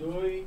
dois. 0.00 0.44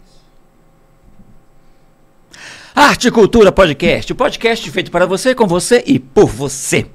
Arte 2.76 3.12
Cultura 3.12 3.52
Podcast, 3.52 4.12
o 4.12 4.16
podcast 4.16 4.72
feito 4.72 4.90
para 4.90 5.06
você, 5.06 5.36
com 5.36 5.46
você 5.46 5.84
e 5.86 6.00
por 6.00 6.26
você. 6.26 6.88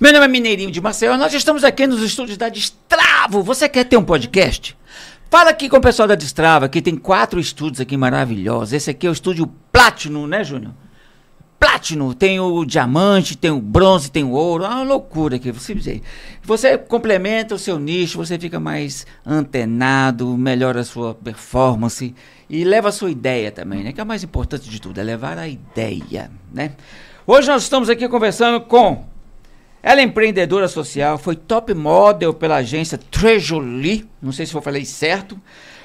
Meu 0.00 0.12
nome 0.12 0.24
é 0.24 0.28
Mineirinho 0.28 0.70
de 0.70 0.80
Maceió, 0.80 1.16
nós 1.16 1.34
estamos 1.34 1.64
aqui 1.64 1.88
nos 1.88 2.00
estúdios 2.02 2.38
da 2.38 2.48
Destravo. 2.48 3.42
Você 3.42 3.68
quer 3.68 3.84
ter 3.84 3.96
um 3.96 4.04
podcast? 4.04 4.76
Fala 5.28 5.50
aqui 5.50 5.68
com 5.68 5.76
o 5.76 5.80
pessoal 5.80 6.06
da 6.06 6.14
Destrava, 6.14 6.68
que 6.68 6.80
tem 6.80 6.94
quatro 6.94 7.40
estúdios 7.40 7.80
aqui 7.80 7.96
maravilhosos. 7.96 8.72
Esse 8.72 8.90
aqui 8.90 9.08
é 9.08 9.10
o 9.10 9.12
estúdio 9.12 9.52
Platinum, 9.72 10.28
né, 10.28 10.44
Júnior? 10.44 10.72
Platinum, 11.58 12.12
tem 12.12 12.38
o 12.38 12.64
diamante, 12.64 13.36
tem 13.36 13.50
o 13.50 13.60
bronze, 13.60 14.10
tem 14.10 14.22
o 14.22 14.30
ouro, 14.30 14.64
é 14.64 14.68
uma 14.68 14.82
loucura 14.82 15.36
aqui. 15.36 15.50
Você, 15.50 16.02
você 16.42 16.76
complementa 16.76 17.54
o 17.54 17.58
seu 17.58 17.78
nicho, 17.78 18.18
você 18.18 18.38
fica 18.38 18.60
mais 18.60 19.06
antenado, 19.24 20.36
melhora 20.36 20.80
a 20.80 20.84
sua 20.84 21.14
performance 21.14 22.14
e 22.48 22.64
leva 22.64 22.90
a 22.90 22.92
sua 22.92 23.10
ideia 23.10 23.50
também, 23.50 23.82
né? 23.82 23.92
Que 23.92 24.00
é 24.00 24.04
o 24.04 24.06
mais 24.06 24.22
importante 24.22 24.68
de 24.68 24.80
tudo, 24.80 25.00
é 25.00 25.02
levar 25.02 25.38
a 25.38 25.48
ideia, 25.48 26.30
né? 26.52 26.72
Hoje 27.26 27.48
nós 27.48 27.62
estamos 27.62 27.88
aqui 27.88 28.06
conversando 28.08 28.60
com 28.60 29.04
ela 29.86 30.00
é 30.00 30.04
empreendedora 30.04 30.66
social, 30.66 31.18
foi 31.18 31.36
top 31.36 31.74
model 31.74 32.32
pela 32.32 32.56
agência 32.56 32.96
Trejolie, 32.96 34.08
não 34.20 34.32
sei 34.32 34.46
se 34.46 34.54
eu 34.54 34.62
falei 34.62 34.82
certo. 34.86 35.38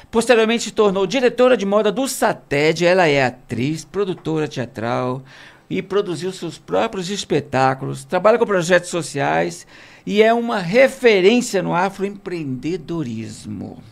Posteriormente 0.09 0.63
se 0.63 0.71
tornou 0.71 1.05
diretora 1.05 1.57
de 1.57 1.65
moda 1.65 1.91
do 1.91 2.07
Sated, 2.07 2.85
ela 2.85 3.07
é 3.07 3.25
atriz, 3.25 3.83
produtora 3.83 4.47
teatral, 4.47 5.21
e 5.69 5.81
produziu 5.81 6.31
seus 6.31 6.57
próprios 6.57 7.09
espetáculos, 7.09 8.03
trabalha 8.03 8.39
com 8.39 8.45
projetos 8.45 8.89
sociais 8.89 9.67
e 10.05 10.23
é 10.23 10.33
uma 10.33 10.59
referência 10.59 11.61
no 11.61 11.75
afroempreendedorismo. 11.75 13.83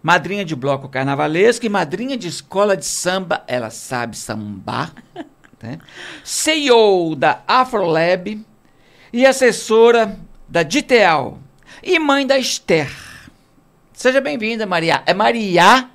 Madrinha 0.00 0.44
de 0.44 0.54
bloco 0.54 0.88
carnavalesco 0.88 1.66
e 1.66 1.68
madrinha 1.68 2.16
de 2.16 2.28
escola 2.28 2.76
de 2.76 2.86
samba, 2.86 3.42
ela 3.46 3.70
sabe 3.70 4.16
sambar. 4.16 4.92
Né? 5.60 5.80
CEO 6.22 7.16
da 7.16 7.42
Afrolab 7.44 8.46
e 9.12 9.26
assessora 9.26 10.16
da 10.48 10.62
Diteal 10.62 11.40
e 11.82 11.98
mãe 11.98 12.24
da 12.24 12.38
Esther. 12.38 12.88
Seja 13.92 14.20
bem-vinda, 14.20 14.66
Maria. 14.66 15.02
É 15.04 15.12
Maria 15.12 15.90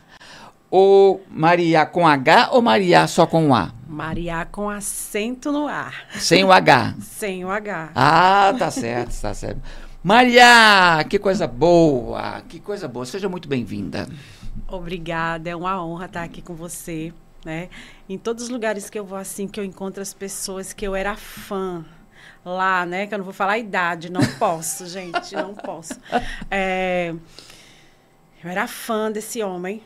ou 0.69 1.23
Maria 1.29 1.85
com 1.85 2.05
H 2.05 2.49
ou 2.51 2.61
Maria 2.61 3.07
só 3.07 3.25
com 3.25 3.55
A? 3.55 3.71
Maria 3.93 4.45
com 4.51 4.69
acento 4.69 5.51
no 5.51 5.67
ar. 5.67 6.07
Sem 6.15 6.43
o 6.43 6.51
H. 6.51 6.95
Sem 6.99 7.45
o 7.45 7.51
H. 7.51 7.91
Ah, 7.93 8.53
tá 8.57 8.71
certo, 8.71 9.21
tá 9.21 9.33
certo. 9.33 9.61
Maria, 10.03 11.05
que 11.07 11.19
coisa 11.19 11.47
boa, 11.47 12.41
que 12.49 12.59
coisa 12.59 12.87
boa. 12.87 13.05
Seja 13.05 13.29
muito 13.29 13.47
bem-vinda. 13.47 14.09
Obrigada, 14.67 15.49
é 15.49 15.55
uma 15.55 15.85
honra 15.85 16.07
estar 16.07 16.23
aqui 16.23 16.41
com 16.41 16.55
você, 16.55 17.13
né? 17.45 17.69
Em 18.09 18.17
todos 18.17 18.45
os 18.45 18.49
lugares 18.49 18.89
que 18.89 18.97
eu 18.97 19.05
vou 19.05 19.17
assim, 19.17 19.47
que 19.47 19.59
eu 19.59 19.63
encontro 19.63 20.01
as 20.01 20.13
pessoas 20.13 20.73
que 20.73 20.85
eu 20.85 20.95
era 20.95 21.15
fã 21.15 21.85
lá, 22.43 22.85
né? 22.85 23.05
Que 23.05 23.13
eu 23.13 23.19
não 23.19 23.25
vou 23.25 23.33
falar 23.33 23.53
a 23.53 23.59
idade, 23.59 24.11
não 24.11 24.25
posso, 24.39 24.87
gente, 24.89 25.35
não 25.35 25.53
posso. 25.53 25.93
É, 26.49 27.13
eu 28.43 28.49
era 28.49 28.67
fã 28.67 29.11
desse 29.11 29.43
homem. 29.43 29.83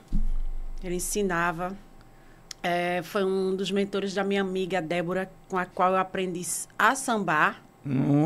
Ele 0.82 0.96
ensinava 0.96 1.76
é, 2.62 3.02
foi 3.04 3.24
um 3.24 3.56
dos 3.56 3.72
mentores 3.72 4.14
da 4.14 4.24
minha 4.24 4.42
amiga 4.42 4.82
Débora, 4.82 5.30
com 5.48 5.58
a 5.58 5.66
qual 5.66 5.92
eu 5.92 5.98
aprendi 5.98 6.42
a 6.78 6.96
sambar. 6.96 7.64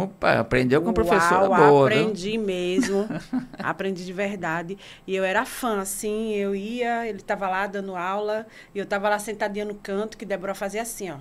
Opa, 0.02 0.40
aprendeu 0.40 0.81
com 0.81 0.92
professora 0.92 1.47
Uau, 1.47 1.69
boa. 1.69 1.88
Aprendi 1.88 2.38
mesmo, 2.38 3.08
aprendi 3.59 4.03
de 4.03 4.14
verdade. 4.14 4.78
E 5.06 5.16
eu 5.16 5.24
era 5.24 5.46
fã, 5.46 5.80
assim, 5.81 6.34
eu 6.34 6.56
ia, 6.56 7.08
ele 7.08 7.20
estava 7.20 7.47
lá 7.47 7.68
dando 7.68 7.96
aula, 7.96 8.47
e 8.74 8.80
eu 8.80 8.84
estava 8.84 9.08
lá 9.08 9.20
sentadinha 9.20 9.66
no 9.66 9.75
canto, 9.75 10.18
que 10.18 10.25
Débora 10.25 10.56
fazia 10.56 10.81
assim, 10.81 11.12
ó. 11.12 11.18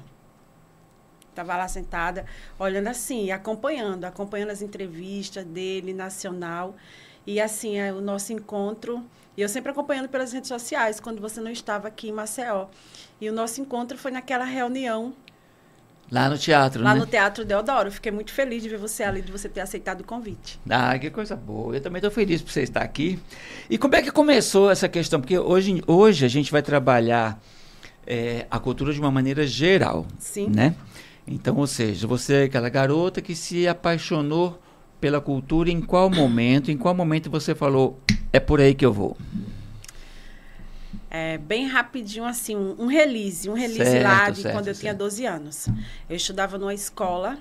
Estava 1.29 1.57
lá 1.57 1.69
sentada, 1.69 2.25
olhando 2.59 2.89
assim, 2.89 3.31
acompanhando, 3.31 4.05
acompanhando 4.05 4.51
as 4.51 4.63
entrevistas 4.63 5.45
dele, 5.45 5.93
nacional. 5.93 6.75
E 7.27 7.41
assim, 7.41 7.79
é, 7.79 7.93
o 7.93 8.01
nosso 8.01 8.33
encontro, 8.33 9.05
e 9.41 9.43
eu 9.43 9.49
sempre 9.49 9.71
acompanhando 9.71 10.07
pelas 10.07 10.35
redes 10.35 10.49
sociais, 10.49 11.01
quando 11.01 11.19
você 11.19 11.41
não 11.41 11.51
estava 11.51 11.89
aqui 11.89 12.11
em 12.11 12.13
Maceió. 12.13 12.67
E 13.19 13.27
o 13.27 13.33
nosso 13.33 13.59
encontro 13.59 13.97
foi 13.97 14.11
naquela 14.11 14.45
reunião. 14.45 15.15
Lá 16.13 16.29
no 16.29 16.37
teatro, 16.37 16.83
Lá 16.83 16.93
né? 16.93 17.01
no 17.01 17.07
Teatro 17.07 17.43
Deodoro. 17.43 17.91
Fiquei 17.91 18.13
muito 18.13 18.35
feliz 18.35 18.63
de 18.63 18.69
ver 18.69 18.77
você 18.77 19.03
ali, 19.03 19.23
de 19.23 19.33
você 19.33 19.49
ter 19.49 19.63
aceitado 19.63 20.03
o 20.03 20.05
convite. 20.05 20.61
Ah, 20.69 20.99
que 20.99 21.09
coisa 21.09 21.35
boa. 21.35 21.75
Eu 21.75 21.81
também 21.81 22.01
estou 22.01 22.11
feliz 22.11 22.43
por 22.43 22.51
você 22.51 22.61
estar 22.61 22.83
aqui. 22.83 23.19
E 23.71 23.79
como 23.79 23.95
é 23.95 24.03
que 24.03 24.11
começou 24.11 24.71
essa 24.71 24.91
questão? 24.91 25.19
Porque 25.23 25.39
hoje, 25.39 25.83
hoje 25.87 26.27
a 26.27 26.29
gente 26.29 26.53
vai 26.53 26.61
trabalhar 26.61 27.41
é, 28.07 28.47
a 28.51 28.59
cultura 28.59 28.93
de 28.93 29.01
uma 29.01 29.11
maneira 29.11 29.47
geral. 29.47 30.05
Sim. 30.19 30.51
Né? 30.51 30.75
Então, 31.27 31.57
ou 31.57 31.67
seja, 31.67 32.07
você 32.07 32.35
é 32.35 32.43
aquela 32.43 32.69
garota 32.69 33.23
que 33.23 33.35
se 33.35 33.67
apaixonou 33.67 34.61
pela 35.01 35.19
cultura 35.19 35.71
em 35.71 35.81
qual 35.81 36.11
momento? 36.11 36.71
Em 36.71 36.77
qual 36.77 36.95
momento 36.95 37.31
você 37.31 37.55
falou, 37.55 37.99
é 38.33 38.41
por 38.41 38.61
aí 38.61 38.75
que 38.75 38.85
eu 38.85 38.93
vou? 38.93 39.17
é, 41.11 41.37
bem 41.39 41.67
rapidinho, 41.67 42.25
assim, 42.25 42.55
um, 42.55 42.77
um 42.79 42.87
release, 42.87 43.51
um 43.51 43.55
release 43.55 43.91
certo, 43.91 44.05
lá 44.05 44.31
de 44.31 44.43
certo, 44.43 44.55
quando 44.55 44.69
eu 44.69 44.75
certo. 44.75 44.81
tinha 44.81 44.95
12 44.95 45.27
anos. 45.27 45.69
Eu 46.09 46.17
estudava 46.17 46.57
numa 46.57 46.73
escola, 46.73 47.37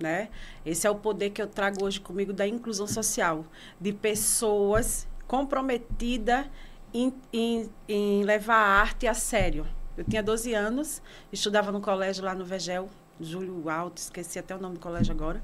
né? 0.00 0.30
Esse 0.64 0.86
é 0.86 0.90
o 0.90 0.94
poder 0.94 1.30
que 1.30 1.42
eu 1.42 1.46
trago 1.46 1.84
hoje 1.84 2.00
comigo 2.00 2.32
da 2.32 2.48
inclusão 2.48 2.86
social, 2.86 3.44
de 3.78 3.92
pessoas 3.92 5.06
comprometidas 5.26 6.46
em, 6.94 7.12
em, 7.30 7.68
em 7.86 8.24
levar 8.24 8.56
a 8.56 8.80
arte 8.80 9.06
a 9.06 9.12
sério. 9.12 9.66
Eu 9.94 10.04
tinha 10.04 10.22
12 10.22 10.54
anos, 10.54 11.02
estudava 11.30 11.70
no 11.70 11.82
colégio 11.82 12.24
lá 12.24 12.34
no 12.34 12.46
Vegel, 12.46 12.88
Júlio 13.20 13.68
Alto, 13.68 13.98
esqueci 13.98 14.38
até 14.38 14.54
o 14.56 14.58
nome 14.58 14.74
do 14.74 14.80
colégio 14.80 15.12
agora. 15.12 15.42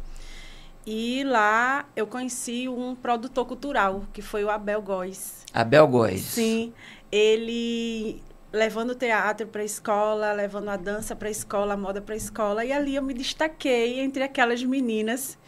E 0.87 1.23
lá 1.25 1.87
eu 1.95 2.07
conheci 2.07 2.69
um 2.69 2.95
produtor 2.95 3.47
cultural, 3.47 4.05
que 4.13 4.21
foi 4.21 4.45
o 4.45 4.51
Abel 4.51 4.83
Góes. 4.83 5.45
Abel 5.53 5.87
Góes. 5.87 6.23
Sim 6.23 6.73
ele 7.13 8.23
levando 8.51 8.91
o 8.91 8.95
teatro 8.95 9.47
para 9.47 9.61
a 9.61 9.65
escola, 9.65 10.33
levando 10.33 10.71
a 10.71 10.77
dança 10.77 11.15
para 11.15 11.29
a 11.29 11.31
escola, 11.31 11.75
a 11.75 11.77
moda 11.77 12.01
para 12.01 12.15
a 12.15 12.17
escola. 12.17 12.65
E 12.65 12.73
ali 12.73 12.97
eu 12.97 13.03
me 13.03 13.13
destaquei 13.13 14.01
entre 14.01 14.23
aquelas 14.23 14.65
meninas. 14.65 15.39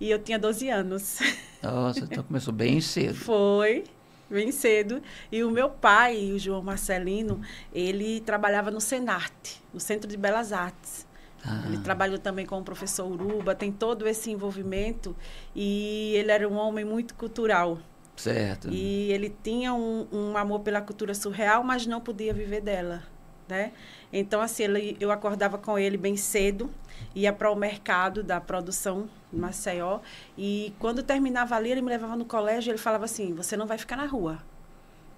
E 0.00 0.10
eu 0.10 0.18
tinha 0.18 0.38
12 0.38 0.68
anos. 0.68 1.20
Nossa, 1.62 2.00
então 2.00 2.24
começou 2.24 2.52
bem 2.52 2.80
cedo. 2.80 3.14
Foi, 3.22 3.84
bem 4.28 4.50
cedo. 4.50 5.00
E 5.30 5.44
o 5.44 5.50
meu 5.50 5.70
pai, 5.70 6.32
o 6.32 6.38
João 6.38 6.62
Marcelino, 6.62 7.40
ele 7.72 8.20
trabalhava 8.20 8.70
no 8.70 8.80
Senarte, 8.80 9.62
no 9.72 9.78
Centro 9.78 10.08
de 10.08 10.16
Belas 10.16 10.52
Artes. 10.52 11.06
Ah. 11.44 11.62
Ele 11.66 11.78
trabalhou 11.78 12.18
também 12.18 12.46
com 12.46 12.58
o 12.58 12.62
professor 12.62 13.10
Uruba, 13.10 13.54
tem 13.54 13.72
todo 13.72 14.06
esse 14.06 14.30
envolvimento. 14.30 15.16
E 15.54 16.14
ele 16.14 16.30
era 16.30 16.48
um 16.48 16.56
homem 16.56 16.84
muito 16.84 17.14
cultural. 17.14 17.78
Certo. 18.16 18.68
E 18.70 19.10
ele 19.10 19.34
tinha 19.42 19.74
um, 19.74 20.06
um 20.12 20.36
amor 20.36 20.60
pela 20.60 20.80
cultura 20.80 21.14
surreal, 21.14 21.64
mas 21.64 21.86
não 21.86 22.00
podia 22.00 22.32
viver 22.32 22.60
dela, 22.60 23.02
né? 23.48 23.72
Então, 24.12 24.40
assim, 24.40 24.64
ele, 24.64 24.96
eu 25.00 25.10
acordava 25.10 25.56
com 25.56 25.78
ele 25.78 25.96
bem 25.96 26.16
cedo, 26.16 26.70
ia 27.14 27.32
para 27.32 27.50
o 27.50 27.56
mercado 27.56 28.22
da 28.22 28.40
produção 28.40 29.08
em 29.32 29.38
Maceió, 29.38 30.00
e 30.36 30.74
quando 30.78 31.02
terminava 31.02 31.56
ali, 31.56 31.72
ele 31.72 31.80
me 31.80 31.88
levava 31.88 32.14
no 32.14 32.26
colégio 32.26 32.68
e 32.68 32.72
ele 32.72 32.78
falava 32.78 33.06
assim, 33.06 33.32
você 33.32 33.56
não 33.56 33.66
vai 33.66 33.78
ficar 33.78 33.96
na 33.96 34.04
rua. 34.04 34.38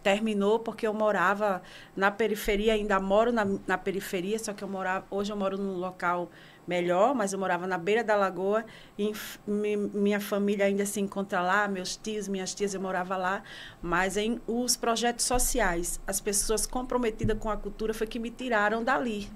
Terminou 0.04 0.58
porque 0.58 0.86
eu 0.86 0.92
morava 0.92 1.62
na 1.96 2.10
periferia, 2.10 2.74
ainda 2.74 3.00
moro 3.00 3.32
na, 3.32 3.46
na 3.66 3.78
periferia, 3.78 4.38
só 4.38 4.52
que 4.52 4.62
eu 4.62 4.68
morava, 4.68 5.06
hoje 5.10 5.32
eu 5.32 5.36
moro 5.36 5.56
num 5.56 5.78
local 5.78 6.30
melhor, 6.68 7.14
mas 7.14 7.32
eu 7.32 7.38
morava 7.38 7.66
na 7.66 7.78
beira 7.78 8.04
da 8.04 8.14
lagoa 8.14 8.66
e 8.98 9.12
minha 9.46 10.20
família 10.20 10.66
ainda 10.66 10.84
se 10.84 11.00
encontra 11.00 11.40
lá, 11.40 11.66
meus 11.66 11.96
tios, 11.96 12.28
minhas 12.28 12.54
tias, 12.54 12.74
eu 12.74 12.80
morava 12.82 13.16
lá, 13.16 13.42
mas 13.80 14.18
em 14.18 14.38
os 14.46 14.76
projetos 14.76 15.24
sociais, 15.24 15.98
as 16.06 16.20
pessoas 16.20 16.66
comprometidas 16.66 17.38
com 17.38 17.48
a 17.48 17.56
cultura 17.56 17.94
foi 17.94 18.06
que 18.06 18.18
me 18.18 18.28
tiraram 18.28 18.84
dali. 18.84 19.30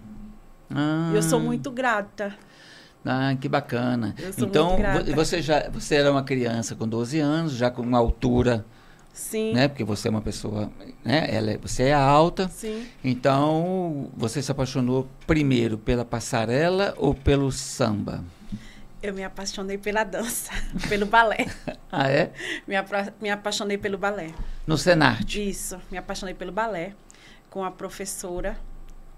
Ah. 0.70 1.12
Eu 1.14 1.22
sou 1.22 1.40
muito 1.40 1.70
grata. 1.70 2.36
Ah, 3.02 3.34
que 3.40 3.48
bacana. 3.48 4.14
Então, 4.36 4.76
você 5.14 5.40
já 5.40 5.70
você 5.70 5.94
era 5.94 6.12
uma 6.12 6.22
criança 6.22 6.74
com 6.74 6.86
12 6.86 7.18
anos, 7.18 7.52
já 7.52 7.70
com 7.70 7.80
uma 7.80 7.96
altura 7.96 8.66
Sim. 9.12 9.52
Né? 9.52 9.66
Porque 9.68 9.82
você 9.82 10.08
é 10.08 10.10
uma 10.10 10.20
pessoa, 10.20 10.70
né? 11.04 11.26
Ela 11.28 11.52
é, 11.52 11.58
você 11.58 11.84
é 11.84 11.92
alta. 11.92 12.48
Sim. 12.48 12.86
Então, 13.02 14.10
você 14.16 14.40
se 14.40 14.50
apaixonou 14.50 15.08
primeiro 15.26 15.76
pela 15.76 16.04
passarela 16.04 16.94
ou 16.96 17.14
pelo 17.14 17.50
samba? 17.50 18.24
Eu 19.02 19.12
me 19.14 19.22
apaixonei 19.22 19.78
pela 19.78 20.04
dança, 20.04 20.52
pelo 20.88 21.06
balé. 21.06 21.46
ah, 21.90 22.08
é? 22.08 22.32
Me, 22.66 22.74
me 23.20 23.30
apaixonei 23.30 23.76
pelo 23.76 23.98
balé. 23.98 24.32
No 24.66 24.78
Senarte? 24.78 25.48
Isso, 25.48 25.80
me 25.90 25.98
apaixonei 25.98 26.34
pelo 26.34 26.52
balé 26.52 26.94
com 27.50 27.64
a 27.64 27.70
professora, 27.70 28.58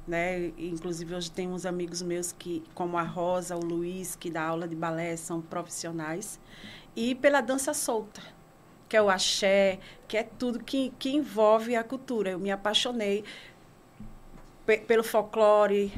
né? 0.06 0.52
Inclusive 0.58 1.14
hoje 1.14 1.30
tem 1.30 1.48
uns 1.48 1.66
amigos 1.66 2.02
meus 2.02 2.32
que, 2.32 2.62
como 2.74 2.96
a 2.96 3.02
Rosa, 3.02 3.56
o 3.56 3.60
Luiz, 3.60 4.16
que 4.16 4.30
dá 4.30 4.42
aula 4.42 4.66
de 4.66 4.74
balé, 4.74 5.16
são 5.16 5.40
profissionais. 5.40 6.40
E 6.96 7.14
pela 7.14 7.40
dança 7.40 7.72
solta 7.72 8.20
que 8.90 8.96
é 8.96 9.00
o 9.02 9.08
axé, 9.08 9.78
que 10.08 10.16
é 10.16 10.24
tudo 10.24 10.58
que, 10.58 10.92
que 10.98 11.10
envolve 11.10 11.76
a 11.76 11.84
cultura. 11.84 12.30
Eu 12.30 12.40
me 12.40 12.50
apaixonei 12.50 13.22
pelo 14.86 15.04
folclore, 15.04 15.92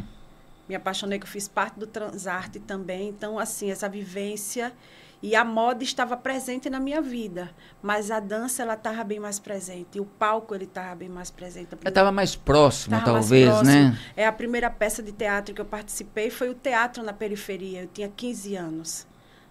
me 0.68 0.74
apaixonei 0.74 1.18
que 1.18 1.24
eu 1.24 1.30
fiz 1.30 1.48
parte 1.48 1.78
do 1.78 1.86
Transarte 1.86 2.60
também. 2.60 3.08
Então, 3.08 3.38
assim, 3.38 3.70
essa 3.70 3.88
vivência 3.88 4.74
e 5.22 5.34
a 5.34 5.42
moda 5.42 5.82
estava 5.82 6.18
presente 6.18 6.68
na 6.68 6.78
minha 6.78 7.00
vida, 7.00 7.50
mas 7.80 8.10
a 8.10 8.20
dança 8.20 8.62
ela 8.62 8.74
estava 8.74 9.02
bem 9.04 9.18
mais 9.18 9.38
presente, 9.38 9.96
e 9.96 10.00
o 10.00 10.04
palco 10.04 10.54
ele 10.54 10.64
estava 10.64 10.94
bem 10.96 11.08
mais 11.08 11.30
presente. 11.30 11.68
Ela 11.80 11.88
estava 11.88 12.12
mais 12.12 12.36
próxima, 12.36 12.98
tava 12.98 13.20
talvez, 13.20 13.46
mais 13.46 13.60
próximo. 13.60 13.90
né? 13.90 13.98
É 14.16 14.26
a 14.26 14.32
primeira 14.32 14.68
peça 14.68 15.02
de 15.02 15.12
teatro 15.12 15.54
que 15.54 15.60
eu 15.60 15.64
participei 15.64 16.28
foi 16.28 16.50
o 16.50 16.54
teatro 16.54 17.02
na 17.02 17.12
periferia. 17.14 17.82
Eu 17.82 17.86
tinha 17.86 18.08
15 18.08 18.56
anos, 18.56 19.06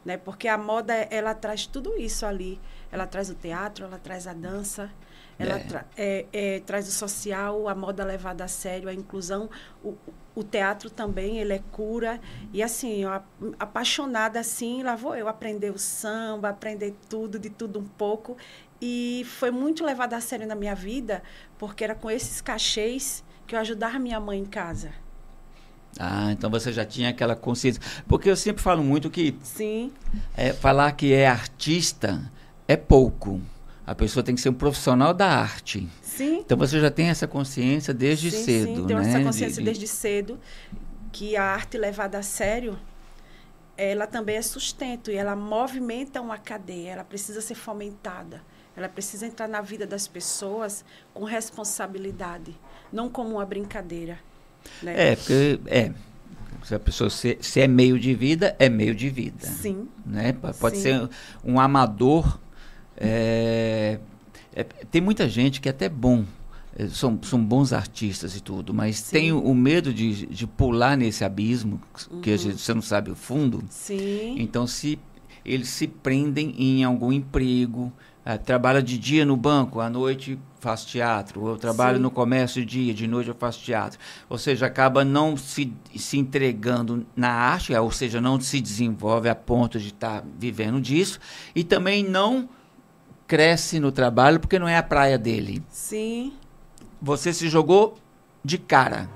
né? 0.06 0.18
Porque 0.18 0.48
a 0.48 0.57
moda 0.57 0.94
ela 0.94 1.33
traz 1.33 1.65
tudo 1.65 1.98
isso 1.98 2.25
ali. 2.25 2.59
Ela 2.92 3.07
traz 3.07 3.30
o 3.30 3.36
teatro, 3.36 3.86
ela 3.86 3.98
traz 3.98 4.27
a 4.27 4.33
dança, 4.33 4.92
ela 5.39 5.56
é. 5.56 5.63
Tra 5.63 5.86
é, 5.98 6.25
é, 6.31 6.59
traz 6.59 6.88
o 6.88 6.92
social, 6.92 7.68
a 7.68 7.75
moda 7.75 8.03
levada 8.03 8.44
a 8.44 8.48
sério, 8.48 8.89
a 8.89 8.94
inclusão. 8.94 9.50
O, 9.83 9.95
o 10.36 10.44
teatro 10.44 10.89
também, 10.89 11.38
ele 11.39 11.53
é 11.53 11.62
cura. 11.71 12.19
E 12.53 12.62
assim, 12.62 13.03
eu, 13.03 13.09
apaixonada 13.59 14.39
assim, 14.39 14.83
lá 14.83 14.95
vou 14.95 15.15
eu 15.15 15.27
aprender 15.27 15.71
o 15.71 15.77
samba, 15.77 16.50
aprender 16.50 16.95
tudo, 17.09 17.39
de 17.39 17.50
tudo 17.50 17.80
um 17.80 17.88
pouco. 17.88 18.38
E 18.81 19.24
foi 19.25 19.51
muito 19.51 19.83
levada 19.83 20.15
a 20.18 20.21
sério 20.21 20.48
na 20.48 20.56
minha 20.56 20.74
vida, 20.74 21.21
porque 21.57 21.83
era 21.83 21.94
com 21.94 22.09
esses 22.09 22.42
cachês 22.42 23.24
que 23.45 23.56
eu 23.56 23.59
ajudava 23.59 24.00
minha 24.00 24.19
mãe 24.19 24.39
em 24.39 24.45
casa. 24.45 24.92
Ah, 25.99 26.31
então 26.31 26.49
você 26.49 26.71
já 26.71 26.85
tinha 26.85 27.09
aquela 27.09 27.35
consciência. 27.35 27.81
Porque 28.07 28.29
eu 28.29 28.35
sempre 28.35 28.61
falo 28.61 28.83
muito 28.83 29.09
que. 29.09 29.35
Sim. 29.43 29.91
É, 30.35 30.53
falar 30.53 30.91
que 30.93 31.13
é 31.13 31.27
artista 31.27 32.31
é 32.67 32.75
pouco. 32.75 33.41
A 33.85 33.93
pessoa 33.93 34.23
tem 34.23 34.35
que 34.35 34.41
ser 34.41 34.49
um 34.49 34.53
profissional 34.53 35.13
da 35.13 35.27
arte. 35.27 35.88
Sim. 36.01 36.39
Então 36.39 36.57
você 36.57 36.79
já 36.79 36.89
tem 36.89 37.09
essa 37.09 37.27
consciência 37.27 37.93
desde 37.93 38.31
sim, 38.31 38.43
cedo, 38.43 38.81
sim, 38.81 38.88
tenho 38.88 38.99
né? 38.99 39.09
essa 39.09 39.23
consciência 39.23 39.57
de, 39.57 39.65
desde 39.65 39.88
cedo 39.88 40.39
que 41.11 41.35
a 41.35 41.43
arte 41.43 41.77
levada 41.77 42.17
a 42.17 42.23
sério, 42.23 42.79
ela 43.75 44.07
também 44.07 44.38
é 44.38 44.41
sustento 44.41 45.11
e 45.11 45.15
ela 45.15 45.35
movimenta 45.35 46.21
uma 46.21 46.38
cadeia, 46.38 46.91
ela 46.91 47.03
precisa 47.03 47.41
ser 47.41 47.55
fomentada. 47.55 48.41
Ela 48.75 48.88
precisa 48.88 49.25
entrar 49.25 49.49
na 49.49 49.59
vida 49.59 49.85
das 49.85 50.07
pessoas 50.07 50.85
com 51.13 51.25
responsabilidade, 51.25 52.57
não 52.91 53.09
como 53.09 53.31
uma 53.31 53.45
brincadeira. 53.45 54.17
Né? 54.81 55.12
É, 55.12 55.16
porque 55.16 55.60
é, 55.68 55.92
se 56.63 56.75
a 56.75 56.80
pessoa 56.80 57.10
se, 57.10 57.38
se, 57.42 57.60
é 57.62 57.68
meio 57.68 58.00
de 58.00 58.13
vida, 58.13 58.56
é 58.60 58.69
meio 58.69 58.96
de 58.96 59.10
vida. 59.10 59.46
Sim. 59.46 59.88
Né? 60.06 60.34
Pode 60.60 60.78
Sim. 60.78 60.84
ser 60.84 61.10
um 61.44 61.60
amador 61.60 62.40
é, 63.04 63.98
é, 64.54 64.63
tem 64.63 65.02
muita 65.02 65.28
gente 65.28 65.60
que 65.60 65.68
é 65.68 65.72
até 65.72 65.90
bom, 65.90 66.24
é, 66.78 66.88
são, 66.88 67.19
são 67.24 67.44
bons 67.44 67.74
artistas 67.74 68.36
e 68.36 68.42
tudo, 68.42 68.74
mas 68.74 68.98
Sim. 68.98 69.12
tem 69.12 69.31
o, 69.31 69.40
o, 69.42 69.56
medo 69.56 69.92
de, 69.92 70.28
de 70.28 70.46
pular 70.46 70.96
nesse 70.96 71.24
abismo, 71.24 71.81
uhum. 72.12 72.22
que 72.22 72.38
gente, 72.38 72.62
você 72.62 72.74
não 72.74 72.81
sabe 72.81 73.10
o 73.10 73.16
fundo. 73.16 73.63
Sim. 73.69 74.36
Então, 74.38 74.68
se 74.68 75.00
eles 75.44 75.69
se 75.69 75.88
prendem 75.88 76.54
em 76.60 76.84
algum 76.84 77.12
emprego, 77.12 77.92
é, 78.24 78.38
trabalha 78.38 78.84
de 78.84 79.00
dia 79.00 79.25
no 79.25 79.36
banco, 79.36 79.80
à 79.80 79.90
noite 79.90 80.38
faço 80.62 80.88
teatro, 80.88 81.48
eu 81.48 81.58
trabalho 81.58 81.98
Sim. 81.98 82.04
no 82.04 82.12
comércio 82.12 82.63
de 82.63 82.84
dia, 82.84 82.94
de 82.94 83.08
noite 83.08 83.28
eu 83.28 83.36
faço 83.36 83.60
teatro. 83.62 84.00
Ou 84.30 84.38
seja, 84.38 84.68
acaba 84.68 85.04
não 85.04 85.36
se, 85.36 85.74
se 85.96 86.19
entregando 86.19 87.06
na 87.16 87.31
arte, 87.31 87.74
ou 87.74 87.92
seja, 87.92 88.22
não 88.22 88.40
se 88.40 88.62
desenvolve 88.62 89.28
a 89.28 89.34
ponto 89.34 89.80
de 89.80 89.88
estar 89.88 90.22
tá 90.22 90.28
vivendo 90.38 90.80
disso, 90.80 91.19
e 91.56 91.63
também 91.63 92.04
não 92.04 92.48
cresce 93.28 93.80
no 93.80 93.92
trabalho 93.92 94.40
porque 94.40 94.60
não 94.60 94.68
é 94.68 94.78
a 94.78 94.84
praia 94.84 95.18
dele. 95.18 95.63
Sim. 95.68 96.34
Você 97.02 97.34
se 97.34 97.50
jogou 97.50 97.98
de 98.46 98.60
cara 98.60 99.10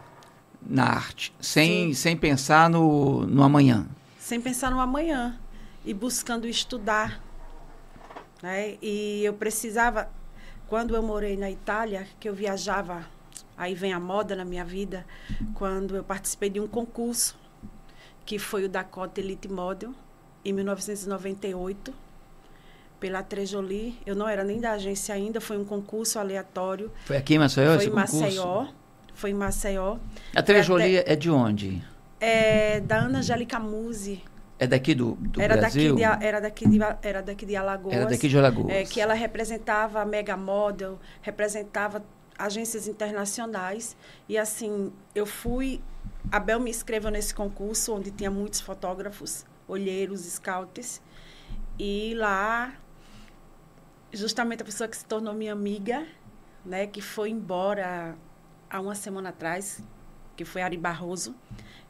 na 0.66 0.86
arte, 0.86 1.32
sem, 1.40 1.94
sem 1.94 2.18
pensar 2.18 2.70
no, 2.72 3.28
no 3.28 3.44
amanhã. 3.44 3.86
Sem 4.18 4.42
pensar 4.42 4.72
no 4.72 4.80
amanhã 4.80 5.40
e 5.86 5.94
buscando 5.94 6.48
estudar. 6.48 7.22
Né? 8.42 8.78
E 8.82 9.24
eu 9.24 9.34
precisava, 9.34 10.10
quando 10.68 10.96
eu 10.96 11.04
morei 11.04 11.38
na 11.38 11.50
Itália, 11.50 12.08
que 12.20 12.28
eu 12.28 12.34
viajava, 12.34 13.06
aí 13.58 13.76
vem 13.76 13.94
a 13.94 14.00
moda 14.00 14.36
na 14.36 14.46
minha 14.46 14.66
vida, 14.66 15.06
quando 15.54 15.96
eu 15.96 16.04
participei 16.04 16.50
de 16.50 16.60
um 16.60 16.68
concurso, 16.68 17.38
que 18.26 18.40
foi 18.40 18.66
o 18.66 18.70
Dakota 18.70 19.20
Elite 19.20 19.48
Model, 19.48 19.94
em 20.44 20.54
1998 20.54 21.94
pela 23.00 23.22
Trejoli. 23.22 24.00
Eu 24.06 24.16
não 24.16 24.28
era 24.28 24.44
nem 24.44 24.60
da 24.60 24.72
agência 24.72 25.14
ainda, 25.14 25.40
foi 25.40 25.58
um 25.58 25.66
concurso 25.66 26.18
aleatório. 26.18 26.92
Foi 27.06 27.18
aqui 27.18 27.36
em 27.36 27.40
Maceió? 27.40 27.76
Foi 27.76 27.86
em 27.86 27.90
Maceió. 27.90 28.68
Foi 29.14 29.30
em 29.30 29.34
Maceió. 29.34 29.98
A 30.36 30.42
Trejoli 30.42 31.00
até, 31.00 31.14
é 31.14 31.16
de 31.16 31.30
onde? 31.30 31.84
É 32.20 32.80
da 32.80 32.98
Ana 32.98 33.20
Angélica 33.20 33.60
Musi. 33.60 34.24
É 34.58 34.66
daqui 34.66 34.96
do, 34.96 35.16
do 35.16 35.42
era 35.42 35.58
Brasil? 35.58 35.96
Daqui 35.96 36.18
de, 36.18 36.26
era, 36.26 36.40
daqui 36.40 36.68
de, 36.68 36.80
era 37.02 37.22
daqui 37.22 37.46
de 37.46 37.56
Alagoas. 37.56 37.96
Era 37.96 38.06
daqui 38.06 38.28
de 38.28 38.38
Alagoas. 38.38 38.70
É, 38.70 38.84
que 38.84 39.02
ela 39.02 39.14
representava 39.14 40.02
a 40.02 40.06
Mega 40.06 40.38
Model, 40.38 40.98
representava 41.22 42.04
agências 42.38 42.88
internacionais. 42.88 43.98
E 44.30 44.38
assim, 44.38 44.92
eu 45.14 45.26
fui... 45.26 45.82
A 46.32 46.40
Bel 46.40 46.60
me 46.60 46.70
inscreveu 46.70 47.12
nesse 47.12 47.36
concurso, 47.36 47.94
onde 47.94 48.10
tinha 48.12 48.32
muitos 48.32 48.60
fotógrafos, 48.62 49.46
olheiros, 49.68 50.22
scouts. 50.22 51.02
E 51.78 52.14
lá 52.16 52.74
justamente 54.16 54.62
a 54.62 54.66
pessoa 54.66 54.88
que 54.88 54.96
se 54.96 55.06
tornou 55.06 55.34
minha 55.34 55.54
amiga, 55.54 56.06
né, 56.66 56.88
que 56.88 57.02
foi 57.02 57.30
embora 57.30 58.16
há 58.70 58.80
uma 58.80 58.96
semana 58.96 59.30
atrás, 59.30 59.82
que 60.36 60.46
foi 60.46 60.62
Ari 60.62 60.78
Barroso. 60.78 61.36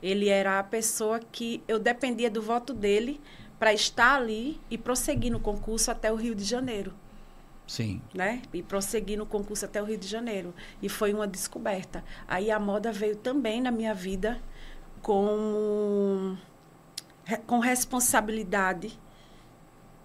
Ele 0.02 0.30
era 0.30 0.60
a 0.60 0.64
pessoa 0.64 1.20
que 1.20 1.64
eu 1.68 1.80
dependia 1.80 2.30
do 2.30 2.42
voto 2.42 2.74
dele 2.74 3.20
para 3.58 3.74
estar 3.74 4.16
ali 4.16 4.60
e 4.70 4.78
prosseguir 4.78 5.32
no 5.32 5.40
concurso 5.40 5.90
até 5.90 6.12
o 6.12 6.16
Rio 6.16 6.36
de 6.36 6.44
Janeiro. 6.44 6.94
Sim. 7.68 8.02
Né? 8.14 8.42
E 8.54 8.62
prosseguir 8.62 9.18
no 9.18 9.26
concurso 9.26 9.66
até 9.66 9.82
o 9.82 9.86
Rio 9.86 9.98
de 9.98 10.08
Janeiro. 10.08 10.54
E 10.82 10.90
foi 10.90 11.14
uma 11.14 11.28
descoberta. 11.28 12.04
Aí 12.28 12.52
a 12.52 12.60
moda 12.60 12.92
veio 12.92 13.16
também 13.16 13.62
na 13.62 13.72
minha 13.72 13.94
vida 13.94 14.40
com, 15.02 16.38
com 17.48 17.60
responsabilidade 17.60 19.00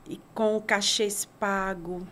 e 0.08 0.20
com 0.34 0.56
o 0.56 0.62
cachês 0.62 1.24
pago, 1.38 2.06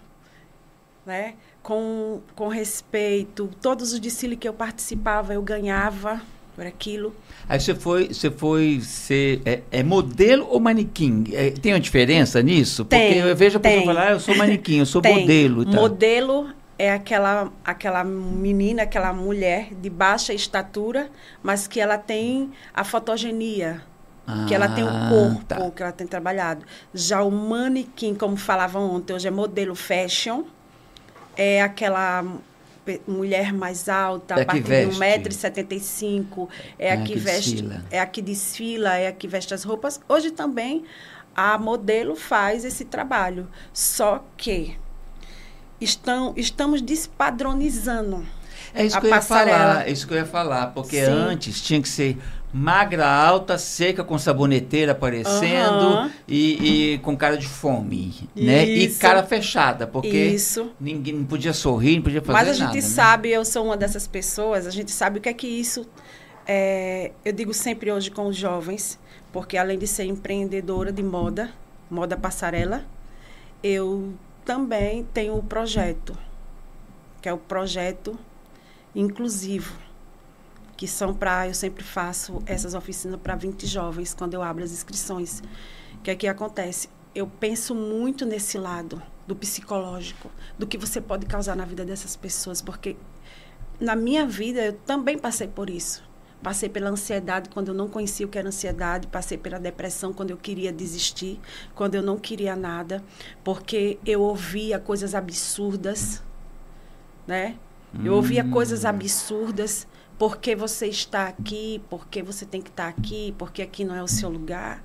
né? 1.04 1.36
Com, 1.68 2.22
com 2.34 2.48
respeito. 2.48 3.50
Todos 3.60 3.92
os 3.92 4.00
desfiles 4.00 4.38
que 4.38 4.48
eu 4.48 4.54
participava, 4.54 5.34
eu 5.34 5.42
ganhava 5.42 6.18
por 6.56 6.66
aquilo. 6.66 7.14
Aí 7.46 7.60
você 7.60 7.74
foi, 7.74 8.08
você 8.08 8.30
foi 8.30 8.80
ser 8.80 9.42
é, 9.44 9.60
é 9.70 9.82
modelo 9.82 10.48
ou 10.48 10.58
manequim? 10.58 11.24
É, 11.30 11.50
tem 11.50 11.74
uma 11.74 11.80
diferença 11.80 12.40
nisso? 12.42 12.86
Tem, 12.86 13.12
Porque 13.12 13.28
eu 13.28 13.36
vejo 13.36 13.58
a 13.58 13.60
pessoa 13.60 13.84
falar, 13.84 14.08
ah, 14.08 14.10
eu 14.12 14.20
sou 14.20 14.34
manequim, 14.34 14.78
eu 14.78 14.86
sou 14.86 15.02
tem. 15.02 15.20
modelo. 15.20 15.66
Tá. 15.66 15.72
Modelo 15.72 16.48
é 16.78 16.90
aquela 16.90 17.52
aquela 17.62 18.02
menina, 18.02 18.84
aquela 18.84 19.12
mulher 19.12 19.68
de 19.74 19.90
baixa 19.90 20.32
estatura, 20.32 21.10
mas 21.42 21.66
que 21.66 21.78
ela 21.78 21.98
tem 21.98 22.50
a 22.72 22.82
fotogenia, 22.82 23.82
ah, 24.26 24.46
que 24.48 24.54
ela 24.54 24.70
tem 24.70 24.84
o 24.84 24.88
ah, 24.88 25.08
corpo 25.10 25.44
tá. 25.44 25.70
que 25.70 25.82
ela 25.82 25.92
tem 25.92 26.06
trabalhado. 26.06 26.64
Já 26.94 27.22
o 27.22 27.30
manequim, 27.30 28.14
como 28.14 28.38
falavam 28.38 28.90
ontem, 28.90 29.12
hoje 29.12 29.28
é 29.28 29.30
modelo 29.30 29.74
fashion, 29.74 30.44
é 31.38 31.62
aquela 31.62 32.24
mulher 33.06 33.52
mais 33.52 33.88
alta, 33.88 34.34
é 34.34 34.42
a 34.42 34.46
partir 34.46 34.62
de 34.62 34.96
1,75m, 34.98 36.48
é, 36.78 36.88
é 36.88 36.92
a 36.92 36.96
que, 36.98 37.12
que 37.12 37.18
veste, 37.18 37.62
desfila. 37.62 37.84
é 37.90 38.00
a 38.00 38.06
que 38.06 38.22
desfila, 38.22 38.96
é 38.96 39.06
a 39.06 39.12
que 39.12 39.28
veste 39.28 39.54
as 39.54 39.62
roupas. 39.62 40.00
Hoje 40.08 40.32
também 40.32 40.84
a 41.36 41.56
modelo 41.56 42.16
faz 42.16 42.64
esse 42.64 42.84
trabalho. 42.84 43.48
Só 43.72 44.24
que 44.36 44.76
estão, 45.80 46.34
estamos 46.36 46.82
despadronizando. 46.82 48.26
É 48.74 48.84
isso 48.84 49.00
que 49.00 49.06
eu 49.06 49.10
ia 49.10 49.22
falar, 49.22 49.86
é 49.86 49.90
isso 49.90 50.06
que 50.06 50.14
eu 50.14 50.18
ia 50.18 50.26
falar, 50.26 50.66
porque 50.68 51.04
Sim. 51.04 51.10
antes 51.10 51.62
tinha 51.62 51.80
que 51.80 51.88
ser 51.88 52.18
magra, 52.52 53.06
alta, 53.06 53.58
seca, 53.58 54.02
com 54.02 54.18
saboneteira 54.18 54.92
aparecendo 54.92 56.02
uhum. 56.02 56.10
e, 56.26 56.94
e, 56.94 56.98
com 56.98 57.16
cara 57.16 57.36
de 57.36 57.46
fome, 57.46 58.28
né? 58.34 58.64
E 58.64 58.88
cara 58.94 59.22
fechada, 59.22 59.86
porque 59.86 60.16
isso. 60.16 60.72
ninguém 60.80 61.14
não 61.14 61.24
podia 61.24 61.52
sorrir, 61.52 61.96
não 61.96 62.02
podia 62.02 62.22
fazer 62.22 62.32
nada. 62.32 62.46
Mas 62.48 62.56
a 62.56 62.64
gente 62.64 62.82
nada, 62.82 62.94
sabe, 62.94 63.28
né? 63.30 63.36
eu 63.36 63.44
sou 63.44 63.66
uma 63.66 63.76
dessas 63.76 64.06
pessoas, 64.06 64.66
a 64.66 64.70
gente 64.70 64.90
sabe 64.90 65.18
o 65.18 65.22
que 65.22 65.28
é 65.28 65.34
que 65.34 65.46
isso 65.46 65.86
é, 66.46 67.12
eu 67.22 67.32
digo 67.32 67.52
sempre 67.52 67.92
hoje 67.92 68.10
com 68.10 68.26
os 68.26 68.36
jovens, 68.36 68.98
porque 69.30 69.58
além 69.58 69.78
de 69.78 69.86
ser 69.86 70.04
empreendedora 70.04 70.90
de 70.90 71.02
moda, 71.02 71.52
moda 71.90 72.16
passarela, 72.16 72.86
eu 73.62 74.14
também 74.46 75.04
tenho 75.12 75.36
o 75.36 75.42
projeto, 75.42 76.16
que 77.20 77.28
é 77.28 77.32
o 77.32 77.36
projeto 77.36 78.18
inclusivo 78.94 79.87
que 80.78 80.86
são 80.88 81.12
para. 81.12 81.48
Eu 81.48 81.54
sempre 81.54 81.84
faço 81.84 82.40
essas 82.46 82.72
oficinas 82.72 83.20
para 83.20 83.34
20 83.36 83.66
jovens 83.66 84.14
quando 84.14 84.32
eu 84.32 84.42
abro 84.42 84.64
as 84.64 84.72
inscrições. 84.72 85.42
O 85.94 85.98
que 85.98 86.10
é 86.10 86.16
que 86.16 86.26
acontece? 86.26 86.88
Eu 87.14 87.26
penso 87.26 87.74
muito 87.74 88.24
nesse 88.24 88.56
lado, 88.56 89.02
do 89.26 89.34
psicológico, 89.36 90.30
do 90.58 90.66
que 90.66 90.78
você 90.78 91.00
pode 91.00 91.26
causar 91.26 91.56
na 91.56 91.64
vida 91.64 91.84
dessas 91.84 92.16
pessoas, 92.16 92.62
porque 92.62 92.96
na 93.80 93.94
minha 93.96 94.24
vida 94.26 94.60
eu 94.64 94.72
também 94.72 95.18
passei 95.18 95.48
por 95.48 95.68
isso. 95.68 96.06
Passei 96.40 96.68
pela 96.68 96.88
ansiedade 96.90 97.48
quando 97.48 97.68
eu 97.68 97.74
não 97.74 97.88
conhecia 97.88 98.24
o 98.24 98.28
que 98.28 98.38
era 98.38 98.46
ansiedade, 98.46 99.08
passei 99.08 99.36
pela 99.36 99.58
depressão 99.58 100.12
quando 100.12 100.30
eu 100.30 100.36
queria 100.36 100.72
desistir, 100.72 101.40
quando 101.74 101.96
eu 101.96 102.02
não 102.02 102.16
queria 102.16 102.54
nada, 102.54 103.02
porque 103.42 103.98
eu 104.06 104.20
ouvia 104.22 104.78
coisas 104.78 105.16
absurdas, 105.16 106.22
né? 107.26 107.56
Eu 108.04 108.14
ouvia 108.14 108.44
Hum. 108.44 108.50
coisas 108.50 108.84
absurdas, 108.84 109.86
porque 110.18 110.56
você 110.56 110.86
está 110.86 111.26
aqui, 111.28 111.80
porque 111.88 112.22
você 112.22 112.44
tem 112.44 112.60
que 112.60 112.70
estar 112.70 112.88
aqui, 112.88 113.34
porque 113.38 113.62
aqui 113.62 113.84
não 113.84 113.94
é 113.94 114.02
o 114.02 114.08
seu 114.08 114.28
lugar, 114.28 114.82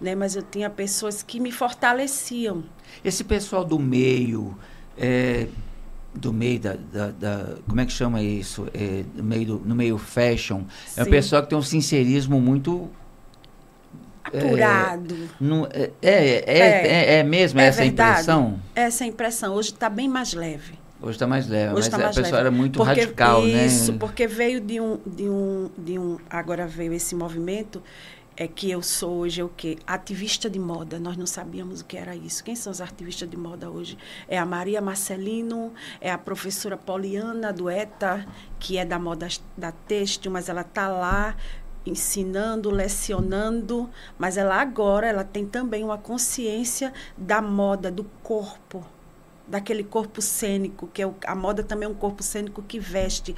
né? 0.00 0.14
Mas 0.14 0.36
eu 0.36 0.42
tinha 0.42 0.70
pessoas 0.70 1.22
que 1.22 1.40
me 1.40 1.50
fortaleciam. 1.50 2.62
Esse 3.04 3.24
pessoal 3.24 3.64
do 3.64 3.78
meio, 3.78 4.56
é, 4.96 5.48
do 6.14 6.32
meio 6.32 6.60
da, 6.60 6.74
da- 6.92 7.10
da- 7.10 7.54
Como 7.68 7.80
é 7.80 7.84
que 7.86 7.92
chama 7.92 8.22
isso? 8.22 8.68
É, 8.72 9.02
do 9.14 9.24
meio 9.24 9.46
do- 9.46 9.58
no 9.64 9.74
meio 9.74 9.98
fashion. 9.98 10.62
É 10.96 11.02
um 11.02 11.04
Sim. 11.04 11.10
pessoal 11.10 11.42
que 11.42 11.48
tem 11.50 11.58
um 11.58 11.62
sincerismo 11.62 12.40
muito. 12.40 12.88
Apurado. 14.24 15.14
É, 15.70 15.90
é, 16.02 16.10
é, 16.12 16.58
É. 16.58 16.86
é, 16.88 17.18
é 17.18 17.22
mesmo 17.22 17.60
É 17.60 17.66
essa 17.66 17.82
verdade. 17.82 18.10
impressão? 18.12 18.60
Essa 18.74 19.04
é 19.04 19.06
impressão. 19.06 19.54
Hoje 19.54 19.70
está 19.70 19.88
bem 19.88 20.08
mais 20.08 20.32
leve. 20.32 20.74
Hoje 21.06 21.16
está 21.16 21.26
mais 21.26 21.46
leve, 21.48 21.72
Hoje 21.72 21.82
mas 21.82 21.88
tá 21.88 21.96
a 21.96 22.00
mais 22.00 22.16
pessoa 22.16 22.32
leve. 22.32 22.40
era 22.40 22.50
muito 22.50 22.78
Porque- 22.78 23.00
radical, 23.00 23.46
isso, 23.46 23.92
né? 23.92 23.98
porque 23.98 24.26
veio 24.26 24.60
de 24.60 24.80
um, 24.80 24.98
de 25.06 25.28
um, 25.28 25.70
de 25.78 25.98
um, 25.98 26.18
agora 26.28 26.66
veio 26.66 26.92
esse 26.92 27.14
movimento, 27.14 27.80
é 28.36 28.46
que 28.46 28.70
eu 28.70 28.82
sou 28.82 29.18
hoje 29.18 29.40
é 29.40 29.44
o 29.44 29.48
quê? 29.48 29.78
Ativista 29.86 30.50
de 30.50 30.58
moda. 30.58 30.98
Nós 30.98 31.16
não 31.16 31.24
sabíamos 31.26 31.80
o 31.80 31.84
que 31.86 31.96
era 31.96 32.14
isso. 32.14 32.44
Quem 32.44 32.54
são 32.54 32.70
os 32.70 32.82
ativistas 32.82 33.30
de 33.30 33.36
moda 33.36 33.70
hoje? 33.70 33.96
É 34.28 34.36
a 34.36 34.44
Maria 34.44 34.82
Marcelino, 34.82 35.72
é 36.02 36.10
a 36.10 36.18
professora 36.18 36.76
Poliana 36.76 37.50
do 37.50 37.70
ETA, 37.70 38.26
que 38.58 38.76
é 38.76 38.84
da 38.84 38.98
moda 38.98 39.26
da 39.56 39.72
têxtil, 39.72 40.30
mas 40.30 40.50
ela 40.50 40.60
está 40.60 40.86
lá 40.88 41.34
ensinando, 41.86 42.68
lecionando, 42.68 43.88
mas 44.18 44.36
ela 44.36 44.60
agora 44.60 45.06
ela 45.06 45.24
tem 45.24 45.46
também 45.46 45.84
uma 45.84 45.96
consciência 45.96 46.92
da 47.16 47.40
moda, 47.40 47.90
do 47.90 48.04
corpo, 48.22 48.84
daquele 49.46 49.84
corpo 49.84 50.20
cênico, 50.20 50.88
que 50.88 51.02
é 51.02 51.06
o, 51.06 51.14
a 51.26 51.34
moda 51.34 51.62
também 51.62 51.86
é 51.88 51.90
um 51.90 51.94
corpo 51.94 52.22
cênico 52.22 52.62
que 52.62 52.78
veste, 52.80 53.34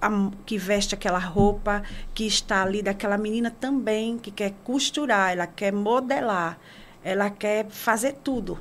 a- 0.00 0.30
que 0.44 0.58
veste 0.58 0.94
aquela 0.94 1.18
roupa, 1.18 1.82
que 2.14 2.26
está 2.26 2.62
ali 2.62 2.82
daquela 2.82 3.16
menina 3.18 3.50
também 3.50 4.18
que 4.18 4.30
quer 4.30 4.52
costurar, 4.64 5.32
ela 5.32 5.46
quer 5.46 5.72
modelar, 5.72 6.58
ela 7.04 7.30
quer 7.30 7.66
fazer 7.70 8.14
tudo, 8.24 8.58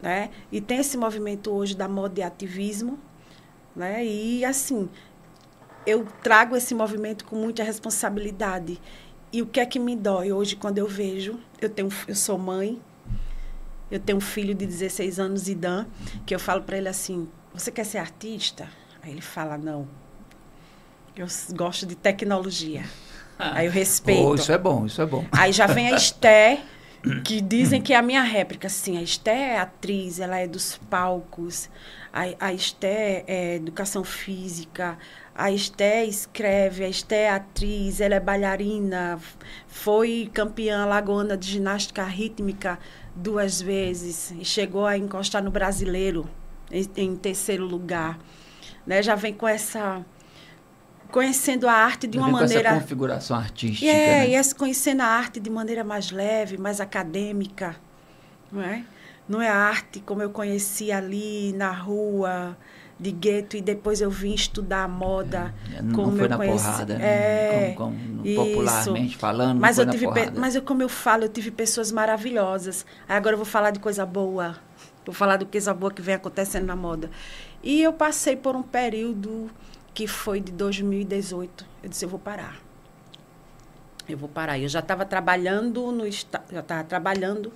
né? 0.00 0.30
E 0.50 0.60
tem 0.60 0.78
esse 0.78 0.96
movimento 0.96 1.50
hoje 1.50 1.76
da 1.76 1.88
moda 1.88 2.20
e 2.20 2.22
ativismo, 2.22 2.98
né? 3.76 4.04
E 4.04 4.44
assim, 4.44 4.88
eu 5.86 6.06
trago 6.22 6.56
esse 6.56 6.74
movimento 6.74 7.24
com 7.24 7.36
muita 7.36 7.62
responsabilidade. 7.62 8.80
E 9.32 9.42
o 9.42 9.46
que 9.46 9.60
é 9.60 9.66
que 9.66 9.78
me 9.78 9.96
dói 9.96 10.32
hoje 10.32 10.56
quando 10.56 10.78
eu 10.78 10.86
vejo, 10.86 11.38
eu 11.60 11.68
tenho 11.70 11.88
eu 12.06 12.14
sou 12.14 12.38
mãe, 12.38 12.80
eu 13.92 14.00
tenho 14.00 14.16
um 14.16 14.22
filho 14.22 14.54
de 14.54 14.66
16 14.66 15.20
anos, 15.20 15.48
Idan, 15.48 15.86
que 16.24 16.34
eu 16.34 16.40
falo 16.40 16.62
para 16.62 16.78
ele 16.78 16.88
assim: 16.88 17.28
"Você 17.52 17.70
quer 17.70 17.84
ser 17.84 17.98
artista?" 17.98 18.68
Aí 19.02 19.10
ele 19.12 19.20
fala: 19.20 19.58
"Não. 19.58 19.86
Eu 21.14 21.26
gosto 21.54 21.84
de 21.86 21.94
tecnologia." 21.94 22.84
Aí 23.38 23.66
eu 23.66 23.72
respeito. 23.72 24.22
Oh, 24.22 24.34
isso 24.34 24.52
é 24.52 24.58
bom, 24.58 24.86
isso 24.86 25.02
é 25.02 25.06
bom. 25.06 25.26
Aí 25.32 25.52
já 25.52 25.66
vem 25.66 25.92
a 25.92 25.96
Esté, 25.96 26.60
que 27.24 27.40
dizem 27.40 27.82
que 27.82 27.92
é 27.92 27.96
a 27.96 28.02
minha 28.02 28.22
réplica. 28.22 28.68
Sim, 28.68 28.96
a 28.96 29.02
Esté 29.02 29.54
é 29.54 29.58
atriz, 29.58 30.20
ela 30.20 30.38
é 30.38 30.46
dos 30.46 30.78
palcos. 30.88 31.68
A, 32.12 32.22
a 32.46 32.52
Esté 32.52 33.24
é 33.26 33.56
educação 33.56 34.04
física. 34.04 34.96
A 35.34 35.50
Esté 35.50 36.04
escreve, 36.04 36.84
a 36.84 36.88
Esté 36.88 37.22
é 37.22 37.30
atriz, 37.30 38.00
ela 38.00 38.14
é 38.14 38.20
bailarina. 38.20 39.18
Foi 39.66 40.30
campeã 40.32 40.84
lagoana 40.84 41.36
de 41.36 41.48
ginástica 41.48 42.04
rítmica 42.04 42.78
duas 43.14 43.60
vezes. 43.60 44.30
E 44.38 44.44
chegou 44.44 44.86
a 44.86 44.96
encostar 44.96 45.42
no 45.42 45.50
brasileiro 45.50 46.28
em, 46.70 46.86
em 46.96 47.16
terceiro 47.16 47.64
lugar. 47.64 48.18
Né? 48.86 49.02
Já 49.02 49.14
vem 49.14 49.32
com 49.32 49.48
essa... 49.48 50.04
Conhecendo 51.10 51.68
a 51.68 51.72
arte 51.72 52.06
de 52.06 52.16
Já 52.16 52.20
uma 52.20 52.26
vem 52.26 52.34
com 52.34 52.42
maneira... 52.42 52.68
essa 52.70 52.80
configuração 52.80 53.36
artística. 53.36 53.90
É, 53.90 54.20
né? 54.20 54.28
e 54.30 54.34
essa 54.34 54.54
conhecendo 54.54 55.02
a 55.02 55.06
arte 55.06 55.40
de 55.40 55.50
maneira 55.50 55.84
mais 55.84 56.10
leve, 56.10 56.56
mais 56.56 56.80
acadêmica, 56.80 57.76
não 58.50 58.62
é? 58.62 58.84
Não 59.28 59.40
é 59.40 59.48
a 59.48 59.56
arte 59.56 60.00
como 60.00 60.22
eu 60.22 60.30
conheci 60.30 60.90
ali 60.90 61.52
na 61.52 61.70
rua 61.70 62.56
de 63.02 63.10
gueto 63.10 63.56
e 63.56 63.60
depois 63.60 64.00
eu 64.00 64.08
vim 64.10 64.32
estudar 64.32 64.84
a 64.84 64.88
moda. 64.88 65.52
É, 65.76 65.82
Não 65.82 65.92
como 65.94 66.12
foi 66.16 66.24
eu 66.24 66.28
na 66.28 66.36
conheci- 66.36 66.64
porrada, 66.64 66.98
né? 66.98 67.04
É, 67.04 67.74
como, 67.76 67.96
como 67.98 68.34
popularmente 68.34 69.16
falando, 69.16 69.58
Mas 69.60 69.76
não 69.78 69.84
eu 69.84 69.90
tive, 69.90 70.06
pe- 70.12 70.30
mas 70.38 70.54
eu, 70.54 70.62
como 70.62 70.82
eu 70.82 70.88
falo, 70.88 71.24
eu 71.24 71.28
tive 71.28 71.50
pessoas 71.50 71.90
maravilhosas. 71.90 72.86
Aí 73.08 73.16
agora 73.16 73.34
eu 73.34 73.38
vou 73.38 73.44
falar 73.46 73.70
de 73.72 73.80
coisa 73.80 74.06
boa. 74.06 74.56
Vou 75.04 75.12
falar 75.14 75.36
do 75.36 75.44
coisa 75.46 75.74
boa 75.74 75.92
que 75.92 76.00
vem 76.00 76.14
acontecendo 76.14 76.64
na 76.66 76.76
moda. 76.76 77.10
E 77.60 77.82
eu 77.82 77.92
passei 77.92 78.36
por 78.36 78.54
um 78.54 78.62
período 78.62 79.50
que 79.92 80.06
foi 80.06 80.40
de 80.40 80.52
2018. 80.52 81.66
Eu 81.82 81.88
disse, 81.90 82.04
eu 82.04 82.08
vou 82.08 82.20
parar. 82.20 82.60
Eu 84.08 84.16
vou 84.16 84.28
parar. 84.28 84.58
Eu 84.58 84.68
já 84.68 84.78
estava 84.80 85.04
trabalhando 85.04 85.90
no 85.92 86.04
já 86.10 86.60
estava 86.60 86.84
trabalhando 86.84 87.52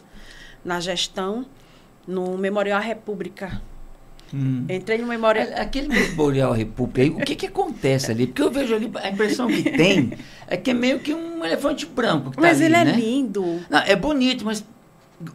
na 0.65 0.81
gestão 0.81 1.47
no 2.07 2.37
Memorial 2.37 2.81
República. 2.81 3.61
Hum. 4.35 4.65
Entrei 4.69 4.99
no 4.99 5.07
Memorial 5.07 5.47
A- 5.57 5.63
Aquele 5.63 5.89
Memorial 5.89 6.53
República, 6.53 7.03
aí, 7.03 7.11
o 7.11 7.25
que, 7.25 7.35
que 7.37 7.47
acontece 7.47 8.11
ali? 8.11 8.27
Porque 8.27 8.43
eu 8.43 8.51
vejo 8.51 8.75
ali, 8.75 8.91
a 8.97 9.09
impressão 9.09 9.47
que 9.47 9.63
tem 9.71 10.13
é 10.49 10.57
que 10.57 10.71
é 10.73 10.75
meio 10.75 10.99
que 10.99 11.15
um 11.15 11.45
elefante 11.45 11.87
branco 11.87 12.31
que 12.31 12.37
tá 12.37 12.43
Mas 12.43 12.57
ali, 12.59 12.67
ele 12.67 12.75
é 12.77 12.85
né? 12.85 12.93
lindo. 12.93 13.61
Não, 13.71 13.79
é 13.79 13.95
bonito, 13.95 14.45
mas 14.45 14.65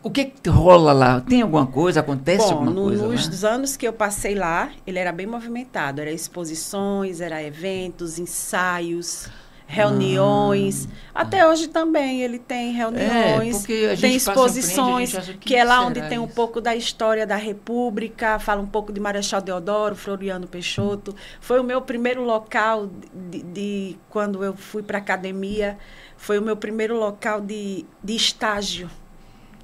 o 0.04 0.10
que, 0.12 0.26
que 0.26 0.50
rola 0.50 0.92
lá? 0.94 1.22
Tem 1.22 1.42
alguma 1.42 1.66
coisa? 1.66 2.02
Acontece 2.02 2.46
Bom, 2.48 2.52
alguma 2.54 2.72
no- 2.72 2.84
coisa 2.84 3.08
nos 3.08 3.42
lá? 3.42 3.50
anos 3.50 3.78
que 3.78 3.88
eu 3.88 3.94
passei 3.94 4.36
lá, 4.36 4.70
ele 4.86 5.00
era 5.00 5.12
bem 5.12 5.26
movimentado. 5.26 6.02
Era 6.02 6.12
exposições, 6.12 7.22
era 7.22 7.42
eventos, 7.42 8.20
ensaios, 8.20 9.28
reuniões. 9.72 10.88
Até 11.14 11.48
hoje 11.48 11.68
também 11.68 12.22
ele 12.22 12.40
tem 12.40 12.72
reuniões, 12.74 13.66
Ah. 13.66 13.72
É, 13.74 13.86
a 13.92 13.96
gente 13.96 14.02
tem 14.02 14.12
frente, 14.12 14.16
exposições, 14.18 15.14
"O 15.14 15.22
que 15.34 15.38
que 15.50 15.56
é 15.56 15.64
lá 15.64 15.82
onde 15.86 16.02
tem 16.08 16.20
um 16.20 16.26
isso?" 16.26 16.36
pouco 16.36 16.62
da 16.62 16.76
história 16.76 17.26
da 17.26 17.36
República, 17.36 18.40
fala 18.40 18.62
um 18.62 18.68
pouco 18.68 18.92
de 18.94 19.00
Marechal 19.00 19.42
Deodoro, 19.42 19.96
Floriano 19.96 20.48
Peixoto. 20.48 21.16
Foi 21.40 21.60
o 21.60 21.64
meu 21.64 21.82
primeiro 21.82 22.24
local 22.24 22.90
de, 23.30 23.42
de- 23.44 23.98
quando 24.10 24.44
eu 24.44 24.54
fui 24.56 24.84
para 24.84 24.98
a 24.98 25.02
academia, 25.02 25.78
foi 26.18 26.38
o 26.40 26.42
meu 26.42 26.56
primeiro 26.56 26.98
local 26.98 27.42
de, 27.42 27.86
de 28.04 28.16
estágio 28.16 28.90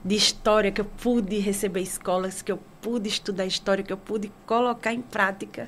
de 0.06 0.16
história 0.16 0.72
que 0.72 0.80
eu 0.80 0.86
pude 0.86 1.38
receber 1.40 1.82
escolas, 1.82 2.42
que 2.42 2.52
eu 2.52 2.60
pude 2.82 3.10
estudar 3.10 3.46
história, 3.46 3.84
que 3.84 3.92
eu 3.92 3.98
pude 3.98 4.32
colocar 4.46 4.94
em 4.94 5.02
prática 5.02 5.68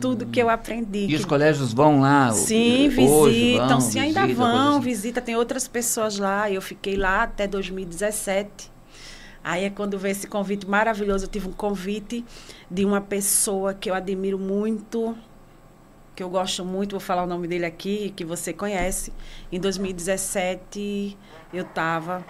tudo 0.00 0.26
que 0.26 0.40
eu 0.40 0.48
aprendi. 0.48 1.04
E 1.04 1.08
que- 1.08 1.14
os 1.16 1.24
colégios 1.24 1.72
vão 1.72 2.00
lá? 2.00 2.30
Sim, 2.32 2.88
hoje 2.88 3.32
visitam, 3.32 3.68
vão, 3.68 3.80
sim, 3.80 3.98
ainda 4.00 4.26
visita, 4.26 4.46
vão, 4.46 4.80
visita, 4.80 5.20
tem 5.20 5.36
outras 5.36 5.68
pessoas 5.68 6.18
lá. 6.18 6.50
Eu 6.50 6.62
fiquei 6.62 6.96
lá 6.96 7.22
até 7.24 7.46
2017. 7.46 8.70
Aí 9.42 9.64
é 9.64 9.70
quando 9.70 9.98
veio 9.98 10.12
esse 10.12 10.26
convite 10.26 10.66
maravilhoso. 10.68 11.24
Eu 11.24 11.28
tive 11.28 11.48
um 11.48 11.52
convite 11.52 12.24
de 12.70 12.84
uma 12.84 13.00
pessoa 13.00 13.72
que 13.74 13.88
eu 13.90 13.94
admiro 13.94 14.38
muito, 14.38 15.16
que 16.14 16.22
eu 16.22 16.28
gosto 16.28 16.64
muito, 16.64 16.90
vou 16.92 17.00
falar 17.00 17.24
o 17.24 17.26
nome 17.26 17.48
dele 17.48 17.64
aqui, 17.64 18.12
que 18.14 18.24
você 18.24 18.52
conhece. 18.52 19.12
Em 19.50 19.58
2017, 19.58 21.16
eu 21.52 21.62
estava 21.62 22.24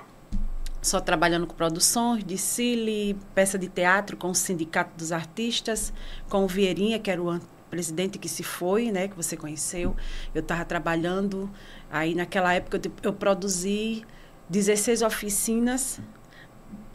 só 0.83 1.01
trabalhando 1.01 1.47
com 1.47 1.55
produções 1.55 2.25
de 2.25 2.39
Cile, 2.39 3.17
peça 3.35 3.59
de 3.59 3.69
teatro 3.69 4.17
com 4.17 4.31
o 4.31 4.35
Sindicato 4.35 4.91
dos 4.97 5.13
Artistas, 5.13 5.93
com 6.29 6.45
o 6.45 6.49
Vieirinha, 6.49 6.99
que 6.99 7.11
era 7.11 7.23
o 7.23 7.39
presidente 7.71 8.19
que 8.19 8.29
se 8.29 8.43
foi, 8.43 8.91
né, 8.91 9.07
que 9.09 9.15
você 9.17 9.37
conheceu. 9.37 9.95
Eu 10.35 10.41
estava 10.41 10.65
trabalhando, 10.65 11.49
aí 11.91 12.15
naquela 12.15 12.53
época 12.55 12.77
eu, 12.77 12.81
te- 12.81 12.93
eu 13.03 13.13
produzi 13.13 14.05
16 14.49 15.03
oficinas 15.03 16.01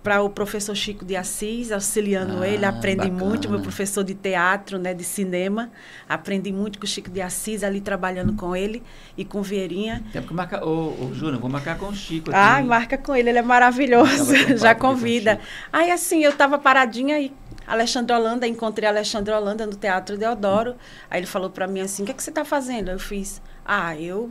para 0.05 0.21
o 0.21 0.29
professor 0.29 0.75
Chico 0.75 1.03
de 1.03 1.15
Assis, 1.15 1.71
auxiliando 1.71 2.43
Ah, 2.43 2.47
ele, 2.47 2.63
aprendi 2.63 3.09
muito, 3.09 3.49
meu 3.49 3.57
bacana. 3.57 3.61
professor 3.63 4.03
de 4.03 4.13
teatro, 4.13 4.77
né, 4.77 4.93
de 4.93 5.03
cinema, 5.03 5.71
aprendi 6.07 6.51
muito 6.53 6.77
com 6.77 6.85
o 6.85 6.87
Chico 6.87 7.09
de 7.09 7.21
Assis, 7.21 7.63
ali 7.63 7.81
trabalhando 7.81 8.33
com 8.33 8.55
ele 8.55 8.83
e 9.17 9.25
com 9.25 9.39
o 9.39 9.41
Vieirinha. 9.41 10.03
Tem 10.13 10.21
que 10.21 10.31
marcar. 10.31 10.63
Ô, 10.63 11.09
Júnior, 11.11 11.41
vou 11.41 11.49
marcar 11.49 11.79
com 11.79 11.87
o 11.87 11.95
Chico. 11.95 12.29
aqui. 12.29 12.37
Ai, 12.39 12.61
marca 12.63 12.99
com 12.99 13.15
ele, 13.15 13.29
ele 13.29 13.39
é 13.39 13.41
maravilhoso. 13.41 14.31
Um 14.31 14.53
Já 14.55 14.75
convida. 14.75 15.39
Aí, 15.73 15.89
assim, 15.89 16.23
eu 16.23 16.31
tava 16.31 16.59
paradinha 16.59 17.19
e 17.19 17.33
Alexandre 17.65 18.15
Holanda, 18.15 18.47
encontrei 18.47 18.87
Alexandre 18.87 19.33
Holanda 19.33 19.65
no 19.65 19.73
Teatro 19.75 20.15
Deodoro. 20.19 20.75
Aí 21.09 21.19
ele 21.19 21.25
falou 21.25 21.49
para 21.49 21.65
mim 21.65 21.79
assim: 21.81 22.03
o 22.03 22.05
que, 22.05 22.11
é 22.11 22.15
que 22.15 22.21
você 22.21 22.31
tá 22.31 22.45
fazendo? 22.45 22.91
Eu 22.91 22.99
fiz 22.99 23.41
Ah, 23.65 23.99
eu 23.99 24.29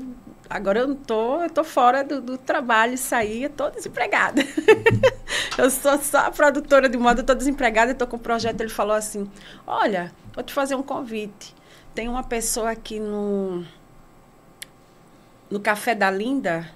agora 0.49 0.81
eu 0.81 0.89
não 0.89 0.97
tô, 0.97 1.43
eu 1.43 1.51
tô 1.51 1.65
fora 1.65 2.03
do, 2.03 2.21
do 2.21 2.39
trabalho, 2.39 2.97
saí, 2.97 3.45
eu 3.45 3.51
tô 3.51 3.71
desempregada. 3.71 4.43
eu 5.59 5.71
sou 5.71 5.99
só 5.99 6.31
produtora 6.31 6.89
de 6.89 6.97
moda, 6.99 7.21
eu 7.21 7.27
tô 7.27 7.35
desempregada, 7.35 7.93
eu 7.93 7.97
tô 7.97 8.07
com 8.07 8.17
um 8.17 8.21
projeto. 8.21 8.61
Ele 8.61 8.71
falou 8.71 8.95
assim: 8.95 9.31
olha, 9.67 10.13
vou 10.33 10.45
te 10.45 10.53
fazer 10.53 10.75
um 10.75 10.83
convite. 10.83 11.55
Tem 11.95 12.09
uma 12.09 12.25
pessoa 12.25 12.71
aqui 12.71 12.99
no, 12.99 13.65
no 15.51 15.61
Café 15.61 15.95
da 15.95 16.11
Linda 16.11 16.71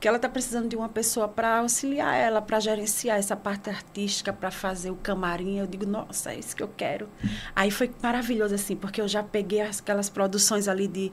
que 0.00 0.06
ela 0.06 0.16
está 0.16 0.28
precisando 0.28 0.68
de 0.68 0.76
uma 0.76 0.88
pessoa 0.88 1.26
para 1.26 1.58
auxiliar 1.58 2.14
ela, 2.14 2.40
para 2.40 2.60
gerenciar 2.60 3.18
essa 3.18 3.34
parte 3.34 3.68
artística, 3.68 4.32
para 4.32 4.50
fazer 4.50 4.90
o 4.90 4.96
camarim. 4.96 5.58
Eu 5.58 5.66
digo, 5.66 5.84
nossa, 5.84 6.32
é 6.32 6.38
isso 6.38 6.54
que 6.54 6.62
eu 6.62 6.68
quero. 6.68 7.08
Aí 7.54 7.70
foi 7.70 7.90
maravilhoso, 8.00 8.54
assim, 8.54 8.76
porque 8.76 9.00
eu 9.00 9.08
já 9.08 9.22
peguei 9.22 9.60
aquelas 9.60 10.08
produções 10.08 10.68
ali 10.68 10.86
de 10.86 11.12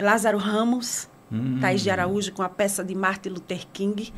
Lázaro 0.00 0.38
Ramos, 0.38 1.08
hum. 1.30 1.58
Thaís 1.60 1.82
de 1.82 1.90
Araújo, 1.90 2.32
com 2.32 2.42
a 2.42 2.48
peça 2.48 2.84
de 2.84 2.94
Martin 2.94 3.30
Luther 3.30 3.66
King 3.72 4.12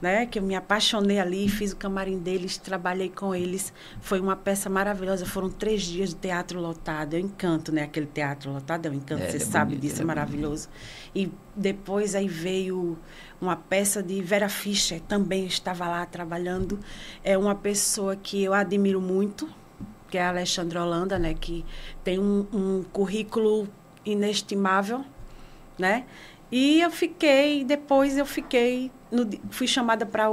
né? 0.00 0.26
Que 0.26 0.38
eu 0.38 0.42
me 0.42 0.54
apaixonei 0.54 1.18
ali, 1.18 1.48
fiz 1.48 1.72
o 1.72 1.76
camarim 1.76 2.18
deles, 2.18 2.56
trabalhei 2.56 3.08
com 3.08 3.34
eles. 3.34 3.72
Foi 4.00 4.20
uma 4.20 4.36
peça 4.36 4.70
maravilhosa. 4.70 5.26
Foram 5.26 5.50
três 5.50 5.82
dias 5.82 6.10
de 6.10 6.16
teatro 6.16 6.60
lotado. 6.60 7.14
Eu 7.14 7.20
encanto, 7.20 7.72
né? 7.72 7.82
Aquele 7.82 8.06
teatro 8.06 8.52
lotado, 8.52 8.86
eu 8.86 8.94
encanto. 8.94 9.22
É, 9.22 9.30
você 9.30 9.36
é 9.36 9.40
sabe 9.40 9.70
bonito, 9.70 9.82
disso, 9.82 10.00
é, 10.00 10.02
é 10.02 10.06
maravilhoso. 10.06 10.68
E 11.14 11.30
depois 11.54 12.14
aí 12.14 12.28
veio 12.28 12.96
uma 13.40 13.56
peça 13.56 14.02
de 14.02 14.20
Vera 14.22 14.48
Fischer, 14.48 15.00
também 15.00 15.46
estava 15.46 15.88
lá 15.88 16.06
trabalhando. 16.06 16.78
É 17.24 17.36
uma 17.36 17.54
pessoa 17.54 18.14
que 18.14 18.42
eu 18.42 18.54
admiro 18.54 19.00
muito, 19.00 19.48
que 20.08 20.16
é 20.16 20.22
a 20.22 20.28
Alexandra 20.28 20.82
Holanda, 20.82 21.18
né? 21.18 21.34
Que 21.34 21.64
tem 22.04 22.18
um, 22.18 22.46
um 22.52 22.84
currículo 22.92 23.68
inestimável, 24.04 25.04
né? 25.78 26.04
E 26.50 26.80
eu 26.80 26.90
fiquei, 26.90 27.62
depois 27.62 28.16
eu 28.16 28.24
fiquei, 28.24 28.90
no, 29.12 29.28
fui 29.50 29.66
chamada 29.66 30.06
para 30.06 30.28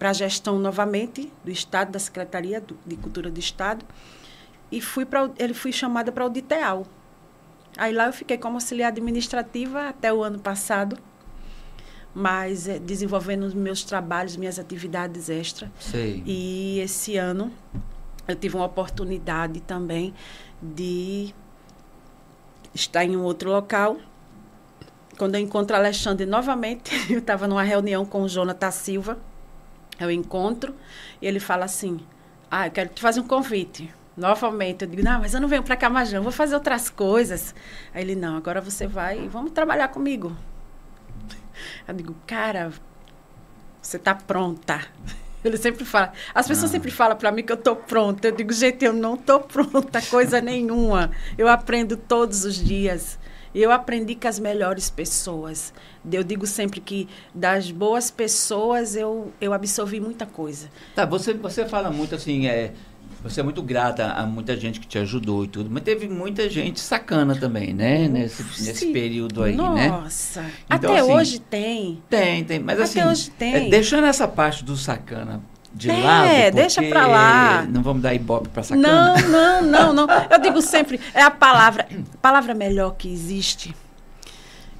a 0.00 0.12
gestão 0.12 0.58
novamente 0.58 1.32
do 1.42 1.50
Estado, 1.50 1.90
da 1.90 1.98
Secretaria 1.98 2.60
do, 2.60 2.76
de 2.84 2.96
Cultura 2.96 3.30
do 3.30 3.40
Estado, 3.40 3.84
e 4.70 4.80
fui 4.80 5.06
pra, 5.06 5.30
ele 5.38 5.54
fui 5.54 5.72
chamada 5.72 6.12
para 6.12 6.26
o 6.26 6.28
DITEAL. 6.28 6.86
Aí 7.78 7.92
lá 7.92 8.06
eu 8.06 8.12
fiquei 8.12 8.36
como 8.36 8.56
auxiliar 8.56 8.88
administrativa 8.88 9.88
até 9.88 10.12
o 10.12 10.22
ano 10.22 10.38
passado, 10.38 10.98
mas 12.14 12.68
é, 12.68 12.78
desenvolvendo 12.78 13.44
os 13.44 13.54
meus 13.54 13.82
trabalhos, 13.82 14.36
minhas 14.36 14.58
atividades 14.58 15.30
extras. 15.30 15.70
E 16.26 16.78
esse 16.80 17.16
ano 17.16 17.50
eu 18.28 18.36
tive 18.36 18.56
uma 18.56 18.66
oportunidade 18.66 19.60
também 19.60 20.12
de 20.62 21.34
estar 22.74 23.02
em 23.04 23.16
um 23.16 23.22
outro 23.22 23.50
local 23.50 23.96
quando 25.16 25.34
eu 25.34 25.40
encontro 25.40 25.76
Alexandre 25.76 26.26
novamente, 26.26 26.92
eu 27.12 27.18
estava 27.18 27.46
numa 27.46 27.62
reunião 27.62 28.04
com 28.04 28.22
o 28.22 28.28
Jonathan 28.28 28.70
Silva, 28.70 29.18
eu 29.98 30.10
encontro, 30.10 30.74
e 31.20 31.26
ele 31.26 31.40
fala 31.40 31.64
assim, 31.64 32.00
ah, 32.50 32.66
eu 32.66 32.70
quero 32.70 32.90
te 32.90 33.00
fazer 33.00 33.20
um 33.20 33.26
convite. 33.26 33.92
Novamente, 34.16 34.84
eu 34.84 34.90
digo, 34.90 35.02
não, 35.02 35.20
mas 35.20 35.32
eu 35.32 35.40
não 35.40 35.48
venho 35.48 35.62
para 35.62 35.76
cá 35.76 35.88
mais 35.88 36.12
não, 36.12 36.22
vou 36.22 36.32
fazer 36.32 36.54
outras 36.54 36.90
coisas. 36.90 37.54
Aí 37.94 38.02
ele, 38.02 38.14
não, 38.14 38.36
agora 38.36 38.60
você 38.60 38.86
vai, 38.86 39.26
vamos 39.28 39.52
trabalhar 39.52 39.88
comigo. 39.88 40.36
Eu 41.88 41.94
digo, 41.94 42.14
cara, 42.26 42.72
você 43.80 43.96
está 43.96 44.14
pronta. 44.14 44.80
Ele 45.44 45.56
sempre 45.56 45.84
fala. 45.84 46.12
As 46.34 46.46
pessoas 46.46 46.70
ah. 46.70 46.72
sempre 46.72 46.90
falam 46.90 47.16
para 47.16 47.32
mim 47.32 47.42
que 47.42 47.50
eu 47.50 47.56
estou 47.56 47.74
pronta. 47.74 48.28
Eu 48.28 48.32
digo, 48.32 48.52
gente, 48.52 48.84
eu 48.84 48.92
não 48.92 49.14
estou 49.14 49.40
pronta, 49.40 50.00
coisa 50.02 50.40
nenhuma. 50.40 51.10
Eu 51.36 51.48
aprendo 51.48 51.96
todos 51.96 52.44
os 52.44 52.54
dias. 52.54 53.18
Eu 53.54 53.70
aprendi 53.70 54.14
com 54.14 54.28
as 54.28 54.38
melhores 54.38 54.90
pessoas. 54.90 55.72
Eu 56.10 56.24
digo 56.24 56.46
sempre 56.46 56.80
que 56.80 57.08
das 57.34 57.70
boas 57.70 58.10
pessoas 58.10 58.96
eu, 58.96 59.32
eu 59.40 59.52
absorvi 59.52 60.00
muita 60.00 60.26
coisa. 60.26 60.68
Tá, 60.94 61.04
você, 61.04 61.34
você 61.34 61.66
fala 61.66 61.90
muito 61.90 62.14
assim, 62.14 62.46
é, 62.46 62.72
você 63.22 63.40
é 63.40 63.42
muito 63.42 63.62
grata 63.62 64.06
a 64.06 64.26
muita 64.26 64.56
gente 64.56 64.80
que 64.80 64.86
te 64.86 64.98
ajudou 64.98 65.44
e 65.44 65.48
tudo, 65.48 65.70
mas 65.70 65.82
teve 65.82 66.08
muita 66.08 66.50
gente 66.50 66.80
sacana 66.80 67.36
também, 67.36 67.72
né? 67.72 68.08
Nesse, 68.08 68.42
nesse 68.64 68.86
período 68.86 69.42
aí, 69.42 69.54
Nossa, 69.54 69.74
né? 69.74 69.88
Nossa, 69.88 70.40
então, 70.66 70.90
até 70.90 71.00
assim, 71.00 71.12
hoje 71.12 71.38
tem. 71.38 72.02
Tem, 72.08 72.44
tem, 72.44 72.58
mas 72.58 72.80
até 72.80 73.00
assim, 73.00 73.10
hoje 73.10 73.30
tem. 73.30 73.54
É, 73.54 73.68
deixando 73.68 74.06
essa 74.06 74.26
parte 74.26 74.64
do 74.64 74.76
sacana 74.76 75.40
de 75.74 75.90
é, 75.90 76.02
lado. 76.02 76.54
deixa 76.54 76.82
pra 76.82 77.06
lá. 77.06 77.62
Não 77.68 77.82
vamos 77.82 78.02
dar 78.02 78.14
ibope 78.14 78.48
pra 78.48 78.62
sacana. 78.62 79.14
Não, 79.16 79.28
não, 79.28 79.62
não, 79.62 79.92
não. 79.92 80.06
Eu 80.30 80.38
digo 80.40 80.60
sempre, 80.60 81.00
é 81.14 81.22
a 81.22 81.30
palavra, 81.30 81.86
a 81.90 82.18
palavra 82.18 82.54
melhor 82.54 82.94
que 82.96 83.12
existe. 83.12 83.74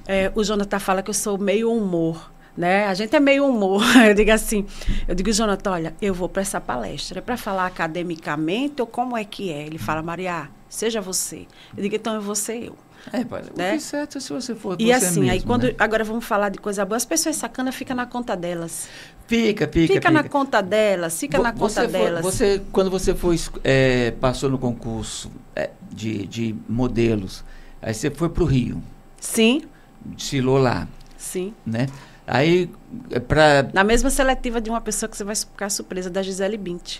É, 0.07 0.31
o 0.35 0.43
Jonathan 0.43 0.79
fala 0.79 1.01
que 1.01 1.09
eu 1.09 1.13
sou 1.13 1.37
meio 1.37 1.71
humor. 1.71 2.31
Né? 2.55 2.85
A 2.85 2.93
gente 2.93 3.15
é 3.15 3.19
meio 3.19 3.47
humor. 3.47 3.81
Eu 4.05 4.13
digo 4.13 4.29
assim, 4.29 4.67
eu 5.07 5.15
digo, 5.15 5.31
Jonathan, 5.31 5.71
olha, 5.71 5.95
eu 5.99 6.13
vou 6.13 6.29
para 6.29 6.43
essa 6.43 6.61
palestra, 6.61 7.17
é 7.17 7.21
para 7.21 7.35
falar 7.35 7.65
academicamente 7.65 8.79
ou 8.79 8.85
como 8.85 9.17
é 9.17 9.23
que 9.23 9.51
é? 9.51 9.65
Ele 9.65 9.79
fala, 9.79 10.03
Maria, 10.03 10.47
seja 10.69 11.01
você. 11.01 11.47
Eu 11.75 11.81
digo, 11.81 11.95
então 11.95 12.13
eu 12.13 12.21
vou 12.21 12.35
ser 12.35 12.65
eu. 12.65 12.77
É, 13.11 13.23
pode. 13.25 13.49
Né? 13.55 13.71
O 13.71 13.75
que 13.75 13.79
certo 13.83 14.19
se 14.21 14.31
você 14.31 14.55
for 14.55 14.77
E 14.79 14.85
você 14.85 14.91
assim, 14.93 15.19
mesmo, 15.21 15.31
aí 15.33 15.41
quando. 15.41 15.63
né? 15.63 15.75
Agora 15.77 16.03
vamos 16.03 16.23
falar 16.25 16.49
de 16.49 16.57
coisa 16.59 16.85
boa. 16.85 16.95
As 16.97 17.05
pessoas 17.05 17.35
sacanas 17.35 17.75
ficam 17.75 17.95
na 17.95 18.05
conta 18.05 18.35
delas. 18.35 18.87
Fica, 19.27 19.67
fica. 19.67 19.93
Fica, 19.93 20.11
na 20.11 20.23
conta 20.23 20.61
delas, 20.61 21.19
fica 21.19 21.37
Vo- 21.37 21.43
na 21.43 21.51
conta 21.53 21.87
delas. 21.87 22.23
você, 22.23 22.61
quando 22.71 22.89
você 22.89 23.13
foi, 23.15 23.39
é, 23.63 24.11
passou 24.11 24.49
no 24.49 24.57
concurso 24.57 25.31
é, 25.55 25.69
de, 25.91 26.25
de 26.27 26.55
modelos, 26.67 27.43
aí 27.81 27.93
você 27.93 28.09
foi 28.11 28.29
para 28.29 28.43
o 28.43 28.45
Rio, 28.45 28.81
Sim, 29.19 29.61
desfilou 30.05 30.57
lá, 30.57 30.87
sim. 31.17 31.53
né? 31.65 31.87
Aí, 32.27 32.69
é 33.11 33.19
pra... 33.19 33.63
Na 33.73 33.83
mesma 33.83 34.09
seletiva 34.09 34.61
de 34.61 34.69
uma 34.69 34.79
pessoa 34.81 35.09
que 35.09 35.15
você 35.17 35.23
vai 35.25 35.35
ficar 35.35 35.69
surpresa, 35.69 36.09
da 36.09 36.21
Gisele 36.21 36.57
Bint. 36.57 36.99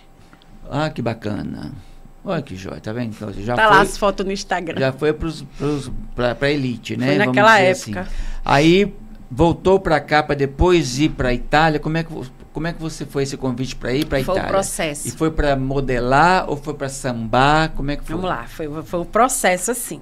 Ah, 0.70 0.90
que 0.90 1.02
bacana. 1.02 1.72
Olha 2.26 2.42
que 2.42 2.56
joia, 2.56 2.80
tá 2.80 2.94
vendo? 2.94 3.14
Então, 3.14 3.32
você 3.34 3.44
já 3.44 3.56
tá 3.56 3.68
foi, 3.68 3.76
lá 3.76 3.82
as 3.82 3.98
fotos 3.98 4.26
no 4.26 4.32
Instagram. 4.32 4.80
já 4.80 4.92
foi 4.94 5.12
pros, 5.12 5.42
pros, 5.58 5.92
pra, 6.16 6.34
pra 6.34 6.50
elite, 6.50 6.96
né? 6.96 7.08
Foi 7.08 7.18
naquela 7.18 7.60
época. 7.60 8.02
assim. 8.02 8.12
Aí, 8.46 8.94
voltou 9.30 9.80
para 9.80 10.00
cá 10.00 10.24
para 10.24 10.36
depois 10.36 11.00
ir 11.00 11.10
para 11.10 11.34
Itália. 11.34 11.80
Como 11.80 11.98
é 11.98 12.04
que 12.04 12.14
como 12.54 12.68
é 12.68 12.72
que 12.74 12.80
você 12.80 13.04
foi 13.04 13.24
esse 13.24 13.36
convite 13.36 13.76
para 13.76 13.92
ir 13.94 14.06
para 14.06 14.24
Foi 14.24 14.36
o 14.36 14.38
Itália? 14.38 14.52
processo. 14.52 15.08
E 15.08 15.12
foi 15.12 15.32
para 15.32 15.56
modelar 15.56 16.48
ou 16.48 16.56
foi 16.56 16.76
para 16.76 16.88
sambar? 16.88 17.72
Como 17.72 17.90
é 17.90 17.98
que 17.98 18.04
foi? 18.04 18.16
Vamos 18.16 18.30
lá, 18.30 18.46
foi, 18.46 18.70
foi 18.84 19.00
o 19.00 19.06
processo 19.06 19.72
assim. 19.72 20.00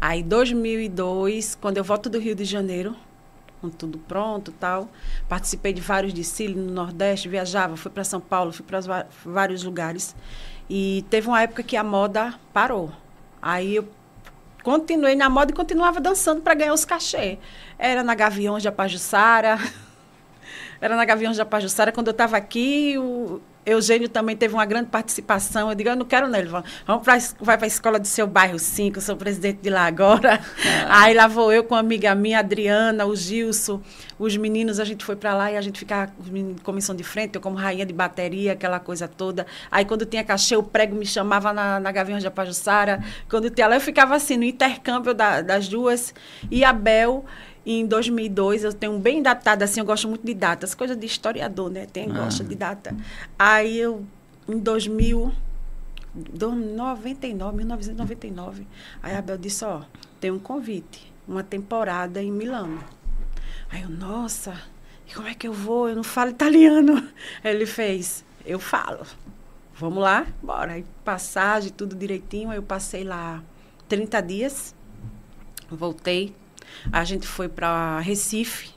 Aí, 0.00 0.20
2002, 0.20 1.56
quando 1.60 1.78
eu 1.78 1.84
volto 1.84 2.10
do 2.10 2.18
Rio 2.18 2.34
de 2.34 2.44
Janeiro, 2.44 2.96
com 3.60 3.70
tudo 3.70 3.96
pronto 3.96 4.52
tal, 4.52 4.88
participei 5.28 5.72
de 5.72 5.80
vários 5.80 6.12
desfiles 6.12 6.56
no 6.56 6.70
Nordeste, 6.72 7.28
viajava, 7.28 7.76
fui 7.76 7.90
para 7.92 8.02
São 8.04 8.20
Paulo, 8.20 8.52
fui 8.52 8.64
para 8.66 9.06
vários 9.24 9.62
lugares. 9.62 10.14
E 10.68 11.04
teve 11.10 11.28
uma 11.28 11.42
época 11.42 11.62
que 11.62 11.76
a 11.76 11.84
moda 11.84 12.34
parou. 12.52 12.90
Aí 13.40 13.76
eu 13.76 13.88
continuei 14.62 15.14
na 15.14 15.28
moda 15.28 15.52
e 15.52 15.54
continuava 15.54 16.00
dançando 16.00 16.40
para 16.40 16.54
ganhar 16.54 16.72
os 16.72 16.84
cachê. 16.84 17.38
Era 17.78 18.02
na 18.02 18.14
Gaviões 18.14 18.62
de 18.62 18.68
Apajussara. 18.68 19.58
Era 20.80 20.96
na 20.96 21.04
Gaviões 21.04 21.36
de 21.36 21.42
Apajussara. 21.42 21.92
Quando 21.92 22.08
eu 22.08 22.12
estava 22.12 22.36
aqui, 22.36 22.96
Eugênio 23.66 24.08
também 24.08 24.36
teve 24.36 24.54
uma 24.54 24.64
grande 24.66 24.88
participação. 24.90 25.68
Eu 25.68 25.74
digo, 25.74 25.88
eu 25.90 25.96
não 25.96 26.04
quero 26.04 26.28
nele. 26.28 26.48
Vamos, 26.48 26.68
vamos 26.86 27.02
pra, 27.02 27.18
vai 27.40 27.56
para 27.56 27.66
a 27.66 27.68
escola 27.68 27.98
do 27.98 28.06
seu 28.06 28.26
bairro 28.26 28.58
5, 28.58 28.98
eu 28.98 29.02
sou 29.02 29.16
presidente 29.16 29.60
de 29.62 29.70
lá 29.70 29.86
agora. 29.86 30.40
Aí 30.88 31.14
lá 31.14 31.26
vou 31.26 31.52
eu 31.52 31.64
com 31.64 31.74
uma 31.74 31.80
amiga 31.80 32.14
minha, 32.14 32.38
a 32.38 32.40
Adriana, 32.40 33.06
o 33.06 33.16
Gilson, 33.16 33.80
os 34.18 34.36
meninos, 34.36 34.78
a 34.78 34.84
gente 34.84 35.04
foi 35.04 35.16
para 35.16 35.34
lá 35.34 35.50
e 35.52 35.56
a 35.56 35.60
gente 35.62 35.78
ficava 35.78 36.12
de 36.20 36.56
comissão 36.62 36.94
de 36.94 37.02
frente, 37.04 37.34
eu 37.36 37.40
como 37.40 37.56
rainha 37.56 37.86
de 37.86 37.92
bateria, 37.92 38.52
aquela 38.52 38.78
coisa 38.78 39.08
toda. 39.08 39.46
Aí 39.70 39.84
quando 39.84 40.04
tinha 40.04 40.22
cachê, 40.24 40.56
o 40.56 40.62
prego 40.62 40.94
me 40.94 41.06
chamava 41.06 41.52
na, 41.52 41.80
na 41.80 41.90
Gaviões 41.92 42.22
de 42.22 42.26
Apajussara. 42.28 43.02
Quando 43.28 43.50
tinha 43.50 43.66
lá, 43.66 43.76
eu 43.76 43.80
ficava 43.80 44.14
assim, 44.14 44.36
no 44.36 44.44
intercâmbio 44.44 45.14
da- 45.14 45.40
das 45.40 45.68
duas. 45.68 46.14
E 46.50 46.64
a 46.64 46.72
Bel, 46.72 47.24
em 47.66 47.86
2002, 47.86 48.64
eu 48.64 48.72
tenho 48.72 48.98
bem 48.98 49.22
datado, 49.22 49.64
assim, 49.64 49.80
eu 49.80 49.86
gosto 49.86 50.08
muito 50.08 50.24
de 50.24 50.34
datas, 50.34 50.74
coisa 50.74 50.94
de 50.94 51.06
historiador, 51.06 51.70
né? 51.70 51.86
Tem, 51.86 52.10
Ah. 52.10 52.24
gosta 52.24 52.44
de 52.44 52.54
data. 52.54 52.94
Aí 53.38 53.78
eu, 53.78 54.04
em 54.48 54.58
2000, 54.58 55.32
do- 56.14 56.52
99, 56.54 57.56
1999, 57.56 58.66
aí 59.02 59.16
a 59.16 59.22
Bel 59.22 59.38
disse, 59.38 59.64
ó, 59.64 59.82
tem 60.20 60.30
um 60.30 60.38
convite, 60.38 61.12
uma 61.26 61.42
temporada 61.42 62.22
em 62.22 62.30
Milano. 62.30 62.78
Aí 63.70 63.82
eu, 63.82 63.88
nossa, 63.90 64.54
como 65.14 65.26
é 65.26 65.34
que 65.34 65.48
eu 65.48 65.52
vou? 65.52 65.88
Eu 65.88 65.96
não 65.96 66.04
falo 66.04 66.30
italiano. 66.30 66.96
Aí 67.42 67.54
ele 67.54 67.66
fez, 67.66 68.24
eu 68.44 68.58
falo. 68.60 69.04
Vamos 69.76 70.02
lá? 70.02 70.26
Bora. 70.42 70.72
Aí 70.74 70.84
passagem, 71.04 71.72
tudo 71.72 71.96
direitinho. 71.96 72.50
Aí 72.50 72.56
eu 72.58 72.62
passei 72.62 73.02
lá 73.02 73.42
30 73.88 74.20
dias. 74.20 74.72
Voltei. 75.68 76.32
A 76.92 77.04
gente 77.04 77.26
foi 77.26 77.48
para 77.48 77.98
Recife, 78.00 78.70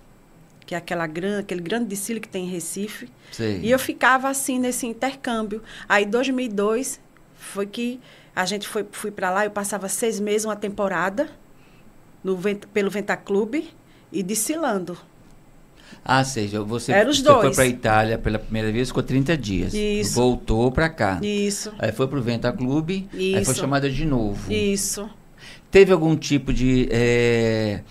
que 0.65 0.75
é 0.75 0.77
aquela 0.77 1.07
gran, 1.07 1.39
aquele 1.39 1.61
grande 1.61 1.85
desfile 1.85 2.19
que 2.19 2.27
tem 2.27 2.45
em 2.45 2.49
Recife. 2.49 3.09
Sei. 3.31 3.59
E 3.61 3.71
eu 3.71 3.79
ficava 3.79 4.29
assim 4.29 4.59
nesse 4.59 4.85
intercâmbio. 4.85 5.61
Aí, 5.87 6.03
em 6.05 6.09
2002, 6.09 6.99
foi 7.35 7.65
que 7.65 7.99
a 8.35 8.45
gente 8.45 8.67
foi 8.67 8.85
fui 8.91 9.11
para 9.11 9.29
lá. 9.29 9.45
Eu 9.45 9.51
passava 9.51 9.87
seis 9.89 10.19
meses, 10.19 10.45
uma 10.45 10.55
temporada, 10.55 11.29
no, 12.23 12.37
pelo 12.73 12.89
Ventaclube 12.89 13.69
e 14.11 14.21
desfilando. 14.23 14.97
Ah, 16.03 16.23
seja, 16.23 16.61
você, 16.63 16.91
Era 16.91 17.09
os 17.09 17.17
você 17.17 17.23
dois. 17.23 17.41
foi 17.41 17.55
para 17.55 17.65
Itália 17.65 18.17
pela 18.17 18.39
primeira 18.39 18.71
vez, 18.71 18.89
ficou 18.89 19.03
30 19.03 19.37
dias. 19.37 19.73
Isso. 19.73 20.13
Voltou 20.13 20.71
para 20.71 20.89
cá. 20.89 21.19
Isso, 21.21 21.73
Aí 21.79 21.91
foi 21.91 22.07
pro 22.07 22.21
Venta 22.21 22.51
Clube, 22.51 23.09
aí 23.13 23.43
foi 23.43 23.55
chamada 23.55 23.89
de 23.89 24.05
novo. 24.05 24.51
isso. 24.51 25.09
Teve 25.69 25.91
algum 25.91 26.15
tipo 26.15 26.53
de, 26.53 26.87
eh, 26.91 27.81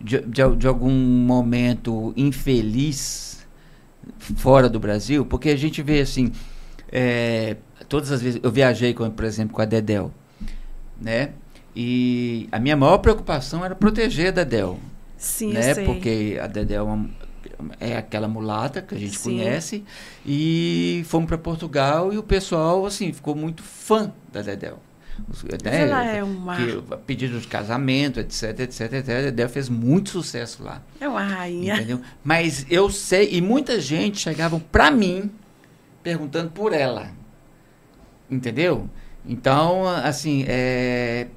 de, 0.00 0.20
de, 0.20 0.56
de 0.56 0.66
algum 0.66 0.90
momento 0.92 2.12
infeliz 2.16 3.44
fora 4.36 4.68
do 4.68 4.78
Brasil? 4.78 5.24
Porque 5.26 5.50
a 5.50 5.56
gente 5.56 5.82
vê 5.82 6.00
assim, 6.00 6.30
eh, 6.92 7.56
todas 7.88 8.12
as 8.12 8.22
vezes, 8.22 8.40
eu 8.42 8.50
viajei, 8.50 8.94
com, 8.94 9.10
por 9.10 9.24
exemplo, 9.24 9.54
com 9.54 9.62
a 9.62 9.64
Dedel, 9.64 10.12
né? 11.00 11.30
E 11.74 12.48
a 12.52 12.60
minha 12.60 12.76
maior 12.76 12.98
preocupação 12.98 13.64
era 13.64 13.74
proteger 13.74 14.28
a 14.28 14.30
Dedel, 14.30 14.78
Sim, 15.16 15.52
né? 15.52 15.74
Porque 15.74 16.38
a 16.40 16.46
Dedel 16.46 16.82
é, 16.88 16.92
uma- 16.92 17.10
é 17.80 17.96
aquela 17.96 18.28
mulata 18.28 18.80
que 18.80 18.94
a 18.94 18.98
gente 18.98 19.18
Sim. 19.18 19.38
conhece 19.38 19.84
e 20.24 21.02
fomos 21.08 21.26
para 21.26 21.36
Portugal 21.36 22.12
e 22.12 22.18
o 22.18 22.22
pessoal 22.22 22.86
assim 22.86 23.12
ficou 23.12 23.34
muito 23.34 23.62
fã 23.62 24.12
da 24.32 24.40
Dedel. 24.40 24.78
Né? 25.62 25.82
ela 25.82 26.04
é 26.04 26.22
uma, 26.22 26.56
que, 26.56 26.82
pedido 27.06 27.38
de 27.38 27.46
casamento, 27.46 28.20
etc, 28.20 28.60
etc, 28.60 28.92
etc. 28.92 29.08
A 29.08 29.22
Dedel 29.22 29.48
fez 29.48 29.68
muito 29.68 30.10
sucesso 30.10 30.62
lá, 30.62 30.82
é 31.00 31.08
uma 31.08 31.22
rainha. 31.22 31.74
entendeu? 31.74 32.00
Mas 32.22 32.66
eu 32.70 32.90
sei 32.90 33.30
e 33.32 33.40
muita 33.40 33.80
gente 33.80 34.18
chegavam 34.18 34.60
para 34.60 34.90
mim 34.90 35.30
perguntando 36.02 36.50
por 36.50 36.72
ela, 36.72 37.10
entendeu? 38.30 38.88
Então, 39.26 39.86
assim, 39.86 40.44
é, 40.46 41.28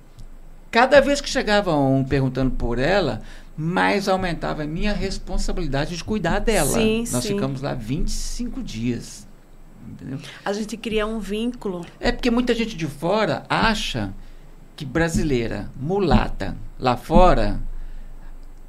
cada 0.72 1.00
vez 1.00 1.22
que 1.22 1.30
chegava 1.30 1.76
um 1.76 2.04
perguntando 2.04 2.52
por 2.52 2.80
ela, 2.80 3.22
mais 3.58 4.08
aumentava 4.08 4.64
a 4.64 4.68
minha 4.68 4.94
responsabilidade 4.94 5.98
de 5.98 6.04
cuidar 6.04 6.40
dela. 6.40 6.70
Sim, 6.70 7.06
Nós 7.12 7.24
sim. 7.24 7.34
ficamos 7.34 7.62
lá 7.62 7.74
25 7.74 8.62
dias. 8.62 9.27
Entendeu? 9.88 10.20
A 10.44 10.54
gente 10.54 10.76
cria 10.78 11.06
um 11.08 11.20
vínculo. 11.20 11.86
É 12.00 12.12
porque 12.12 12.30
muita 12.30 12.54
gente 12.54 12.76
de 12.76 12.86
fora 12.88 13.46
acha 13.50 14.14
que 14.76 14.86
brasileira, 14.86 15.70
mulata, 15.76 16.56
lá 16.80 16.96
fora, 16.98 17.60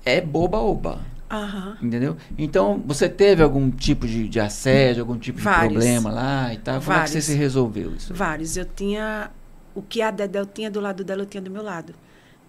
é 0.04 0.20
boba-oba. 0.20 1.00
Aham. 1.30 1.76
Entendeu? 1.82 2.16
Então, 2.38 2.82
você 2.86 3.06
teve 3.08 3.42
algum 3.42 3.70
tipo 3.70 4.06
de, 4.06 4.26
de 4.28 4.40
assédio, 4.40 5.02
algum 5.02 5.18
tipo 5.18 5.38
Vários. 5.40 5.68
de 5.68 5.74
problema 5.74 6.10
lá 6.10 6.54
e 6.54 6.56
tal? 6.58 6.80
Como 6.80 6.92
é 6.92 7.02
que 7.02 7.08
você 7.08 7.12
Vários. 7.12 7.24
se 7.26 7.34
resolveu 7.34 7.94
isso? 7.94 8.14
Vários. 8.14 8.56
Eu 8.56 8.64
tinha. 8.64 9.30
O 9.74 9.82
que 9.82 10.00
a 10.00 10.10
Dedel 10.10 10.46
tinha 10.46 10.70
do 10.70 10.80
lado 10.80 11.04
dela, 11.04 11.22
eu 11.22 11.26
tinha 11.26 11.42
do 11.42 11.50
meu 11.50 11.62
lado. 11.62 11.92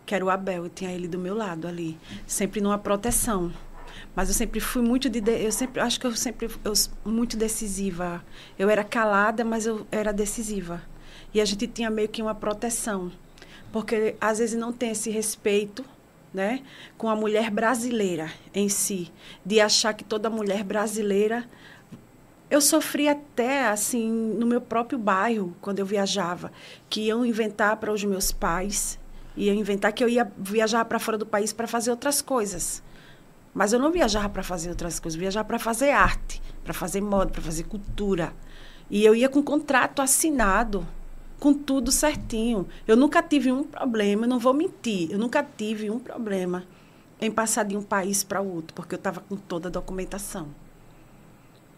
Que 0.05 0.15
era 0.15 0.23
o 0.23 0.29
Abel, 0.29 0.63
eu 0.63 0.69
tinha 0.69 0.91
ele 0.91 1.07
do 1.07 1.19
meu 1.19 1.35
lado 1.35 1.67
ali. 1.67 1.97
Sempre 2.25 2.61
numa 2.61 2.77
proteção. 2.77 3.51
Mas 4.15 4.27
eu 4.29 4.35
sempre 4.35 4.59
fui 4.59 4.81
muito 4.81 5.09
de. 5.09 5.21
eu 5.31 5.51
sempre 5.51 5.79
acho 5.81 5.99
que 5.99 6.07
eu 6.07 6.15
sempre 6.15 6.49
eu, 6.63 6.73
muito 7.05 7.37
decisiva. 7.37 8.23
Eu 8.57 8.69
era 8.69 8.83
calada, 8.83 9.45
mas 9.45 9.65
eu 9.65 9.85
era 9.91 10.11
decisiva. 10.11 10.81
E 11.33 11.39
a 11.39 11.45
gente 11.45 11.67
tinha 11.67 11.89
meio 11.89 12.09
que 12.09 12.21
uma 12.21 12.35
proteção. 12.35 13.11
Porque 13.71 14.15
às 14.19 14.39
vezes 14.39 14.59
não 14.59 14.73
tem 14.73 14.91
esse 14.91 15.09
respeito, 15.11 15.85
né, 16.33 16.61
com 16.97 17.07
a 17.07 17.15
mulher 17.15 17.49
brasileira 17.51 18.31
em 18.53 18.69
si, 18.69 19.11
de 19.45 19.59
achar 19.59 19.93
que 19.93 20.03
toda 20.03 20.29
mulher 20.29 20.63
brasileira 20.63 21.47
eu 22.49 22.61
sofri 22.61 23.07
até 23.07 23.67
assim 23.67 24.09
no 24.09 24.45
meu 24.45 24.59
próprio 24.59 24.97
bairro 24.97 25.55
quando 25.61 25.79
eu 25.79 25.85
viajava, 25.85 26.51
que 26.89 27.01
iam 27.01 27.25
inventar 27.25 27.77
para 27.77 27.91
os 27.91 28.03
meus 28.03 28.31
pais, 28.31 28.99
iam 29.37 29.55
inventar 29.55 29.93
que 29.93 30.03
eu 30.03 30.09
ia 30.09 30.29
viajar 30.37 30.83
para 30.85 30.99
fora 30.99 31.17
do 31.17 31.25
país 31.25 31.53
para 31.53 31.67
fazer 31.67 31.91
outras 31.91 32.21
coisas. 32.21 32.81
Mas 33.53 33.73
eu 33.73 33.79
não 33.79 33.91
viajava 33.91 34.29
para 34.29 34.43
fazer 34.43 34.69
outras 34.69 34.99
coisas, 34.99 35.15
eu 35.15 35.21
viajava 35.21 35.47
para 35.47 35.59
fazer 35.59 35.91
arte, 35.91 36.41
para 36.63 36.73
fazer 36.73 37.01
moda, 37.01 37.31
para 37.31 37.41
fazer 37.41 37.63
cultura. 37.63 38.33
E 38.89 39.03
eu 39.03 39.15
ia 39.15 39.29
com 39.29 39.41
contrato 39.43 40.01
assinado, 40.01 40.85
com 41.39 41.53
tudo 41.53 41.91
certinho. 41.91 42.67
Eu 42.87 42.95
nunca 42.95 43.23
tive 43.23 43.51
um 43.51 43.63
problema, 43.63 44.27
não 44.27 44.39
vou 44.39 44.53
mentir, 44.53 45.11
eu 45.11 45.17
nunca 45.17 45.43
tive 45.43 45.89
um 45.89 45.99
problema 45.99 46.63
em 47.21 47.29
passar 47.29 47.63
de 47.63 47.75
um 47.75 47.83
país 47.83 48.23
para 48.23 48.41
outro, 48.41 48.73
porque 48.73 48.95
eu 48.95 48.97
estava 48.97 49.19
com 49.21 49.35
toda 49.35 49.67
a 49.67 49.71
documentação. 49.71 50.47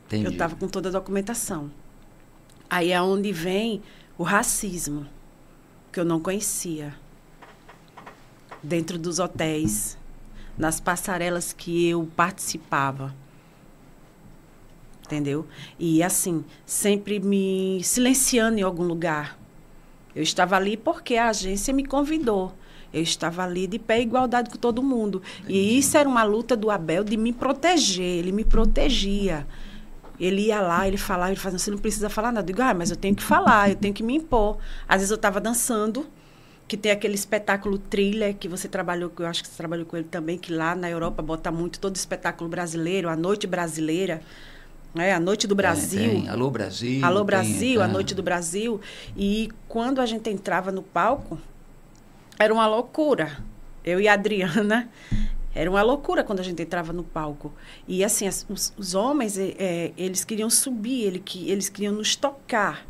Entendi. 0.08 0.26
Eu 0.26 0.32
estava 0.32 0.56
com 0.56 0.68
toda 0.68 0.90
a 0.90 0.92
documentação. 0.92 1.72
Aí 2.70 2.92
é 2.92 3.02
onde 3.02 3.32
vem 3.32 3.82
o 4.18 4.24
racismo, 4.24 5.08
que 5.92 6.00
eu 6.00 6.06
não 6.06 6.20
conhecia. 6.20 6.94
Dentro 8.62 9.00
dos 9.00 9.20
hotéis, 9.20 9.98
nas 10.58 10.80
passarelas 10.80 11.54
que 11.54 11.88
eu 11.88 12.08
participava. 12.16 13.14
Entendeu? 15.06 15.46
E 15.78 16.02
assim, 16.02 16.46
sempre 16.66 17.20
me 17.20 17.82
silenciando 17.84 18.60
em 18.60 18.62
algum 18.62 18.84
lugar. 18.84 19.38
Eu 20.16 20.24
estava 20.24 20.56
ali 20.56 20.78
porque 20.78 21.16
a 21.16 21.30
agência 21.30 21.74
me 21.74 21.86
convidou. 21.86 22.54
Eu 22.94 23.02
estava 23.02 23.44
ali 23.44 23.68
de 23.68 23.80
pé 23.80 24.02
igualdade 24.02 24.50
com 24.50 24.58
todo 24.58 24.84
mundo. 24.84 25.22
E 25.48 25.78
isso 25.78 25.98
era 25.98 26.08
uma 26.08 26.24
luta 26.24 26.56
do 26.56 26.70
Abel 26.70 27.04
de 27.04 27.16
me 27.16 27.32
proteger. 27.32 28.20
Ele 28.20 28.32
me 28.32 28.44
protegia. 28.44 29.48
Ele 30.20 30.48
ia 30.48 30.62
lá, 30.62 30.88
ele 30.88 30.98
falava, 30.98 31.32
ele 31.32 31.40
fazia, 31.40 31.58
você 31.58 31.72
não 31.72 31.78
precisa 31.78 32.10
falar 32.10 32.32
nada. 32.32 32.44
Eu 32.44 32.54
digo, 32.54 32.62
ah, 32.62 32.74
mas 32.74 32.92
eu 32.92 32.98
tenho 32.98 33.16
que 33.16 33.24
falar, 33.24 33.70
eu 33.70 33.76
tenho 33.76 33.94
que 33.94 34.04
me 34.04 34.16
impor. 34.16 34.58
Às 34.88 34.98
vezes 34.98 35.10
eu 35.10 35.16
estava 35.16 35.40
dançando, 35.40 36.06
que 36.72 36.78
tem 36.78 36.90
aquele 36.90 37.16
espetáculo 37.16 37.78
thriller 37.78 38.34
que 38.34 38.48
você 38.48 38.66
trabalhou, 38.66 39.10
que 39.10 39.22
eu 39.22 39.26
acho 39.28 39.44
que 39.44 39.50
você 39.50 39.58
trabalhou 39.58 39.86
com 39.86 39.98
ele 39.98 40.08
também, 40.10 40.38
que 40.38 40.54
lá 40.54 40.74
na 40.74 40.90
Europa 40.90 41.22
bota 41.22 41.52
muito 41.52 41.78
todo 41.82 41.98
espetáculo 41.98 42.50
brasileiro, 42.50 43.10
a 43.10 43.16
noite 43.18 43.46
brasileira, 43.46 44.22
né? 44.96 45.12
a 45.12 45.20
noite 45.20 45.48
do 45.48 45.54
Brasil. 45.54 46.00
Tem, 46.12 46.22
tem. 46.22 46.30
Alô 46.30 46.50
Brasil. 46.50 47.06
Alô 47.06 47.18
tem, 47.18 47.26
Brasil, 47.26 47.82
a 47.82 47.88
tá. 47.88 47.92
Noite 47.92 48.16
do 48.16 48.24
Brasil. 48.24 48.80
E 49.18 49.50
quando 49.68 50.00
a 50.00 50.06
gente 50.06 50.30
entrava 50.30 50.72
no 50.72 50.82
palco, 50.82 51.38
era 52.40 52.54
uma 52.54 52.66
loucura. 52.68 53.38
Eu 53.84 54.00
e 54.00 54.08
a 54.08 54.14
Adriana, 54.14 54.90
era 55.54 55.70
uma 55.70 55.82
loucura 55.82 56.24
quando 56.24 56.40
a 56.40 56.44
gente 56.44 56.62
entrava 56.62 56.94
no 56.94 57.04
palco. 57.04 57.52
E 57.86 58.02
assim, 58.02 58.30
as- 58.30 58.46
os, 58.48 58.72
os 58.78 58.96
homens, 58.96 59.38
eh, 59.38 59.92
eles 59.98 60.24
queriam 60.24 60.50
subir, 60.50 61.02
ele, 61.04 61.20
que- 61.20 61.50
eles 61.52 61.68
queriam 61.68 61.94
nos 61.94 62.16
tocar. 62.16 62.88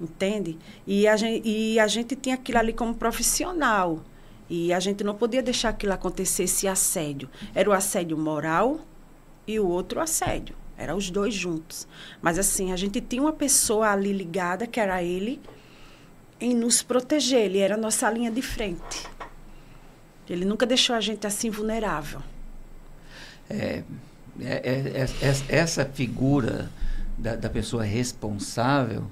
Entende? 0.00 0.58
E 0.86 1.06
a, 1.06 1.16
gente, 1.16 1.46
e 1.46 1.78
a 1.78 1.86
gente 1.86 2.16
tinha 2.16 2.34
aquilo 2.34 2.58
ali 2.58 2.72
como 2.72 2.94
profissional. 2.94 4.00
E 4.48 4.72
a 4.72 4.80
gente 4.80 5.04
não 5.04 5.14
podia 5.14 5.42
deixar 5.42 5.68
aquilo 5.68 5.92
acontecer, 5.92 6.44
esse 6.44 6.66
assédio. 6.66 7.28
Era 7.54 7.68
o 7.68 7.72
assédio 7.72 8.16
moral 8.16 8.80
e 9.46 9.60
o 9.60 9.68
outro 9.68 10.00
assédio. 10.00 10.56
Eram 10.76 10.96
os 10.96 11.10
dois 11.10 11.34
juntos. 11.34 11.86
Mas 12.22 12.38
assim, 12.38 12.72
a 12.72 12.76
gente 12.76 13.00
tinha 13.00 13.20
uma 13.20 13.32
pessoa 13.32 13.90
ali 13.90 14.12
ligada, 14.12 14.66
que 14.66 14.80
era 14.80 15.02
ele, 15.02 15.38
em 16.40 16.54
nos 16.54 16.82
proteger. 16.82 17.42
Ele 17.42 17.58
era 17.58 17.74
a 17.74 17.78
nossa 17.78 18.10
linha 18.10 18.30
de 18.30 18.40
frente. 18.40 19.06
Ele 20.28 20.44
nunca 20.44 20.64
deixou 20.64 20.96
a 20.96 21.00
gente 21.00 21.26
assim 21.26 21.50
vulnerável. 21.50 22.22
É- 23.48 23.82
é- 24.40 25.02
é- 25.02 25.08
é- 25.20 25.56
essa 25.56 25.84
figura 25.84 26.70
da, 27.18 27.36
da 27.36 27.50
pessoa 27.50 27.84
responsável 27.84 29.04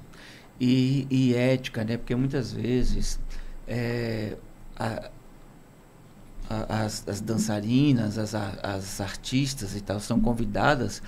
e, 0.60 1.06
e 1.10 1.34
ética, 1.34 1.84
né? 1.84 1.96
Porque 1.96 2.14
muitas 2.14 2.52
vezes 2.52 3.18
é, 3.66 4.36
a- 4.76 5.10
a- 6.50 6.84
as, 6.84 7.06
as 7.06 7.20
dançarinas, 7.20 8.16
as, 8.18 8.34
as 8.34 9.00
artistas 9.00 9.76
e 9.76 9.80
tal 9.82 10.00
são 10.00 10.18
convidadas 10.20 11.02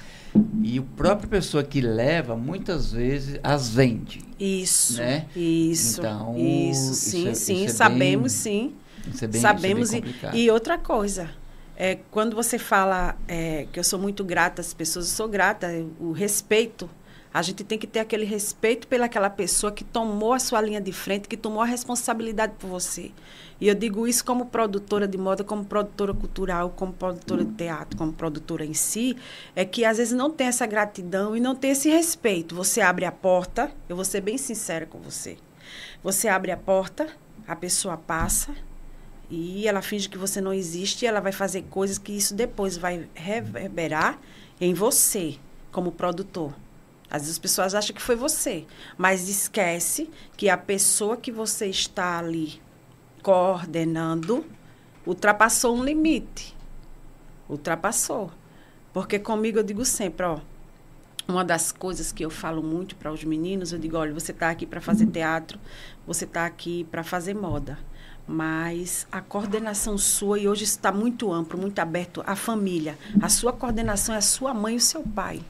e 0.62 0.78
a 0.78 0.82
própria 0.96 1.28
pessoa 1.28 1.64
que 1.64 1.80
leva 1.80 2.36
muitas 2.36 2.92
vezes 2.92 3.40
as 3.42 3.70
vende. 3.70 4.20
Isso. 4.38 4.98
Né? 4.98 5.26
Isso. 5.34 6.00
Então, 6.00 6.36
isso, 6.36 6.92
isso 6.92 6.94
sim, 6.94 7.28
é- 7.28 7.34
sim. 7.34 7.54
isso 7.64 7.64
é 7.64 7.68
sabemos, 7.76 8.32
bem- 8.44 8.70
sim. 8.70 8.74
Isso 9.12 9.24
é 9.24 9.28
bem, 9.28 9.40
Sabemos. 9.40 9.92
isso 9.94 10.04
é 10.26 10.36
e, 10.36 10.44
e 10.44 10.50
outra 10.50 10.76
coisa, 10.76 11.30
é, 11.74 11.98
quando 12.10 12.36
você 12.36 12.58
fala 12.58 13.16
é, 13.26 13.66
que 13.72 13.80
eu 13.80 13.84
sou 13.84 13.98
muito 13.98 14.22
grata 14.22 14.60
às 14.60 14.74
pessoas, 14.74 15.06
eu 15.08 15.16
sou 15.16 15.26
grata, 15.28 15.68
o 15.98 16.12
respeito. 16.12 16.88
A 17.32 17.42
gente 17.42 17.62
tem 17.62 17.78
que 17.78 17.86
ter 17.86 18.00
aquele 18.00 18.24
respeito 18.24 18.88
pelaquela 18.88 19.30
pessoa 19.30 19.70
que 19.70 19.84
tomou 19.84 20.32
a 20.32 20.38
sua 20.40 20.60
linha 20.60 20.80
de 20.80 20.92
frente, 20.92 21.28
que 21.28 21.36
tomou 21.36 21.62
a 21.62 21.64
responsabilidade 21.64 22.54
por 22.58 22.68
você. 22.68 23.12
E 23.60 23.68
eu 23.68 23.74
digo 23.74 24.08
isso 24.08 24.24
como 24.24 24.46
produtora 24.46 25.06
de 25.06 25.16
moda, 25.16 25.44
como 25.44 25.64
produtora 25.64 26.12
cultural, 26.12 26.70
como 26.70 26.92
produtora 26.92 27.44
de 27.44 27.52
teatro, 27.52 27.96
como 27.96 28.12
produtora 28.12 28.64
em 28.64 28.74
si, 28.74 29.16
é 29.54 29.64
que 29.64 29.84
às 29.84 29.98
vezes 29.98 30.12
não 30.12 30.30
tem 30.30 30.48
essa 30.48 30.66
gratidão 30.66 31.36
e 31.36 31.40
não 31.40 31.54
tem 31.54 31.70
esse 31.70 31.88
respeito. 31.88 32.54
Você 32.54 32.80
abre 32.80 33.04
a 33.04 33.12
porta, 33.12 33.70
eu 33.88 33.94
vou 33.94 34.04
ser 34.04 34.22
bem 34.22 34.36
sincera 34.36 34.84
com 34.84 34.98
você. 34.98 35.36
Você 36.02 36.26
abre 36.26 36.50
a 36.50 36.56
porta, 36.56 37.06
a 37.46 37.54
pessoa 37.54 37.96
passa, 37.96 38.52
e 39.30 39.68
ela 39.68 39.82
finge 39.82 40.08
que 40.08 40.18
você 40.18 40.40
não 40.40 40.52
existe 40.52 41.04
e 41.04 41.06
ela 41.06 41.20
vai 41.20 41.30
fazer 41.30 41.62
coisas 41.70 41.96
que 41.96 42.10
isso 42.10 42.34
depois 42.34 42.76
vai 42.76 43.08
reverberar 43.14 44.18
em 44.60 44.74
você, 44.74 45.36
como 45.70 45.92
produtor. 45.92 46.52
Às 47.10 47.22
vezes 47.22 47.32
as 47.32 47.38
pessoas 47.38 47.74
acham 47.74 47.94
que 47.94 48.00
foi 48.00 48.14
você, 48.14 48.64
mas 48.96 49.28
esquece 49.28 50.08
que 50.36 50.48
a 50.48 50.56
pessoa 50.56 51.16
que 51.16 51.32
você 51.32 51.66
está 51.66 52.18
ali 52.18 52.62
coordenando 53.20 54.46
ultrapassou 55.04 55.76
um 55.76 55.84
limite. 55.84 56.56
Ultrapassou. 57.48 58.30
Porque 58.92 59.18
comigo 59.18 59.58
eu 59.58 59.62
digo 59.64 59.84
sempre, 59.84 60.24
ó, 60.24 60.38
uma 61.26 61.44
das 61.44 61.72
coisas 61.72 62.12
que 62.12 62.24
eu 62.24 62.30
falo 62.30 62.62
muito 62.62 62.94
para 62.96 63.12
os 63.12 63.24
meninos, 63.24 63.72
eu 63.72 63.78
digo, 63.78 63.96
olha, 63.96 64.12
você 64.12 64.32
está 64.32 64.50
aqui 64.50 64.66
para 64.66 64.80
fazer 64.80 65.06
teatro, 65.06 65.58
você 66.06 66.24
está 66.24 66.46
aqui 66.46 66.84
para 66.84 67.02
fazer 67.02 67.34
moda. 67.34 67.78
Mas 68.26 69.06
a 69.10 69.20
coordenação 69.20 69.98
sua, 69.98 70.38
e 70.38 70.48
hoje 70.48 70.62
está 70.62 70.92
muito 70.92 71.32
amplo, 71.32 71.58
muito 71.58 71.78
aberto, 71.80 72.22
a 72.24 72.36
família. 72.36 72.96
A 73.20 73.28
sua 73.28 73.52
coordenação 73.52 74.14
é 74.14 74.18
a 74.18 74.22
sua 74.22 74.54
mãe 74.54 74.74
e 74.74 74.76
o 74.76 74.80
seu 74.80 75.02
pai. 75.02 75.40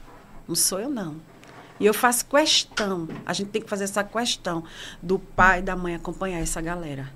Não 0.47 0.55
sou 0.55 0.79
eu, 0.79 0.89
não. 0.89 1.30
E 1.79 1.85
eu 1.85 1.93
faço 1.93 2.25
questão, 2.25 3.07
a 3.25 3.33
gente 3.33 3.49
tem 3.49 3.61
que 3.61 3.69
fazer 3.69 3.85
essa 3.85 4.03
questão 4.03 4.63
do 5.01 5.17
pai 5.17 5.59
e 5.59 5.63
da 5.63 5.75
mãe 5.75 5.95
acompanhar 5.95 6.39
essa 6.39 6.61
galera. 6.61 7.11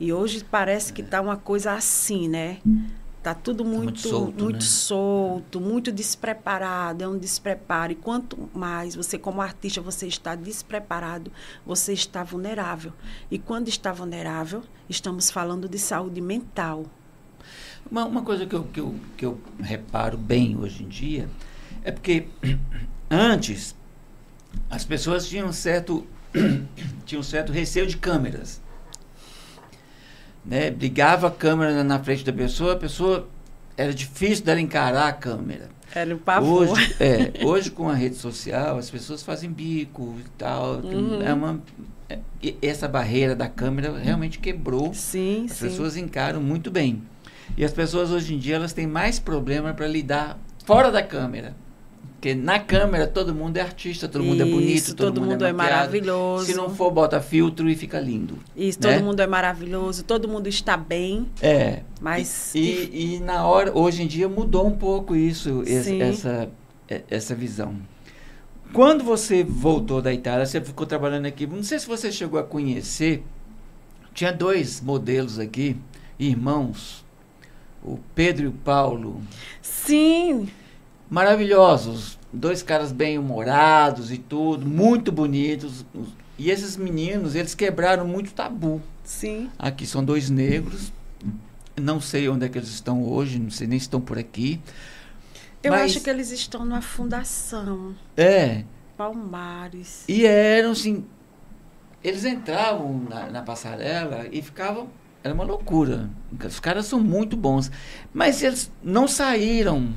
E 0.00 0.12
hoje 0.12 0.44
parece 0.48 0.92
que 0.92 1.02
está 1.02 1.20
uma 1.20 1.36
coisa 1.36 1.72
assim, 1.72 2.28
né? 2.28 2.58
Tá 3.22 3.34
tudo 3.34 3.64
muito, 3.64 3.82
muito, 3.82 4.00
solto, 4.00 4.44
muito, 4.44 4.54
né? 4.54 4.60
solto, 4.60 5.60
muito 5.60 5.92
despreparado, 5.92 7.02
é 7.02 7.08
um 7.08 7.18
despreparo. 7.18 7.92
E 7.92 7.96
quanto 7.96 8.48
mais 8.54 8.94
você, 8.94 9.18
como 9.18 9.42
artista, 9.42 9.80
você 9.80 10.06
está 10.06 10.36
despreparado, 10.36 11.32
você 11.66 11.92
está 11.92 12.22
vulnerável. 12.22 12.92
E 13.28 13.38
quando 13.38 13.68
está 13.68 13.92
vulnerável, 13.92 14.62
estamos 14.88 15.30
falando 15.30 15.68
de 15.68 15.78
saúde 15.78 16.20
mental. 16.20 16.86
Uma, 17.90 18.04
uma 18.04 18.22
coisa 18.22 18.46
que 18.46 18.54
eu, 18.54 18.64
que, 18.64 18.80
eu, 18.80 18.94
que 19.16 19.26
eu 19.26 19.40
reparo 19.60 20.16
bem 20.16 20.56
hoje 20.56 20.84
em 20.84 20.88
dia 20.88 21.28
é 21.82 21.90
porque 21.90 22.28
antes 23.10 23.74
as 24.70 24.84
pessoas 24.84 25.28
tinham 25.28 25.52
certo, 25.52 26.06
tinham 27.04 27.22
certo 27.22 27.52
receio 27.52 27.86
de 27.86 27.96
câmeras 27.96 28.60
né? 30.48 30.70
Ligava 30.70 31.28
a 31.28 31.30
câmera 31.30 31.84
na 31.84 31.98
frente 32.02 32.24
da 32.24 32.32
pessoa, 32.32 32.72
a 32.72 32.76
pessoa 32.76 33.28
era 33.76 33.92
difícil 33.92 34.44
dela 34.44 34.60
encarar 34.60 35.08
a 35.08 35.12
câmera. 35.12 35.68
Era 35.94 36.14
um 36.14 36.18
pavor. 36.18 36.68
Hoje, 36.68 36.96
é, 37.00 37.44
hoje 37.44 37.70
com 37.70 37.88
a 37.88 37.94
rede 37.94 38.16
social, 38.16 38.78
as 38.78 38.90
pessoas 38.90 39.22
fazem 39.22 39.50
bico 39.50 40.16
e 40.18 40.28
tal. 40.38 40.76
Uhum. 40.76 41.22
É 41.22 41.32
uma 41.32 41.60
é, 42.08 42.18
essa 42.62 42.88
barreira 42.88 43.36
da 43.36 43.48
câmera 43.48 43.96
realmente 43.98 44.38
quebrou. 44.38 44.92
Sim, 44.94 45.46
as 45.50 45.56
sim. 45.56 45.66
pessoas 45.66 45.96
encaram 45.96 46.40
muito 46.40 46.70
bem. 46.70 47.02
E 47.56 47.64
as 47.64 47.72
pessoas 47.72 48.10
hoje 48.10 48.34
em 48.34 48.38
dia 48.38 48.56
elas 48.56 48.72
têm 48.72 48.86
mais 48.86 49.18
problema 49.18 49.74
para 49.74 49.86
lidar 49.86 50.38
fora 50.64 50.90
da 50.90 51.02
câmera. 51.02 51.54
Porque 52.18 52.34
na 52.34 52.58
câmera 52.58 53.06
todo 53.06 53.32
mundo 53.32 53.58
é 53.58 53.60
artista, 53.60 54.08
todo 54.08 54.22
Isso, 54.22 54.30
mundo 54.32 54.42
é 54.42 54.44
bonito, 54.44 54.86
todo, 54.86 54.96
todo 54.96 55.20
mundo, 55.20 55.30
mundo 55.30 55.44
é, 55.44 55.50
é, 55.50 55.52
maravilhoso. 55.52 56.46
Se 56.46 56.54
não 56.54 56.68
for, 56.68 56.90
bota 56.90 57.20
filtro 57.20 57.70
e 57.70 57.76
fica 57.76 58.00
lindo. 58.00 58.36
Isso, 58.56 58.80
né? 58.82 58.94
todo 58.94 59.04
mundo 59.04 59.20
é 59.20 59.26
maravilhoso, 59.28 60.02
todo 60.02 60.26
mundo 60.26 60.48
está 60.48 60.76
bem. 60.76 61.28
É. 61.40 61.82
Mas. 62.00 62.52
E, 62.56 62.90
e, 62.92 63.14
e 63.14 63.20
na 63.20 63.46
hora, 63.46 63.70
hoje 63.72 64.02
em 64.02 64.08
dia 64.08 64.28
mudou 64.28 64.66
um 64.66 64.72
pouco 64.72 65.14
isso, 65.14 65.62
essa, 65.64 66.50
essa 67.08 67.36
visão. 67.36 67.76
Quando 68.72 69.04
você 69.04 69.44
voltou 69.44 70.02
da 70.02 70.12
Itália, 70.12 70.44
você 70.44 70.60
ficou 70.60 70.88
trabalhando 70.88 71.26
aqui. 71.26 71.46
Não 71.46 71.62
sei 71.62 71.78
se 71.78 71.86
você 71.86 72.10
chegou 72.10 72.40
a 72.40 72.42
conhecer. 72.42 73.22
Tinha 74.12 74.32
dois 74.32 74.80
modelos 74.80 75.38
aqui, 75.38 75.76
irmãos, 76.18 77.04
o 77.80 77.96
Pedro 78.12 78.46
e 78.46 78.48
o 78.48 78.52
Paulo. 78.52 79.22
Sim 79.62 80.48
maravilhosos, 81.10 82.18
dois 82.32 82.62
caras 82.62 82.92
bem 82.92 83.18
humorados 83.18 84.12
e 84.12 84.18
tudo, 84.18 84.66
muito 84.66 85.10
bonitos. 85.10 85.84
E 86.38 86.50
esses 86.50 86.76
meninos, 86.76 87.34
eles 87.34 87.54
quebraram 87.54 88.06
muito 88.06 88.32
tabu. 88.32 88.80
Sim. 89.02 89.50
Aqui 89.58 89.86
são 89.86 90.04
dois 90.04 90.30
negros. 90.30 90.92
Não 91.76 92.00
sei 92.00 92.28
onde 92.28 92.46
é 92.46 92.48
que 92.48 92.58
eles 92.58 92.68
estão 92.68 93.02
hoje, 93.04 93.38
não 93.38 93.50
sei 93.50 93.66
nem 93.66 93.78
se 93.78 93.84
estão 93.84 94.00
por 94.00 94.18
aqui. 94.18 94.60
Eu 95.62 95.72
mas, 95.72 95.90
acho 95.90 96.00
que 96.00 96.10
eles 96.10 96.30
estão 96.30 96.64
numa 96.64 96.82
fundação. 96.82 97.94
É. 98.16 98.64
Palmares. 98.96 100.04
E 100.08 100.24
eram 100.24 100.72
assim. 100.72 101.04
Eles 102.02 102.24
entravam 102.24 103.00
na, 103.08 103.28
na 103.30 103.42
passarela 103.42 104.26
e 104.30 104.40
ficavam. 104.40 104.88
Era 105.22 105.34
uma 105.34 105.44
loucura. 105.44 106.08
Os 106.44 106.60
caras 106.60 106.86
são 106.86 107.00
muito 107.00 107.36
bons. 107.36 107.70
Mas 108.14 108.42
eles 108.42 108.70
não 108.82 109.08
saíram 109.08 109.92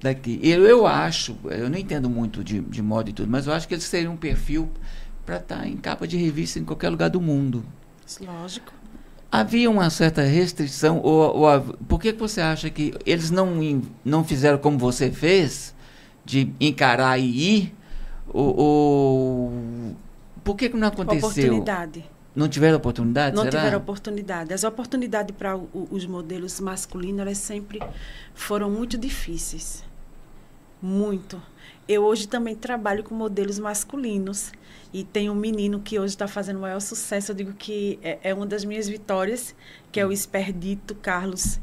daqui. 0.00 0.38
Eu, 0.42 0.64
eu 0.64 0.86
acho, 0.86 1.36
eu 1.44 1.68
não 1.68 1.78
entendo 1.78 2.08
muito 2.08 2.42
de, 2.44 2.60
de 2.60 2.82
moda 2.82 3.10
e 3.10 3.12
tudo, 3.12 3.30
mas 3.30 3.46
eu 3.46 3.52
acho 3.52 3.66
que 3.66 3.74
eles 3.74 3.84
seriam 3.84 4.14
um 4.14 4.16
perfil 4.16 4.70
para 5.24 5.36
estar 5.36 5.58
tá 5.58 5.68
em 5.68 5.76
capa 5.76 6.06
de 6.06 6.16
revista 6.16 6.58
em 6.58 6.64
qualquer 6.64 6.88
lugar 6.88 7.10
do 7.10 7.20
mundo. 7.20 7.64
Lógico. 8.20 8.72
Havia 9.30 9.68
uma 9.68 9.90
certa 9.90 10.22
restrição, 10.22 11.00
ou, 11.02 11.40
ou 11.40 11.60
por 11.88 12.00
que, 12.00 12.12
que 12.12 12.18
você 12.18 12.40
acha 12.40 12.70
que 12.70 12.94
eles 13.04 13.30
não, 13.30 13.82
não 14.04 14.24
fizeram 14.24 14.56
como 14.56 14.78
você 14.78 15.10
fez, 15.10 15.74
de 16.24 16.52
encarar 16.60 17.18
e 17.18 17.56
ir? 17.56 17.74
Ou, 18.28 18.56
ou 18.56 19.96
por 20.44 20.56
que, 20.56 20.68
que 20.68 20.76
não 20.76 20.88
aconteceu? 20.88 21.28
Oportunidade. 21.28 22.04
Não 22.36 22.48
tiveram 22.48 22.76
oportunidade? 22.76 23.34
Não 23.34 23.44
será? 23.44 23.60
tiveram 23.60 23.78
oportunidade. 23.78 24.52
As 24.52 24.62
oportunidades 24.62 25.34
para 25.34 25.56
os 25.56 26.04
modelos 26.06 26.60
masculinos 26.60 27.20
elas 27.20 27.38
sempre 27.38 27.80
foram 28.34 28.70
muito 28.70 28.98
difíceis. 28.98 29.82
Muito. 30.80 31.40
Eu 31.88 32.02
hoje 32.02 32.28
também 32.28 32.54
trabalho 32.54 33.02
com 33.02 33.14
modelos 33.14 33.58
masculinos. 33.58 34.52
E 34.92 35.04
tem 35.04 35.30
um 35.30 35.34
menino 35.34 35.80
que 35.80 35.98
hoje 35.98 36.14
está 36.14 36.28
fazendo 36.28 36.58
o 36.58 36.60
maior 36.60 36.80
sucesso. 36.80 37.32
Eu 37.32 37.36
digo 37.36 37.52
que 37.54 37.98
é, 38.02 38.18
é, 38.22 38.34
uma 38.34 38.46
das 38.46 38.64
minhas 38.64 38.88
vitórias, 38.88 39.54
que 39.90 39.98
é 39.98 40.06
o 40.06 40.12
Esperdito 40.12 40.94
Carlos, 40.94 41.58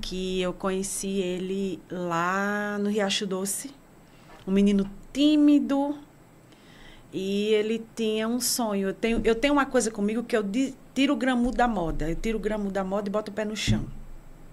que 0.00 0.40
eu 0.40 0.52
conheci 0.52 1.20
ele 1.20 1.80
lá 1.90 2.78
no 2.78 2.88
Riacho 2.88 3.26
Doce. 3.26 3.70
Um 4.46 4.52
menino 4.52 4.88
tímido. 5.12 5.96
E 7.12 7.48
ele 7.54 7.84
tinha 7.94 8.28
um 8.28 8.40
sonho. 8.40 8.88
Eu 8.88 8.94
tenho, 8.94 9.20
eu 9.24 9.34
tenho 9.34 9.54
uma 9.54 9.66
coisa 9.66 9.90
comigo 9.90 10.22
que 10.22 10.36
eu 10.36 10.44
tiro 10.94 11.14
o 11.14 11.16
gramu 11.16 11.52
da 11.52 11.68
moda. 11.68 12.10
Eu 12.10 12.16
tiro 12.16 12.38
o 12.38 12.40
gramu 12.40 12.70
da 12.70 12.84
moda 12.84 13.08
e 13.08 13.12
boto 13.12 13.30
o 13.30 13.34
pé 13.34 13.44
no 13.44 13.56
chão 13.56 13.97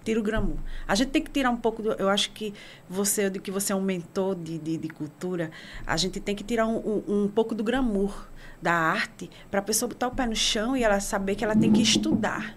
tira 0.06 0.20
o 0.20 0.22
glamour. 0.22 0.58
A 0.86 0.94
gente 0.94 1.10
tem 1.10 1.20
que 1.20 1.30
tirar 1.30 1.50
um 1.50 1.56
pouco 1.56 1.82
do, 1.82 1.92
Eu 1.94 2.08
acho 2.08 2.30
que 2.30 2.54
você, 2.88 3.28
de 3.28 3.40
que 3.40 3.50
você 3.50 3.72
é 3.72 3.76
um 3.76 3.82
mentor 3.82 4.36
de, 4.36 4.56
de, 4.56 4.78
de 4.78 4.88
cultura, 4.88 5.50
a 5.84 5.96
gente 5.96 6.20
tem 6.20 6.36
que 6.36 6.44
tirar 6.44 6.66
um, 6.66 6.76
um, 6.76 7.24
um 7.24 7.28
pouco 7.28 7.54
do 7.56 7.64
glamour 7.64 8.28
da 8.62 8.72
arte 8.72 9.28
para 9.50 9.58
a 9.58 9.62
pessoa 9.62 9.88
botar 9.88 10.06
o 10.06 10.12
pé 10.12 10.24
no 10.26 10.36
chão 10.36 10.76
e 10.76 10.84
ela 10.84 11.00
saber 11.00 11.34
que 11.34 11.44
ela 11.44 11.56
tem 11.56 11.72
que 11.72 11.82
estudar. 11.82 12.56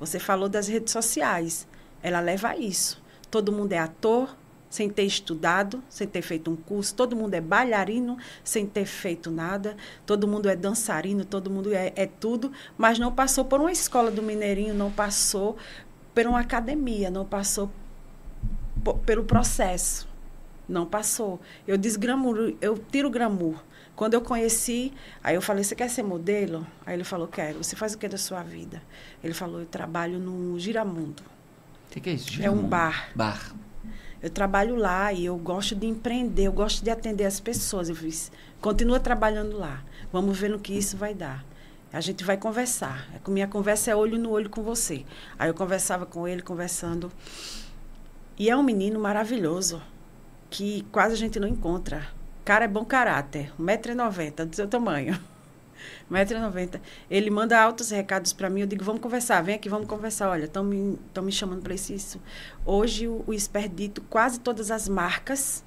Você 0.00 0.18
falou 0.18 0.48
das 0.48 0.68
redes 0.68 0.92
sociais. 0.92 1.68
Ela 2.02 2.20
leva 2.20 2.48
a 2.48 2.56
isso. 2.56 3.02
Todo 3.30 3.52
mundo 3.52 3.72
é 3.72 3.78
ator, 3.78 4.34
sem 4.70 4.88
ter 4.88 5.04
estudado, 5.04 5.82
sem 5.88 6.06
ter 6.06 6.22
feito 6.22 6.50
um 6.50 6.56
curso, 6.56 6.94
todo 6.94 7.16
mundo 7.16 7.34
é 7.34 7.40
bailarino, 7.40 8.18
sem 8.44 8.66
ter 8.66 8.84
feito 8.84 9.30
nada, 9.30 9.76
todo 10.04 10.28
mundo 10.28 10.48
é 10.48 10.54
dançarino, 10.54 11.24
todo 11.24 11.50
mundo 11.50 11.72
é, 11.72 11.92
é 11.96 12.06
tudo, 12.06 12.52
mas 12.76 12.98
não 12.98 13.12
passou 13.12 13.44
por 13.44 13.60
uma 13.60 13.72
escola 13.72 14.10
do 14.10 14.22
Mineirinho, 14.22 14.74
não 14.74 14.90
passou 14.90 15.56
por 16.18 16.26
uma 16.26 16.40
academia, 16.40 17.12
não 17.12 17.24
passou 17.24 17.70
pelo 19.06 19.22
processo. 19.22 20.08
Não 20.68 20.84
passou. 20.84 21.40
Eu 21.64 21.78
desgramuro, 21.78 22.58
eu 22.60 22.76
tiro 22.76 23.08
gramur. 23.08 23.62
Quando 23.94 24.14
eu 24.14 24.20
conheci, 24.20 24.92
aí 25.22 25.36
eu 25.36 25.40
falei, 25.40 25.62
você 25.62 25.76
quer 25.76 25.88
ser 25.88 26.02
modelo? 26.02 26.66
Aí 26.84 26.96
ele 26.96 27.04
falou, 27.04 27.28
quero. 27.28 27.62
Você 27.62 27.76
faz 27.76 27.94
o 27.94 27.98
que 27.98 28.08
da 28.08 28.18
sua 28.18 28.42
vida? 28.42 28.82
Ele 29.22 29.32
falou, 29.32 29.60
eu 29.60 29.66
trabalho 29.66 30.18
no 30.18 30.58
Giramundo. 30.58 31.22
O 31.86 31.92
que, 31.92 32.00
que, 32.00 32.10
é 32.10 32.14
isso? 32.14 32.32
Giramundo? 32.32 32.62
É 32.62 32.64
um 32.64 32.68
bar. 32.68 33.10
Bar. 33.14 33.54
Eu 34.20 34.28
trabalho 34.28 34.74
lá 34.74 35.12
e 35.12 35.24
eu 35.24 35.36
gosto 35.36 35.76
de 35.76 35.86
empreender, 35.86 36.48
eu 36.48 36.52
gosto 36.52 36.82
de 36.82 36.90
atender 36.90 37.26
as 37.26 37.38
pessoas. 37.38 37.88
Eu 37.88 37.94
fiz, 37.94 38.32
continua 38.60 38.98
trabalhando 38.98 39.56
lá. 39.56 39.84
Vamos 40.12 40.36
ver 40.36 40.50
no 40.50 40.58
que 40.58 40.72
isso 40.72 40.96
vai 40.96 41.14
dar. 41.14 41.44
A 41.92 42.00
gente 42.00 42.22
vai 42.22 42.36
conversar. 42.36 43.08
A 43.24 43.30
minha 43.30 43.48
conversa 43.48 43.90
é 43.90 43.96
olho 43.96 44.18
no 44.18 44.30
olho 44.30 44.50
com 44.50 44.62
você. 44.62 45.04
Aí 45.38 45.48
eu 45.48 45.54
conversava 45.54 46.04
com 46.04 46.28
ele, 46.28 46.42
conversando. 46.42 47.10
E 48.38 48.50
é 48.50 48.56
um 48.56 48.62
menino 48.62 49.00
maravilhoso, 49.00 49.82
que 50.50 50.86
quase 50.92 51.14
a 51.14 51.16
gente 51.16 51.40
não 51.40 51.48
encontra. 51.48 52.06
Cara 52.44 52.66
é 52.66 52.68
bom 52.68 52.84
caráter, 52.84 53.52
1,90m, 53.58 54.44
do 54.44 54.54
seu 54.54 54.68
tamanho. 54.68 55.18
1,90m. 56.10 56.80
Ele 57.10 57.30
manda 57.30 57.58
altos 57.60 57.90
recados 57.90 58.32
para 58.32 58.50
mim. 58.50 58.60
Eu 58.60 58.66
digo, 58.66 58.84
vamos 58.84 59.00
conversar, 59.00 59.42
vem 59.42 59.54
aqui, 59.54 59.68
vamos 59.68 59.88
conversar. 59.88 60.28
Olha, 60.28 60.44
estão 60.44 60.62
me, 60.62 60.98
me 61.22 61.32
chamando 61.32 61.62
para 61.62 61.74
isso, 61.74 61.92
isso. 61.92 62.20
Hoje, 62.66 63.08
o, 63.08 63.24
o 63.26 63.32
Esperdito, 63.32 64.02
quase 64.02 64.40
todas 64.40 64.70
as 64.70 64.88
marcas, 64.88 65.64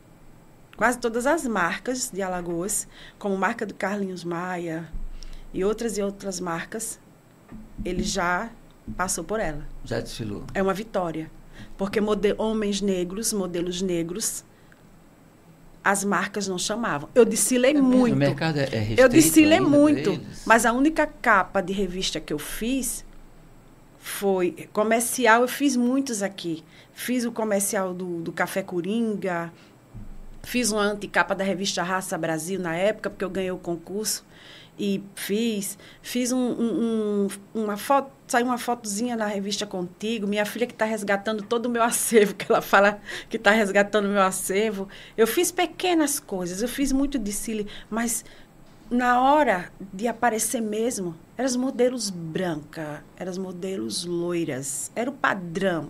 quase 0.77 0.99
todas 0.99 1.25
as 1.25 1.47
marcas 1.47 2.11
de 2.11 2.21
Alagoas, 2.21 2.87
como 3.17 3.35
marca 3.35 3.65
do 3.65 3.73
Carlinhos 3.73 4.23
Maia, 4.23 4.87
e 5.53 5.63
outras 5.63 5.97
e 5.97 6.01
outras 6.01 6.39
marcas, 6.39 6.99
ele 7.83 8.03
já 8.03 8.49
passou 8.95 9.23
por 9.23 9.39
ela. 9.39 9.65
Já 9.83 9.99
desfilou. 9.99 10.43
É 10.53 10.61
uma 10.61 10.73
vitória. 10.73 11.29
Porque 11.77 11.99
homens 12.37 12.81
negros, 12.81 13.33
modelos 13.33 13.81
negros, 13.81 14.43
as 15.83 16.03
marcas 16.03 16.47
não 16.47 16.57
chamavam. 16.57 17.09
Eu 17.13 17.25
desfilei 17.25 17.71
é 17.71 17.81
muito. 17.81 18.13
O 18.13 18.17
mercado 18.17 18.59
é, 18.59 18.63
é 18.63 18.95
Eu 18.97 19.09
desfilei 19.09 19.59
muito. 19.59 20.19
Mas 20.45 20.65
a 20.65 20.73
única 20.73 21.05
capa 21.05 21.61
de 21.61 21.73
revista 21.73 22.19
que 22.19 22.31
eu 22.31 22.39
fiz 22.39 23.03
foi 23.99 24.67
comercial, 24.73 25.41
eu 25.41 25.47
fiz 25.47 25.75
muitos 25.75 26.23
aqui. 26.23 26.63
Fiz 26.93 27.25
o 27.25 27.31
comercial 27.31 27.93
do, 27.93 28.21
do 28.21 28.31
Café 28.31 28.61
Coringa, 28.61 29.51
fiz 30.43 30.71
uma 30.71 30.81
anticapa 30.81 31.33
da 31.33 31.43
revista 31.43 31.81
Raça 31.83 32.17
Brasil 32.17 32.59
na 32.59 32.75
época, 32.75 33.09
porque 33.09 33.23
eu 33.23 33.29
ganhei 33.29 33.51
o 33.51 33.57
concurso 33.57 34.25
e 34.77 35.03
fiz. 35.15 35.77
Fiz 36.01 36.31
um, 36.31 36.37
um, 36.37 37.27
um, 37.55 37.61
uma 37.63 37.77
foto, 37.77 38.11
saiu 38.27 38.45
uma 38.45 38.57
fotozinha 38.57 39.15
na 39.15 39.25
revista 39.25 39.65
Contigo. 39.65 40.27
Minha 40.27 40.45
filha 40.45 40.65
que 40.65 40.73
está 40.73 40.85
resgatando 40.85 41.43
todo 41.43 41.65
o 41.67 41.69
meu 41.69 41.83
acervo, 41.83 42.33
que 42.35 42.51
ela 42.51 42.61
fala 42.61 42.99
que 43.29 43.37
está 43.37 43.51
resgatando 43.51 44.05
o 44.05 44.09
meu 44.09 44.21
acervo. 44.21 44.87
Eu 45.17 45.27
fiz 45.27 45.51
pequenas 45.51 46.19
coisas, 46.19 46.61
eu 46.61 46.67
fiz 46.67 46.91
muito 46.91 47.19
de 47.19 47.31
Cile, 47.31 47.67
mas 47.89 48.25
na 48.89 49.21
hora 49.21 49.71
de 49.93 50.07
aparecer 50.07 50.61
mesmo, 50.61 51.15
eram 51.37 51.47
os 51.47 51.55
modelos 51.55 52.09
branca, 52.09 53.03
eram 53.15 53.31
os 53.31 53.37
modelos 53.37 54.03
loiras, 54.03 54.91
era 54.93 55.09
o 55.09 55.13
padrão. 55.13 55.89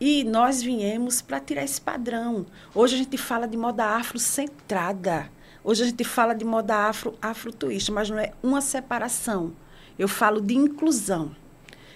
E 0.00 0.24
nós 0.24 0.60
viemos 0.60 1.22
para 1.22 1.38
tirar 1.38 1.62
esse 1.62 1.80
padrão. 1.80 2.44
Hoje 2.74 2.96
a 2.96 2.98
gente 2.98 3.16
fala 3.16 3.46
de 3.46 3.56
moda 3.56 3.84
afrocentrada. 3.84 5.30
Hoje 5.64 5.84
a 5.84 5.86
gente 5.86 6.02
fala 6.02 6.34
de 6.34 6.44
moda 6.44 6.88
afro, 6.88 7.14
afrotuísta, 7.22 7.92
mas 7.92 8.10
não 8.10 8.18
é 8.18 8.32
uma 8.42 8.60
separação. 8.60 9.52
Eu 9.96 10.08
falo 10.08 10.40
de 10.40 10.56
inclusão. 10.56 11.30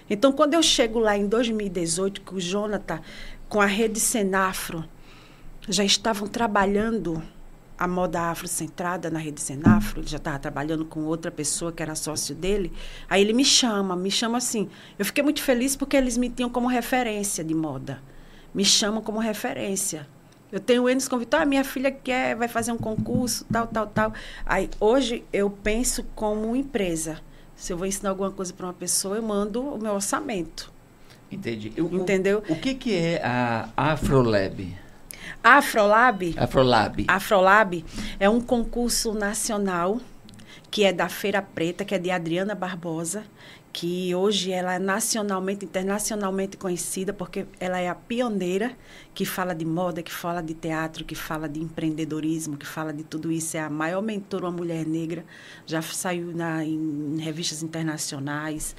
Então, 0.09 0.31
quando 0.31 0.53
eu 0.53 0.63
chego 0.63 0.99
lá 0.99 1.17
em 1.17 1.27
2018, 1.27 2.21
que 2.21 2.35
o 2.35 2.39
Jonathan, 2.39 3.01
com 3.49 3.59
a 3.59 3.65
rede 3.65 3.99
Senafro, 3.99 4.85
já 5.67 5.83
estavam 5.83 6.29
trabalhando 6.29 7.21
a 7.77 7.87
moda 7.87 8.21
afrocentrada 8.21 9.11
na 9.11 9.19
rede 9.19 9.41
Senafro, 9.41 9.99
ele 9.99 10.07
já 10.07 10.17
estava 10.17 10.39
trabalhando 10.39 10.85
com 10.85 11.03
outra 11.03 11.29
pessoa 11.29 11.71
que 11.71 11.83
era 11.83 11.93
sócio 11.93 12.33
dele. 12.33 12.71
Aí 13.09 13.21
ele 13.21 13.33
me 13.33 13.43
chama, 13.43 13.95
me 13.95 14.09
chama 14.09 14.37
assim. 14.37 14.69
Eu 14.97 15.05
fiquei 15.05 15.23
muito 15.23 15.43
feliz 15.43 15.75
porque 15.75 15.97
eles 15.97 16.17
me 16.17 16.29
tinham 16.29 16.49
como 16.49 16.67
referência 16.67 17.43
de 17.43 17.53
moda. 17.53 18.01
Me 18.53 18.63
chamam 18.63 19.01
como 19.01 19.19
referência. 19.19 20.07
Eu 20.51 20.59
tenho 20.59 20.83
o 20.83 20.89
Enes 20.89 21.07
convidado, 21.07 21.43
ah, 21.43 21.45
minha 21.45 21.63
filha 21.63 21.91
quer, 21.91 22.35
vai 22.35 22.47
fazer 22.47 22.71
um 22.71 22.77
concurso, 22.77 23.45
tal, 23.51 23.67
tal, 23.67 23.87
tal. 23.87 24.13
Aí 24.45 24.69
hoje 24.79 25.23
eu 25.33 25.49
penso 25.49 26.03
como 26.15 26.55
empresa. 26.55 27.19
Se 27.55 27.73
eu 27.73 27.77
vou 27.77 27.85
ensinar 27.85 28.11
alguma 28.11 28.31
coisa 28.31 28.53
para 28.53 28.67
uma 28.67 28.73
pessoa, 28.73 29.17
eu 29.17 29.23
mando 29.23 29.61
o 29.61 29.77
meu 29.77 29.93
orçamento. 29.93 30.71
Entendi. 31.29 31.73
Eu, 31.75 31.85
Entendeu? 31.93 32.43
O, 32.47 32.53
o 32.53 32.59
que, 32.59 32.73
que 32.75 32.95
é 32.95 33.21
a 33.23 33.69
Afrolab? 33.75 34.73
Afrolab. 35.43 36.35
Afrolab. 36.37 37.05
Afrolab 37.07 37.85
é 38.19 38.29
um 38.29 38.39
concurso 38.39 39.13
nacional 39.13 39.99
que 40.69 40.83
é 40.83 40.93
da 40.93 41.09
Feira 41.09 41.41
Preta, 41.41 41.85
que 41.85 41.95
é 41.95 41.99
de 41.99 42.11
Adriana 42.11 42.53
Barbosa, 42.53 43.23
que 43.77 44.15
hoje 44.15 44.51
ela 44.51 44.73
é 44.73 44.79
nacionalmente, 44.79 45.63
internacionalmente 45.63 46.57
conhecida, 46.57 47.13
porque 47.13 47.45
ela 47.59 47.77
é 47.77 47.87
a 47.87 47.93
pioneira 47.93 48.75
que 49.13 49.23
fala 49.23 49.53
de 49.53 49.65
moda, 49.65 50.01
que 50.01 50.11
fala 50.11 50.41
de 50.41 50.55
teatro, 50.55 51.05
que 51.05 51.13
fala 51.13 51.47
de 51.47 51.59
empreendedorismo, 51.59 52.57
que 52.57 52.65
fala 52.65 52.91
de 52.91 53.03
tudo 53.03 53.31
isso. 53.31 53.55
É 53.55 53.59
a 53.59 53.69
maior 53.69 54.01
mentora, 54.01 54.45
uma 54.45 54.51
mulher 54.51 54.83
negra, 54.83 55.23
já 55.63 55.79
saiu 55.79 56.35
na, 56.35 56.65
em 56.65 57.19
revistas 57.19 57.61
internacionais. 57.61 58.75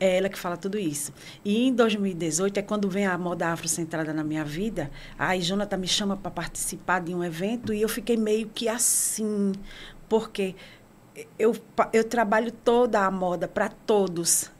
É 0.00 0.16
ela 0.16 0.30
que 0.30 0.38
fala 0.38 0.56
tudo 0.56 0.78
isso. 0.78 1.12
E 1.44 1.66
em 1.66 1.74
2018 1.74 2.60
é 2.60 2.62
quando 2.62 2.88
vem 2.88 3.04
a 3.04 3.18
moda 3.18 3.48
afrocentrada 3.48 4.14
na 4.14 4.24
minha 4.24 4.42
vida. 4.42 4.90
Aí 5.18 5.42
Jonathan 5.42 5.76
me 5.76 5.86
chama 5.86 6.16
para 6.16 6.30
participar 6.30 7.02
de 7.02 7.14
um 7.14 7.22
evento 7.22 7.74
e 7.74 7.82
eu 7.82 7.90
fiquei 7.90 8.16
meio 8.16 8.48
que 8.48 8.70
assim, 8.70 9.52
porque 10.08 10.54
eu, 11.38 11.56
eu 11.92 12.04
trabalho 12.04 12.52
toda 12.52 13.04
a 13.04 13.10
moda 13.10 13.48
para 13.48 13.68
todos, 13.68 14.50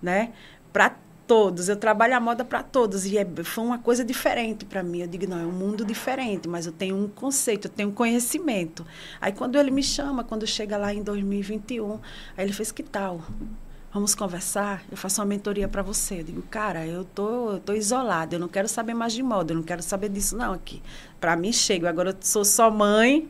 né? 0.00 0.32
Para 0.72 0.96
todos. 1.26 1.68
Eu 1.68 1.76
trabalho 1.76 2.16
a 2.16 2.20
moda 2.20 2.44
para 2.44 2.62
todos 2.62 3.06
e 3.06 3.16
é, 3.16 3.26
foi 3.44 3.64
uma 3.64 3.78
coisa 3.78 4.04
diferente 4.04 4.64
para 4.64 4.82
mim. 4.82 5.00
Eu 5.00 5.06
digo, 5.06 5.28
não, 5.28 5.38
é 5.38 5.46
um 5.46 5.52
mundo 5.52 5.84
diferente, 5.84 6.48
mas 6.48 6.66
eu 6.66 6.72
tenho 6.72 6.96
um 6.96 7.08
conceito, 7.08 7.66
eu 7.68 7.70
tenho 7.70 7.88
um 7.88 7.92
conhecimento. 7.92 8.86
Aí 9.20 9.32
quando 9.32 9.58
ele 9.58 9.70
me 9.70 9.82
chama, 9.82 10.24
quando 10.24 10.46
chega 10.46 10.76
lá 10.76 10.92
em 10.92 11.02
2021, 11.02 11.94
aí 12.36 12.44
ele 12.44 12.52
fez 12.52 12.72
que 12.72 12.82
tal? 12.82 13.20
vamos 13.92 14.14
conversar, 14.14 14.82
eu 14.90 14.96
faço 14.96 15.20
uma 15.20 15.26
mentoria 15.26 15.68
para 15.68 15.82
você. 15.82 16.20
Eu 16.20 16.24
digo, 16.24 16.42
cara, 16.42 16.86
eu 16.86 17.04
tô, 17.04 17.52
eu 17.52 17.60
tô 17.60 17.74
isolada, 17.74 18.34
eu 18.34 18.40
não 18.40 18.48
quero 18.48 18.66
saber 18.66 18.94
mais 18.94 19.12
de 19.12 19.22
moda, 19.22 19.52
eu 19.52 19.56
não 19.56 19.62
quero 19.62 19.82
saber 19.82 20.08
disso 20.08 20.36
não 20.36 20.54
aqui. 20.54 20.82
Para 21.20 21.36
mim 21.36 21.52
chega, 21.52 21.90
agora 21.90 22.10
eu 22.10 22.16
sou 22.20 22.44
só 22.44 22.70
mãe, 22.70 23.28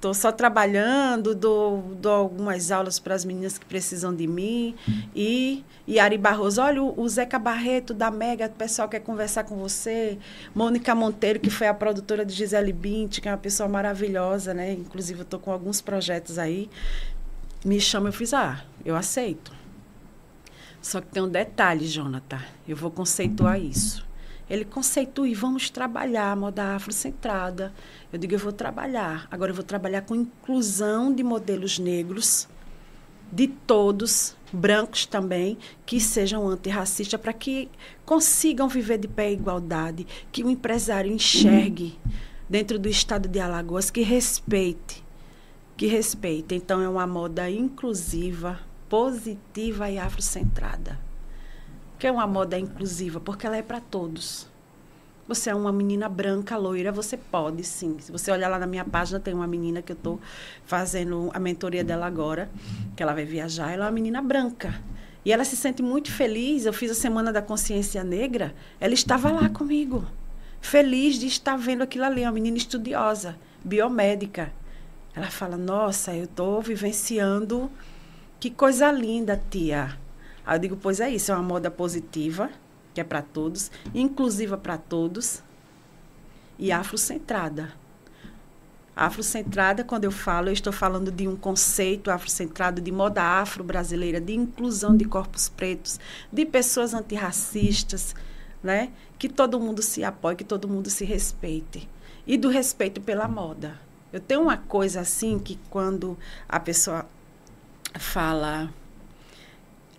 tô 0.00 0.14
só 0.14 0.32
trabalhando, 0.32 1.34
dou, 1.34 1.94
dou 2.00 2.12
algumas 2.12 2.70
aulas 2.70 2.98
para 2.98 3.14
as 3.14 3.24
meninas 3.24 3.58
que 3.58 3.66
precisam 3.66 4.14
de 4.14 4.26
mim. 4.26 4.74
E, 5.14 5.62
e 5.86 6.00
Ari 6.00 6.16
Barroso, 6.16 6.62
olha, 6.62 6.82
o, 6.82 6.98
o 6.98 7.08
Zeca 7.08 7.38
Barreto 7.38 7.92
da 7.92 8.10
Mega, 8.10 8.46
o 8.46 8.50
pessoal 8.50 8.88
quer 8.88 9.00
conversar 9.00 9.44
com 9.44 9.56
você. 9.56 10.18
Mônica 10.54 10.94
Monteiro, 10.94 11.38
que 11.38 11.50
foi 11.50 11.66
a 11.66 11.74
produtora 11.74 12.24
de 12.24 12.32
Gisele 12.32 12.72
Bint, 12.72 13.20
que 13.20 13.28
é 13.28 13.32
uma 13.32 13.38
pessoa 13.38 13.68
maravilhosa, 13.68 14.54
né? 14.54 14.72
Inclusive, 14.72 15.20
eu 15.20 15.26
tô 15.26 15.38
com 15.38 15.52
alguns 15.52 15.82
projetos 15.82 16.38
aí. 16.38 16.70
Me 17.62 17.78
chama, 17.78 18.08
eu 18.08 18.12
fiz, 18.12 18.32
ah, 18.32 18.64
eu 18.84 18.96
aceito. 18.96 19.52
Só 20.80 21.02
que 21.02 21.08
tem 21.08 21.22
um 21.22 21.28
detalhe, 21.28 21.86
Jonathan. 21.86 22.40
Eu 22.66 22.74
vou 22.74 22.90
conceituar 22.90 23.60
isso. 23.60 24.08
Ele 24.48 24.64
conceitua 24.64 25.28
e 25.28 25.34
vamos 25.34 25.70
trabalhar 25.70 26.32
a 26.32 26.36
moda 26.36 26.74
afrocentrada. 26.74 27.72
Eu 28.12 28.18
digo, 28.18 28.34
eu 28.34 28.38
vou 28.38 28.52
trabalhar. 28.52 29.28
Agora 29.30 29.52
eu 29.52 29.54
vou 29.54 29.64
trabalhar 29.64 30.02
com 30.02 30.16
inclusão 30.16 31.14
de 31.14 31.22
modelos 31.22 31.78
negros, 31.78 32.48
de 33.30 33.46
todos, 33.46 34.36
brancos 34.52 35.06
também, 35.06 35.56
que 35.86 36.00
sejam 36.00 36.48
antirracistas, 36.48 37.20
para 37.20 37.32
que 37.32 37.68
consigam 38.04 38.68
viver 38.68 38.98
de 38.98 39.06
pé 39.06 39.30
igualdade, 39.32 40.06
que 40.32 40.42
o 40.42 40.50
empresário 40.50 41.12
enxergue 41.12 41.96
dentro 42.48 42.80
do 42.80 42.88
estado 42.88 43.28
de 43.28 43.38
Alagoas, 43.38 43.90
que 43.90 44.02
respeite. 44.02 45.04
Que 45.76 45.86
respeite. 45.86 46.56
Então, 46.56 46.82
é 46.82 46.88
uma 46.88 47.06
moda 47.06 47.48
inclusiva, 47.48 48.58
positiva 48.88 49.88
e 49.88 49.98
afrocentrada. 49.98 50.98
Que 51.96 52.08
é 52.08 52.10
uma 52.10 52.26
moda 52.26 52.58
inclusiva, 52.58 53.20
porque 53.20 53.46
ela 53.46 53.56
é 53.56 53.62
para 53.62 53.80
todos. 53.80 54.49
Você 55.30 55.48
é 55.48 55.54
uma 55.54 55.70
menina 55.70 56.08
branca, 56.08 56.56
loira, 56.56 56.90
você 56.90 57.16
pode 57.16 57.62
sim. 57.62 57.96
Se 58.00 58.10
você 58.10 58.32
olhar 58.32 58.48
lá 58.48 58.58
na 58.58 58.66
minha 58.66 58.84
página, 58.84 59.20
tem 59.20 59.32
uma 59.32 59.46
menina 59.46 59.80
que 59.80 59.92
eu 59.92 59.96
estou 59.96 60.20
fazendo 60.66 61.30
a 61.32 61.38
mentoria 61.38 61.84
dela 61.84 62.04
agora, 62.04 62.50
que 62.96 63.02
ela 63.04 63.14
vai 63.14 63.24
viajar. 63.24 63.70
Ela 63.70 63.84
é 63.84 63.86
uma 63.86 63.92
menina 63.92 64.20
branca. 64.20 64.82
E 65.24 65.32
ela 65.32 65.44
se 65.44 65.56
sente 65.56 65.84
muito 65.84 66.10
feliz. 66.10 66.66
Eu 66.66 66.72
fiz 66.72 66.90
a 66.90 66.94
Semana 66.94 67.32
da 67.32 67.40
Consciência 67.40 68.02
Negra. 68.02 68.52
Ela 68.80 68.92
estava 68.92 69.30
lá 69.30 69.48
comigo, 69.48 70.04
feliz 70.60 71.14
de 71.14 71.28
estar 71.28 71.56
vendo 71.56 71.82
aquilo 71.82 72.06
ali. 72.06 72.22
Uma 72.22 72.32
menina 72.32 72.56
estudiosa, 72.56 73.38
biomédica. 73.64 74.52
Ela 75.14 75.30
fala: 75.30 75.56
Nossa, 75.56 76.12
eu 76.12 76.24
estou 76.24 76.60
vivenciando 76.60 77.70
que 78.40 78.50
coisa 78.50 78.90
linda, 78.90 79.40
tia. 79.48 79.96
Aí 80.44 80.56
eu 80.56 80.58
digo, 80.58 80.76
pois 80.76 80.98
é 80.98 81.08
isso, 81.08 81.30
é 81.30 81.34
uma 81.36 81.44
moda 81.44 81.70
positiva, 81.70 82.50
que 82.94 83.00
é 83.00 83.04
para 83.04 83.22
todos, 83.22 83.70
inclusiva 83.94 84.56
para 84.56 84.76
todos, 84.76 85.42
e 86.58 86.70
afrocentrada. 86.70 87.72
Afrocentrada, 88.94 89.82
quando 89.82 90.04
eu 90.04 90.10
falo, 90.10 90.48
eu 90.48 90.52
estou 90.52 90.72
falando 90.72 91.10
de 91.10 91.26
um 91.26 91.34
conceito 91.34 92.10
afrocentrado 92.10 92.82
de 92.82 92.92
moda 92.92 93.22
afro-brasileira, 93.22 94.20
de 94.20 94.34
inclusão 94.34 94.94
de 94.94 95.06
corpos 95.06 95.48
pretos, 95.48 95.98
de 96.30 96.44
pessoas 96.44 96.92
antirracistas, 96.92 98.14
né? 98.62 98.90
Que 99.18 99.28
todo 99.28 99.58
mundo 99.58 99.80
se 99.80 100.04
apoie, 100.04 100.36
que 100.36 100.44
todo 100.44 100.68
mundo 100.68 100.90
se 100.90 101.04
respeite. 101.04 101.88
E 102.26 102.36
do 102.36 102.50
respeito 102.50 103.00
pela 103.00 103.26
moda. 103.26 103.80
Eu 104.12 104.20
tenho 104.20 104.42
uma 104.42 104.56
coisa 104.56 105.00
assim 105.00 105.38
que 105.38 105.58
quando 105.70 106.18
a 106.48 106.60
pessoa 106.60 107.06
fala: 107.98 108.70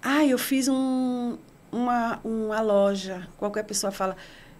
Ah, 0.02 0.26
eu 0.26 0.38
fiz 0.38 0.68
um, 0.68 1.38
uma, 1.72 2.20
uma 2.24 2.62
loja. 2.62 3.28
Qualquer 3.38 3.64
pessoa 3.64 3.92
fala: 3.92 4.16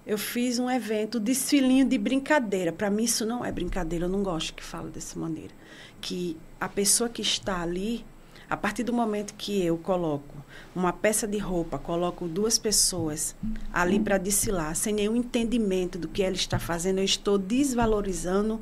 Eu 0.06 0.18
fiz 0.18 0.60
um 0.60 0.70
evento, 0.70 1.20
desfilinho 1.20 1.86
de 1.86 1.98
brincadeira. 1.98 2.72
Para 2.72 2.90
mim, 2.90 3.04
isso 3.04 3.26
não 3.26 3.44
é 3.44 3.52
brincadeira. 3.52 4.06
Eu 4.06 4.10
não 4.10 4.24
gosto 4.24 4.54
que 4.54 4.64
fala 4.64 4.90
dessa 4.90 5.20
maneira. 5.20 5.54
Que 6.00 6.38
a 6.60 6.70
pessoa 6.70 7.10
que 7.10 7.22
está 7.22 7.62
ali, 7.62 8.06
a 8.50 8.56
partir 8.56 8.84
do 8.84 8.94
momento 8.94 9.34
que 9.36 9.64
eu 9.64 9.78
coloco 9.78 10.42
uma 10.76 10.94
peça 10.94 11.28
de 11.28 11.38
roupa, 11.38 11.78
coloco 11.78 12.28
duas 12.28 12.58
pessoas 12.58 13.36
ali 13.74 14.00
para 14.00 14.18
desfilar, 14.18 14.76
sem 14.76 14.94
nenhum 14.94 15.16
entendimento 15.16 15.98
do 15.98 16.08
que 16.08 16.24
ela 16.24 16.36
está 16.36 16.60
fazendo, 16.60 17.00
eu 17.00 17.06
estou 17.06 17.38
desvalorizando 17.38 18.60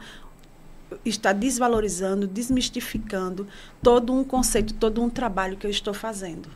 está 1.06 1.32
desvalorizando, 1.32 2.28
desmistificando 2.28 3.48
todo 3.82 4.14
um 4.14 4.24
conceito, 4.24 4.74
todo 4.74 5.02
um 5.04 5.10
trabalho 5.10 5.58
que 5.58 5.68
eu 5.68 5.72
estou 5.72 5.94
fazendo. 5.94 6.50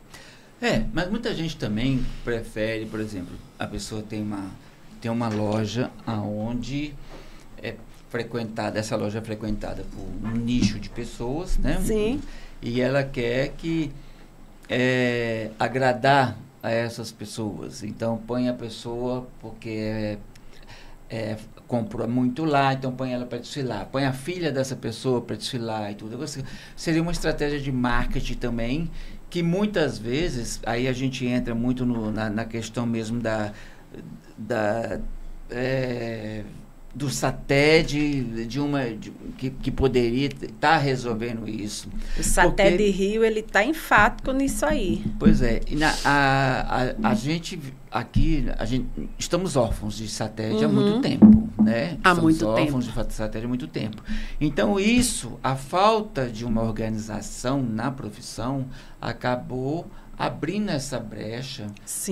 É, 0.60 0.84
mas 0.92 1.10
muita 1.10 1.34
gente 1.34 1.56
também 1.56 2.04
prefere, 2.24 2.86
por 2.86 3.00
exemplo, 3.00 3.36
a 3.58 3.66
pessoa 3.66 4.02
tem 4.02 4.22
uma, 4.22 4.50
tem 5.00 5.10
uma 5.10 5.28
loja 5.28 5.90
aonde 6.06 6.94
é 7.62 7.74
frequentada, 8.08 8.78
essa 8.78 8.96
loja 8.96 9.18
é 9.18 9.22
frequentada 9.22 9.84
por 9.92 10.28
um 10.28 10.36
nicho 10.36 10.78
de 10.78 10.88
pessoas, 10.88 11.58
né? 11.58 11.80
Sim. 11.84 12.22
E 12.62 12.80
ela 12.80 13.02
quer 13.02 13.48
que 13.58 13.92
é, 14.68 15.50
agradar 15.58 16.38
a 16.62 16.70
essas 16.70 17.12
pessoas. 17.12 17.82
Então 17.82 18.16
põe 18.26 18.48
a 18.48 18.54
pessoa 18.54 19.26
porque 19.40 19.68
é, 19.68 20.18
é, 21.10 21.36
comprou 21.68 22.08
muito 22.08 22.44
lá, 22.44 22.72
então 22.72 22.90
põe 22.92 23.12
ela 23.12 23.26
para 23.26 23.38
desfilar. 23.38 23.86
Põe 23.92 24.06
a 24.06 24.12
filha 24.12 24.50
dessa 24.50 24.74
pessoa 24.74 25.20
para 25.20 25.36
desfilar 25.36 25.92
e 25.92 25.94
tudo. 25.94 26.18
Seria 26.76 27.02
uma 27.02 27.12
estratégia 27.12 27.60
de 27.60 27.70
marketing 27.70 28.34
também, 28.34 28.90
que 29.34 29.42
muitas 29.42 29.98
vezes, 29.98 30.60
aí 30.64 30.86
a 30.86 30.92
gente 30.92 31.26
entra 31.26 31.56
muito 31.56 31.84
no, 31.84 32.12
na, 32.12 32.30
na 32.30 32.44
questão 32.44 32.86
mesmo 32.86 33.20
da. 33.20 33.52
da 34.38 35.00
é, 35.50 36.44
do 36.94 37.10
SATED, 37.10 38.46
de 38.46 38.60
uma 38.60 38.84
de, 38.90 39.10
que, 39.36 39.50
que 39.50 39.70
poderia 39.70 40.26
estar 40.28 40.48
tá 40.58 40.76
resolvendo 40.76 41.48
isso. 41.48 41.88
O 42.18 42.22
SATED 42.22 42.76
Porque, 42.76 42.90
Rio, 42.90 43.24
ele 43.24 43.40
está 43.40 43.64
enfático 43.64 44.32
nisso 44.32 44.64
aí. 44.64 45.04
Pois 45.18 45.42
é. 45.42 45.60
Na, 45.72 45.92
a, 46.04 46.82
a, 47.02 47.10
a 47.10 47.14
gente 47.14 47.58
aqui, 47.90 48.46
a 48.58 48.64
gente, 48.64 48.86
estamos 49.18 49.56
órfãos 49.56 49.96
de 49.96 50.06
SATED 50.06 50.54
uhum. 50.56 50.64
há 50.64 50.68
muito 50.68 51.00
tempo. 51.00 51.48
Né? 51.62 51.90
Há 52.04 52.10
estamos 52.10 52.22
muito 52.22 52.46
órfãos 52.46 52.86
tempo. 52.86 53.04
de 53.04 53.14
SATED 53.14 53.44
há 53.44 53.48
muito 53.48 53.66
tempo. 53.66 54.02
Então, 54.40 54.78
isso, 54.78 55.38
a 55.42 55.56
falta 55.56 56.28
de 56.28 56.44
uma 56.44 56.62
organização 56.62 57.60
na 57.60 57.90
profissão, 57.90 58.66
acabou 59.00 59.86
abrindo 60.16 60.70
essa 60.70 61.00
brecha 61.00 61.66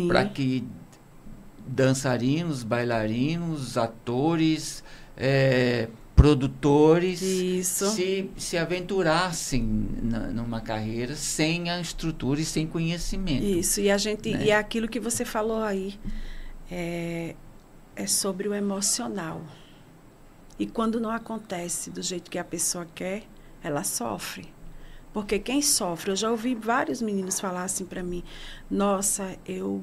para 0.09 0.24
que 0.24 0.66
dançarinos, 1.66 2.62
bailarinos, 2.62 3.76
atores, 3.76 4.82
é, 5.16 5.88
produtores 6.14 7.18
se, 7.66 8.30
se 8.36 8.56
aventurassem 8.56 9.62
na, 10.02 10.20
numa 10.28 10.60
carreira 10.60 11.16
sem 11.16 11.70
a 11.70 11.80
estrutura 11.80 12.40
e 12.40 12.44
sem 12.44 12.66
conhecimento. 12.66 13.44
Isso, 13.44 13.80
e 13.80 13.90
a 13.90 13.98
gente 13.98 14.30
né? 14.30 14.44
e 14.44 14.50
é 14.50 14.56
aquilo 14.56 14.88
que 14.88 15.00
você 15.00 15.24
falou 15.24 15.62
aí 15.62 15.98
é, 16.70 17.34
é 17.96 18.06
sobre 18.06 18.48
o 18.48 18.54
emocional. 18.54 19.42
E 20.58 20.66
quando 20.66 21.00
não 21.00 21.10
acontece 21.10 21.90
do 21.90 22.02
jeito 22.02 22.30
que 22.30 22.38
a 22.38 22.44
pessoa 22.44 22.86
quer, 22.94 23.24
ela 23.62 23.82
sofre. 23.82 24.48
Porque 25.12 25.38
quem 25.38 25.60
sofre, 25.60 26.12
eu 26.12 26.16
já 26.16 26.30
ouvi 26.30 26.54
vários 26.54 27.02
meninos 27.02 27.38
falar 27.40 27.64
assim 27.64 27.84
para 27.84 28.02
mim: 28.02 28.22
Nossa, 28.70 29.36
eu 29.46 29.82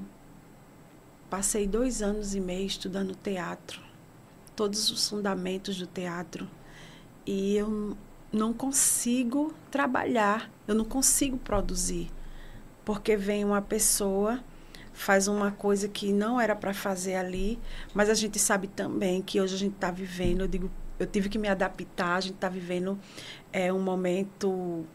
Passei 1.30 1.68
dois 1.68 2.02
anos 2.02 2.34
e 2.34 2.40
meio 2.40 2.66
estudando 2.66 3.16
teatro, 3.16 3.82
todos 4.56 4.90
os 4.90 5.08
fundamentos 5.08 5.78
do 5.78 5.86
teatro, 5.86 6.50
e 7.26 7.56
eu 7.56 7.96
não 8.32 8.52
consigo 8.54 9.54
trabalhar, 9.70 10.50
eu 10.68 10.74
não 10.74 10.86
consigo 10.86 11.38
produzir, 11.38 12.12
porque 12.84 13.16
vem 13.16 13.46
uma 13.46 13.62
pessoa 13.62 14.44
faz 15.00 15.30
uma 15.30 15.50
coisa 15.50 15.88
que 15.88 16.12
não 16.12 16.42
era 16.42 16.54
para 16.54 16.74
fazer 16.74 17.16
ali, 17.16 17.58
mas 17.94 18.10
a 18.10 18.14
gente 18.14 18.38
sabe 18.38 18.68
também 18.68 19.22
que 19.22 19.40
hoje 19.40 19.56
a 19.56 19.58
gente 19.58 19.76
está 19.76 19.90
vivendo, 19.90 20.42
eu 20.42 20.48
digo, 20.48 20.70
eu 21.00 21.08
tive 21.08 21.30
que 21.30 21.38
me 21.38 21.48
adaptar, 21.48 22.18
a 22.18 22.20
gente 22.20 22.36
está 22.36 22.50
vivendo 22.50 23.00
é, 23.54 23.72
um 23.72 23.80
momento 23.80 24.86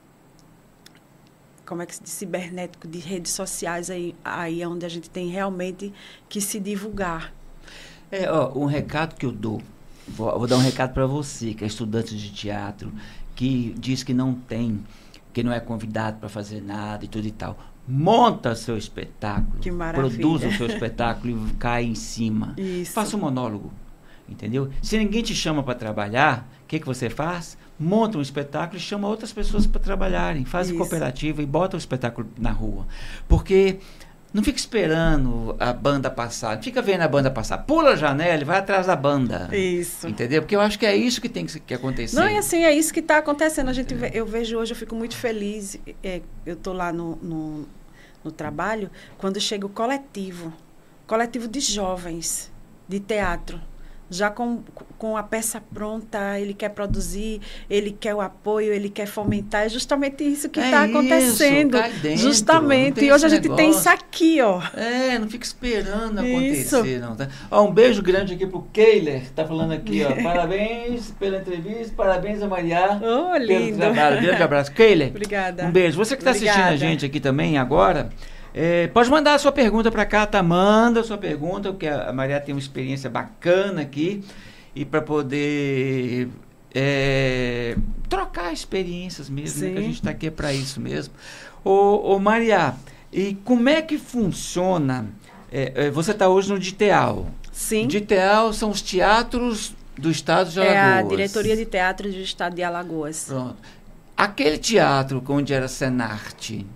como 1.66 1.82
é 1.82 1.86
que 1.86 1.94
se 1.94 2.02
diz, 2.02 2.12
cibernético, 2.12 2.86
de 2.86 2.98
redes 2.98 3.32
sociais 3.32 3.90
aí, 3.90 4.14
aí 4.24 4.62
é 4.62 4.68
onde 4.68 4.84
a 4.84 4.88
gente 4.88 5.08
tem 5.10 5.28
realmente 5.28 5.92
que 6.28 6.40
se 6.40 6.60
divulgar. 6.60 7.32
É, 8.10 8.30
ó, 8.30 8.52
um 8.56 8.66
recado 8.66 9.16
que 9.16 9.26
eu 9.26 9.32
dou, 9.32 9.60
vou, 10.06 10.38
vou 10.38 10.46
dar 10.46 10.56
um 10.56 10.60
recado 10.60 10.92
para 10.92 11.06
você, 11.06 11.54
que 11.54 11.64
é 11.64 11.66
estudante 11.66 12.16
de 12.16 12.32
teatro, 12.32 12.92
que 13.34 13.74
diz 13.78 14.02
que 14.02 14.14
não 14.14 14.34
tem, 14.34 14.84
que 15.32 15.42
não 15.42 15.52
é 15.52 15.60
convidado 15.60 16.18
para 16.18 16.28
fazer 16.28 16.60
nada 16.60 17.04
e 17.04 17.08
tudo 17.08 17.26
e 17.26 17.32
tal. 17.32 17.58
Monta 17.86 18.54
seu 18.54 18.78
espetáculo, 18.78 19.58
que 19.60 19.70
maravilha. 19.70 20.10
produza 20.10 20.48
o 20.48 20.52
seu 20.52 20.66
espetáculo 20.66 21.48
e 21.48 21.54
cai 21.54 21.84
em 21.84 21.94
cima. 21.94 22.54
Isso. 22.56 22.92
Faça 22.92 23.16
um 23.16 23.20
monólogo, 23.20 23.72
entendeu? 24.28 24.70
Se 24.80 24.96
ninguém 24.96 25.22
te 25.22 25.34
chama 25.34 25.62
para 25.62 25.74
trabalhar, 25.74 26.48
o 26.62 26.66
que, 26.66 26.80
que 26.80 26.86
você 26.86 27.10
faz? 27.10 27.58
Monta 27.78 28.18
um 28.18 28.22
espetáculo 28.22 28.78
e 28.78 28.80
chama 28.80 29.08
outras 29.08 29.32
pessoas 29.32 29.66
para 29.66 29.80
trabalharem, 29.80 30.44
faz 30.44 30.68
Isso. 30.68 30.76
cooperativa 30.76 31.42
e 31.42 31.46
bota 31.46 31.76
o 31.76 31.78
espetáculo 31.78 32.28
na 32.38 32.50
rua. 32.50 32.86
Porque 33.28 33.78
não 34.32 34.42
fica 34.42 34.58
esperando 34.58 35.56
a 35.58 35.72
banda 35.72 36.10
passar, 36.10 36.60
fica 36.62 36.82
vendo 36.82 37.02
a 37.02 37.08
banda 37.08 37.30
passar, 37.30 37.58
pula 37.58 37.90
a 37.90 37.96
janela 37.96 38.42
e 38.42 38.44
vai 38.44 38.58
atrás 38.58 38.86
da 38.86 38.96
banda. 38.96 39.48
Isso. 39.56 40.08
Entendeu? 40.08 40.42
Porque 40.42 40.56
eu 40.56 40.60
acho 40.60 40.78
que 40.78 40.86
é 40.86 40.96
isso 40.96 41.20
que 41.20 41.28
tem 41.28 41.46
que, 41.46 41.74
acontecer. 41.74 42.16
Não, 42.16 42.28
e 42.28 42.36
assim, 42.36 42.64
é 42.64 42.72
isso 42.72 42.92
que 42.92 43.00
está 43.00 43.18
acontecendo. 43.18 43.68
A 43.68 43.72
gente 43.72 43.94
eu 44.12 44.26
vejo 44.26 44.56
hoje, 44.58 44.72
eu 44.72 44.76
fico 44.76 44.94
muito 44.94 45.16
feliz. 45.16 45.78
É, 46.02 46.20
eu 46.44 46.54
estou 46.54 46.72
lá 46.72 46.92
no, 46.92 47.16
no, 47.16 47.68
no 48.24 48.32
trabalho, 48.32 48.90
quando 49.18 49.40
chega 49.40 49.66
o 49.66 49.70
coletivo 49.70 50.52
coletivo 51.06 51.48
de 51.48 51.60
jovens 51.60 52.50
de 52.88 53.00
teatro 53.00 53.60
já 54.10 54.30
com, 54.30 54.62
com 54.98 55.16
a 55.16 55.22
peça 55.22 55.60
pronta, 55.72 56.38
ele 56.38 56.54
quer 56.54 56.70
produzir, 56.70 57.40
ele 57.68 57.90
quer 57.90 58.14
o 58.14 58.20
apoio, 58.20 58.72
ele 58.72 58.88
quer 58.88 59.06
fomentar. 59.06 59.64
É 59.64 59.68
justamente 59.68 60.24
isso 60.24 60.48
que 60.48 60.60
está 60.60 60.86
é 60.86 60.90
acontecendo. 60.90 61.78
Isso, 61.78 62.00
dentro, 62.00 62.18
justamente. 62.18 63.04
E 63.04 63.12
hoje 63.12 63.26
a 63.26 63.28
gente 63.28 63.42
negócio. 63.42 63.64
tem 63.64 63.70
isso 63.70 63.88
aqui, 63.88 64.40
ó. 64.40 64.62
É, 64.76 65.18
não 65.18 65.28
fica 65.28 65.44
esperando 65.44 66.24
isso. 66.24 66.76
acontecer, 66.76 67.00
não. 67.00 67.16
Tá? 67.16 67.28
Ó, 67.50 67.64
um 67.64 67.72
beijo 67.72 68.02
grande 68.02 68.34
aqui 68.34 68.46
pro 68.46 68.62
Keiler, 68.72 69.22
que 69.22 69.32
tá 69.32 69.44
falando 69.44 69.72
aqui, 69.72 70.04
ó. 70.04 70.14
Parabéns 70.22 71.12
pela 71.18 71.38
entrevista, 71.38 71.94
parabéns 71.96 72.42
a 72.42 72.46
Maria. 72.46 73.00
Oh, 73.02 73.36
lindo. 73.36 73.78
Trabalho. 73.78 74.22
Grande 74.22 74.42
abraço. 74.42 74.72
Keiler. 74.72 75.08
Obrigada. 75.14 75.64
Um 75.64 75.72
beijo. 75.72 75.96
Você 75.96 76.16
que 76.16 76.22
está 76.22 76.32
assistindo 76.32 76.64
a 76.64 76.76
gente 76.76 77.04
aqui 77.06 77.20
também 77.20 77.58
agora. 77.58 78.10
É, 78.54 78.86
pode 78.86 79.10
mandar 79.10 79.34
a 79.34 79.38
sua 79.38 79.50
pergunta 79.50 79.90
para 79.90 80.06
cá, 80.06 80.24
tá? 80.26 80.40
Manda 80.40 81.00
a 81.00 81.04
sua 81.04 81.18
pergunta, 81.18 81.70
porque 81.70 81.88
a 81.88 82.12
Maria 82.12 82.40
tem 82.40 82.54
uma 82.54 82.60
experiência 82.60 83.10
bacana 83.10 83.82
aqui 83.82 84.22
e 84.76 84.84
para 84.84 85.02
poder 85.02 86.28
é, 86.72 87.76
trocar 88.08 88.52
experiências 88.52 89.28
mesmo, 89.28 89.60
né? 89.60 89.72
que 89.72 89.78
a 89.78 89.82
gente 89.82 89.94
está 89.94 90.10
aqui 90.10 90.30
para 90.30 90.52
isso 90.52 90.80
mesmo. 90.80 91.12
Ô, 91.64 92.14
ô 92.14 92.18
Maria, 92.20 92.74
e 93.12 93.34
como 93.44 93.68
é 93.68 93.82
que 93.82 93.98
funciona? 93.98 95.08
É, 95.50 95.86
é 95.86 95.90
você 95.90 96.12
está 96.12 96.28
hoje 96.28 96.52
no 96.52 96.58
DITEAL. 96.58 97.26
Sim. 97.52 97.88
DITEAL 97.88 98.52
são 98.52 98.70
os 98.70 98.80
teatros 98.80 99.74
do 99.98 100.10
estado 100.10 100.50
de 100.50 100.60
Alagoas. 100.60 100.76
É 100.76 100.98
a 100.98 101.02
Diretoria 101.02 101.56
de 101.56 101.64
Teatro 101.64 102.10
do 102.10 102.18
Estado 102.18 102.54
de 102.54 102.62
Alagoas. 102.62 103.24
Pronto. 103.26 103.56
Aquele 104.16 104.58
teatro 104.58 105.22
onde 105.28 105.52
era 105.52 105.66
Senarte, 105.66 106.66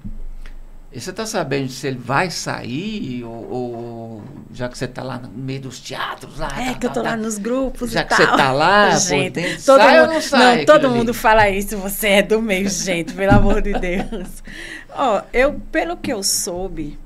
e 0.91 0.99
você 0.99 1.11
está 1.11 1.27
sabendo 1.27 1.69
se 1.69 1.87
ele 1.87 1.99
vai 1.99 2.31
sair 2.31 3.23
ou, 3.23 3.51
ou 3.51 4.23
já 4.51 4.71
que 4.71 4.79
você 4.79 4.87
está 4.87 5.03
lá 5.03 5.19
no 5.19 5.29
meio 5.29 5.61
dos 5.61 5.81
teatros 5.81 6.39
lá? 6.39 6.49
É 6.59 6.73
tá, 6.73 6.79
que 6.79 6.87
eu 6.87 6.89
estou 6.89 7.03
tá, 7.03 7.11
lá 7.11 7.17
nos 7.17 7.37
grupos 7.37 7.91
Já 7.91 8.05
que 8.05 8.09
tal. 8.09 8.17
você 8.17 8.23
está 8.31 8.53
lá, 8.53 8.91
gente, 8.97 9.33
dentro, 9.33 9.65
todo 9.65 9.79
sai 9.79 10.01
mundo, 10.01 10.09
ou 10.09 10.15
não 10.15 10.21
sai? 10.23 10.57
Não, 10.57 10.65
todo 10.65 10.91
mundo 10.91 11.15
fala 11.15 11.51
isso, 11.51 11.77
você 11.77 12.09
é 12.09 12.23
do 12.23 12.41
meio, 12.41 12.69
gente, 12.71 13.13
pelo 13.13 13.33
amor 13.33 13.61
de 13.61 13.75
Deus. 13.75 14.43
Ó, 14.91 15.23
eu, 15.31 15.61
pelo 15.71 15.95
que 15.95 16.11
eu 16.11 16.23
soube, 16.23 16.99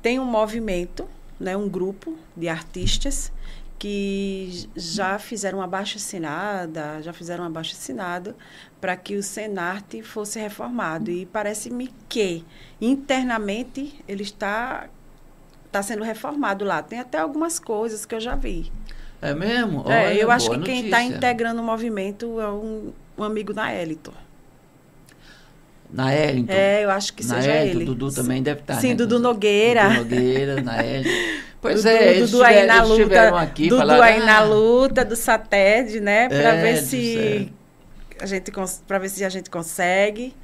tem 0.00 0.18
um 0.18 0.24
movimento, 0.24 1.06
né, 1.38 1.54
um 1.54 1.68
grupo 1.68 2.16
de 2.34 2.48
artistas 2.48 3.30
que 3.78 4.66
já 4.74 5.18
fizeram 5.18 5.58
uma 5.58 5.66
baixa 5.66 5.98
assinada, 5.98 7.02
já 7.02 7.12
fizeram 7.12 7.44
uma 7.44 7.50
baixa 7.50 7.74
assinada 7.74 8.34
para 8.80 8.96
que 8.96 9.16
o 9.16 9.22
Senarte 9.22 10.02
fosse 10.02 10.38
reformado. 10.38 11.10
E 11.10 11.26
parece-me 11.26 11.92
que 12.08 12.44
internamente 12.80 13.94
ele 14.06 14.22
está, 14.22 14.86
está 15.66 15.82
sendo 15.82 16.04
reformado 16.04 16.64
lá. 16.64 16.82
Tem 16.82 17.00
até 17.00 17.18
algumas 17.18 17.58
coisas 17.58 18.04
que 18.04 18.14
eu 18.14 18.20
já 18.20 18.34
vi. 18.34 18.70
É 19.20 19.34
mesmo? 19.34 19.84
É, 19.90 20.14
eu 20.16 20.30
acho 20.30 20.50
que 20.50 20.58
quem 20.60 20.84
está 20.84 21.02
integrando 21.02 21.60
o 21.60 21.64
movimento 21.64 22.40
é 22.40 22.48
um, 22.48 22.92
um 23.16 23.24
amigo 23.24 23.52
da 23.52 23.74
Elito. 23.74 24.12
Na 25.90 26.14
Ellington? 26.14 26.52
É, 26.52 26.84
eu 26.84 26.90
acho 26.90 27.14
que 27.14 27.24
na 27.24 27.36
seja 27.36 27.56
Ellington, 27.56 27.76
ele. 27.78 27.84
Dudu 27.86 28.12
também 28.12 28.42
deve 28.42 28.60
estar. 28.60 28.74
Sim, 28.74 28.88
né? 28.88 28.94
Dudu 28.96 29.18
Nogueira. 29.18 29.88
Dudu 29.88 30.00
Nogueira, 30.00 30.62
na 30.62 30.84
Ellington. 30.84 31.46
Pois 31.58 31.82
Dudu, 31.82 31.88
é, 31.88 32.16
eles 32.16 32.30
Dudu 32.30 32.44
aí 32.44 32.66
na 32.66 32.82
luta, 32.82 33.40
aqui, 33.40 33.68
Dudu 33.68 33.80
falaram, 33.80 34.02
aí 34.02 34.20
ah, 34.20 34.26
na 34.26 34.40
luta 34.44 35.04
do 35.04 35.16
SATED, 35.16 36.00
né? 36.00 36.28
Para 36.28 36.54
É, 36.54 36.62
ver 36.62 36.76
se 36.76 37.52
a 38.20 38.26
gente 38.26 38.50
para 38.86 38.98
ver 38.98 39.08
se 39.08 39.24
a 39.24 39.28
gente 39.28 39.50
consegue, 39.50 40.34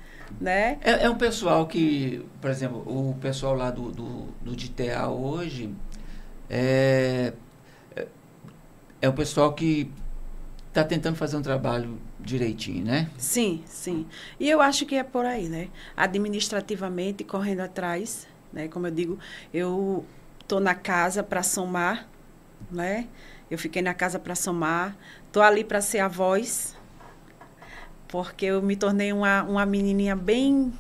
né? 0.41 0.79
É, 0.83 1.05
é 1.05 1.11
um 1.11 1.17
pessoal 1.17 1.67
que, 1.67 2.25
por 2.41 2.51
exemplo, 2.51 2.79
o 2.87 3.15
pessoal 3.21 3.55
lá 3.55 3.71
do, 3.71 3.91
do, 3.91 4.29
do 4.41 4.57
DITEA 4.57 5.09
hoje 5.09 5.75
é, 6.49 7.33
é, 7.95 8.07
é 9.01 9.09
o 9.09 9.13
pessoal 9.13 9.53
que 9.53 9.91
está 10.69 10.85
tentando 10.85 11.17
fazer 11.17 11.37
um 11.37 11.43
trabalho 11.43 11.99
direitinho, 12.19 12.85
né? 12.85 13.11
Sim, 13.19 13.63
sim. 13.67 14.07
E 14.41 14.49
eu 14.49 14.61
acho 14.61 14.87
que 14.87 14.95
é 14.95 15.03
por 15.03 15.25
aí, 15.25 15.49
né? 15.49 15.69
Administrativamente, 15.97 17.25
correndo 17.25 17.61
atrás, 17.61 18.27
né? 18.53 18.69
Como 18.69 18.87
eu 18.87 18.91
digo, 18.91 19.19
eu 19.53 20.05
tô 20.49 20.61
na 20.61 20.75
casa 20.75 21.23
para 21.23 21.43
somar, 21.43 22.09
né? 22.71 23.07
Eu 23.51 23.59
fiquei 23.59 23.83
na 23.83 23.93
casa 23.93 24.19
para 24.19 24.35
somar, 24.35 24.97
tô 25.31 25.43
ali 25.43 25.63
para 25.63 25.83
ser 25.83 25.99
a 25.99 26.09
voz, 26.09 26.75
porque 28.13 28.45
eu 28.45 28.61
me 28.61 28.77
tornei 28.77 29.11
uma, 29.11 29.43
uma 29.43 29.65
menininha 29.65 30.15
bem 30.15 30.71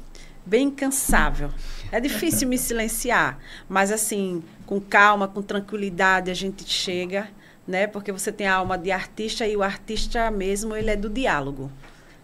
bem 0.45 0.67
incansável. 0.67 1.51
É 1.91 1.99
difícil 1.99 2.47
me 2.47 2.59
silenciar, 2.59 3.39
mas 3.69 3.91
assim, 3.91 4.45
com 4.67 4.79
calma, 4.79 5.27
com 5.27 5.41
tranquilidade, 5.41 6.31
a 6.31 6.35
gente 6.35 6.69
chega, 6.69 7.31
né? 7.67 7.87
Porque 7.87 8.13
você 8.13 8.31
tem 8.31 8.47
a 8.47 8.57
alma 8.57 8.77
de 8.77 8.91
artista 8.91 9.47
e 9.47 9.57
o 9.57 9.63
artista 9.63 10.31
mesmo, 10.31 10.77
ele 10.77 10.91
é 10.91 10.97
do 10.97 11.09
diálogo, 11.09 11.73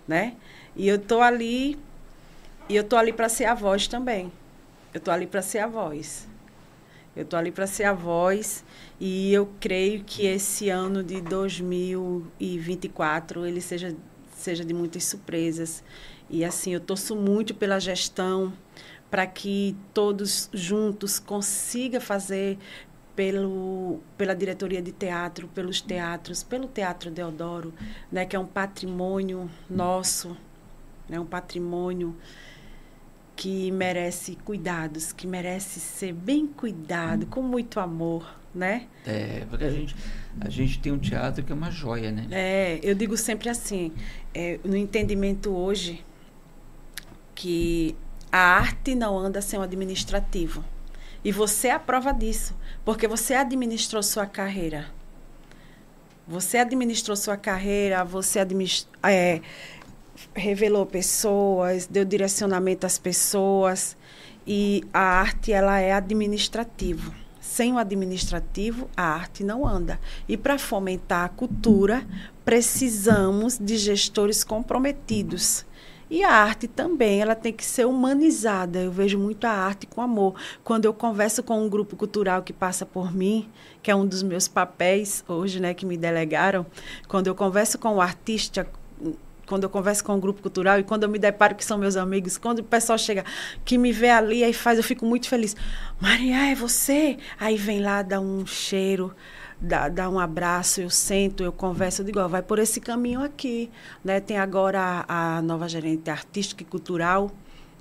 né? 0.07 0.35
E 0.77 0.87
eu 0.87 0.99
tô 0.99 1.23
ali 1.23 1.79
e 2.69 2.77
eu 2.77 2.85
tô 2.85 2.97
ali 2.97 3.13
para 3.13 3.31
ser 3.31 3.47
a 3.47 3.55
voz 3.55 3.89
também. 3.89 4.31
Eu 4.93 5.01
tô 5.01 5.11
ali 5.11 5.27
para 5.27 5.41
ser 5.41 5.61
a 5.61 5.67
voz. 5.67 6.29
Eu 7.17 7.25
tô 7.25 7.37
ali 7.37 7.51
para 7.51 7.67
ser 7.67 7.85
a 7.85 7.95
voz 7.95 8.63
e 9.01 9.33
eu 9.33 9.49
creio 9.59 10.05
que 10.05 10.27
esse 10.27 10.69
ano 10.69 11.03
de 11.03 11.23
2024 11.23 13.47
ele 13.47 13.61
seja 13.61 13.97
seja 14.39 14.65
de 14.65 14.73
muitas 14.73 15.05
surpresas. 15.05 15.83
E 16.31 16.45
assim, 16.45 16.73
eu 16.73 16.81
torço 16.81 17.17
muito 17.17 17.55
pela 17.55 17.79
gestão 17.79 18.53
para 19.11 19.27
que 19.27 19.77
todos 19.95 20.51
juntos 20.53 21.19
consiga 21.19 22.01
fazer 22.01 22.59
pelo, 23.17 24.01
pela 24.17 24.33
diretoria 24.33 24.81
de 24.81 24.93
teatro, 24.93 25.49
pelos 25.49 25.81
teatros, 25.81 26.45
pelo 26.45 26.69
Teatro 26.69 27.11
Deodoro, 27.11 27.75
né, 28.13 28.25
que 28.25 28.37
é 28.37 28.39
um 28.39 28.47
patrimônio 28.47 29.51
nosso, 29.69 30.37
né, 31.09 31.19
um 31.19 31.27
patrimônio 31.27 32.15
que 33.35 33.73
merece 33.73 34.37
cuidados, 34.45 35.13
que 35.13 35.27
merece 35.27 35.81
ser 35.81 36.13
bem 36.13 36.47
cuidado, 36.47 37.27
com 37.27 37.43
muito 37.43 37.81
amor, 37.81 38.38
né? 38.55 38.87
É, 39.07 39.45
porque 39.49 39.65
a 39.65 39.71
gente, 39.71 39.97
a 40.41 40.49
gente 40.49 40.79
tem 40.79 40.93
um 40.93 40.99
teatro 40.99 41.45
que 41.45 41.53
é 41.53 41.55
uma 41.55 41.71
joia, 41.71 42.11
né? 42.11 42.27
É, 42.31 42.81
eu 42.83 42.95
digo 42.95 43.17
sempre 43.17 43.49
assim, 43.49 43.93
é, 44.35 44.59
no 44.65 44.77
entendimento 44.77 45.51
hoje, 45.51 46.05
que 47.35 47.95
a 48.33 48.39
arte 48.39 48.95
não 48.95 49.19
anda 49.19 49.41
sem 49.41 49.59
o 49.59 49.63
administrativo. 49.63 50.65
E 51.25 51.33
você 51.33 51.69
é 51.69 51.73
a 51.73 51.79
prova 51.79 52.13
disso, 52.13 52.55
porque 52.85 53.09
você 53.09 53.35
administrou 53.35 54.03
sua 54.03 54.27
carreira. 54.27 54.87
Você 56.27 56.59
administrou 56.59 57.17
sua 57.17 57.37
carreira, 57.37 58.05
você 58.05 58.39
é, 59.03 59.41
revelou 60.35 60.85
pessoas, 60.85 61.87
deu 61.87 62.05
direcionamento 62.05 62.87
às 62.87 62.99
pessoas. 62.99 63.97
E 64.47 64.85
a 64.93 65.01
arte, 65.01 65.53
ela 65.53 65.79
é 65.79 65.93
administrativo. 65.93 67.13
Sem 67.59 67.73
o 67.73 67.79
administrativo, 67.79 68.89
a 68.97 69.03
arte 69.03 69.43
não 69.43 69.67
anda. 69.67 69.99
E 70.29 70.37
para 70.37 70.57
fomentar 70.61 71.25
a 71.25 71.29
cultura, 71.29 72.07
precisamos 72.45 73.59
de 73.59 73.77
gestores 73.77 74.45
comprometidos 74.45 75.67
e 76.09 76.23
a 76.23 76.31
arte 76.31 76.69
também, 76.69 77.21
ela 77.21 77.35
tem 77.35 77.53
que 77.53 77.65
ser 77.65 77.85
humanizada. 77.85 78.79
Eu 78.79 78.93
vejo 78.93 79.19
muito 79.19 79.45
a 79.45 79.51
arte 79.51 79.89
com 79.89 80.01
amor. 80.01 80.37
Quando 80.63 80.85
eu 80.85 80.95
converso 80.95 81.43
com 81.43 81.61
um 81.61 81.69
grupo 81.69 81.97
cultural 81.97 82.45
que 82.45 82.53
passa 82.53 82.87
por 82.87 83.13
mim, 83.13 83.49
que 83.83 83.91
é 83.91 83.97
um 83.97 84.07
dos 84.07 84.23
meus 84.23 84.47
papéis 84.47 85.25
hoje, 85.27 85.59
né, 85.59 85.75
que 85.75 85.85
me 85.85 85.97
delegaram, 85.97 86.65
quando 87.09 87.27
eu 87.27 87.35
converso 87.35 87.77
com 87.77 87.97
o 87.97 88.01
artista, 88.01 88.69
quando 89.49 89.65
eu 89.65 89.71
converso 89.71 90.05
com 90.05 90.15
um 90.15 90.21
grupo 90.21 90.43
cultural 90.43 90.79
e 90.79 90.85
quando 90.85 91.05
eu 91.05 91.09
me 91.09 91.19
deparo 91.19 91.55
que 91.55 91.65
são 91.65 91.79
meus 91.79 91.97
amigos, 91.97 92.37
quando 92.37 92.59
o 92.61 92.65
pessoal 92.65 92.99
chega, 92.99 93.25
que 93.65 93.79
me 93.79 93.91
vê 93.91 94.11
ali, 94.11 94.45
aí 94.45 94.53
faz, 94.53 94.77
eu 94.79 94.85
fico 94.85 95.07
muito 95.07 95.29
feliz. 95.29 95.57
Maria, 95.99 96.53
é 96.53 96.55
você? 96.55 97.17
Aí 97.41 97.57
vem 97.57 97.81
lá, 97.81 98.03
dá 98.03 98.21
um 98.21 98.47
cheiro, 98.47 99.15
dá, 99.61 99.89
dá 99.89 100.09
um 100.09 100.19
abraço, 100.19 100.81
eu 100.81 100.91
sento, 100.91 101.43
eu 101.43 101.51
converso, 101.51 102.03
eu 102.03 102.07
digo, 102.07 102.21
ó, 102.21 102.29
vai 102.29 102.43
por 102.43 102.59
esse 102.59 102.81
caminho 102.81 103.23
aqui. 103.23 103.71
Né? 104.05 104.21
Tem 104.21 104.39
agora 104.39 105.05
a, 105.09 105.39
a 105.39 105.43
nova 105.43 105.69
gerente 105.69 106.11
artística 106.11 106.63
e 106.63 106.67
cultural, 106.67 107.31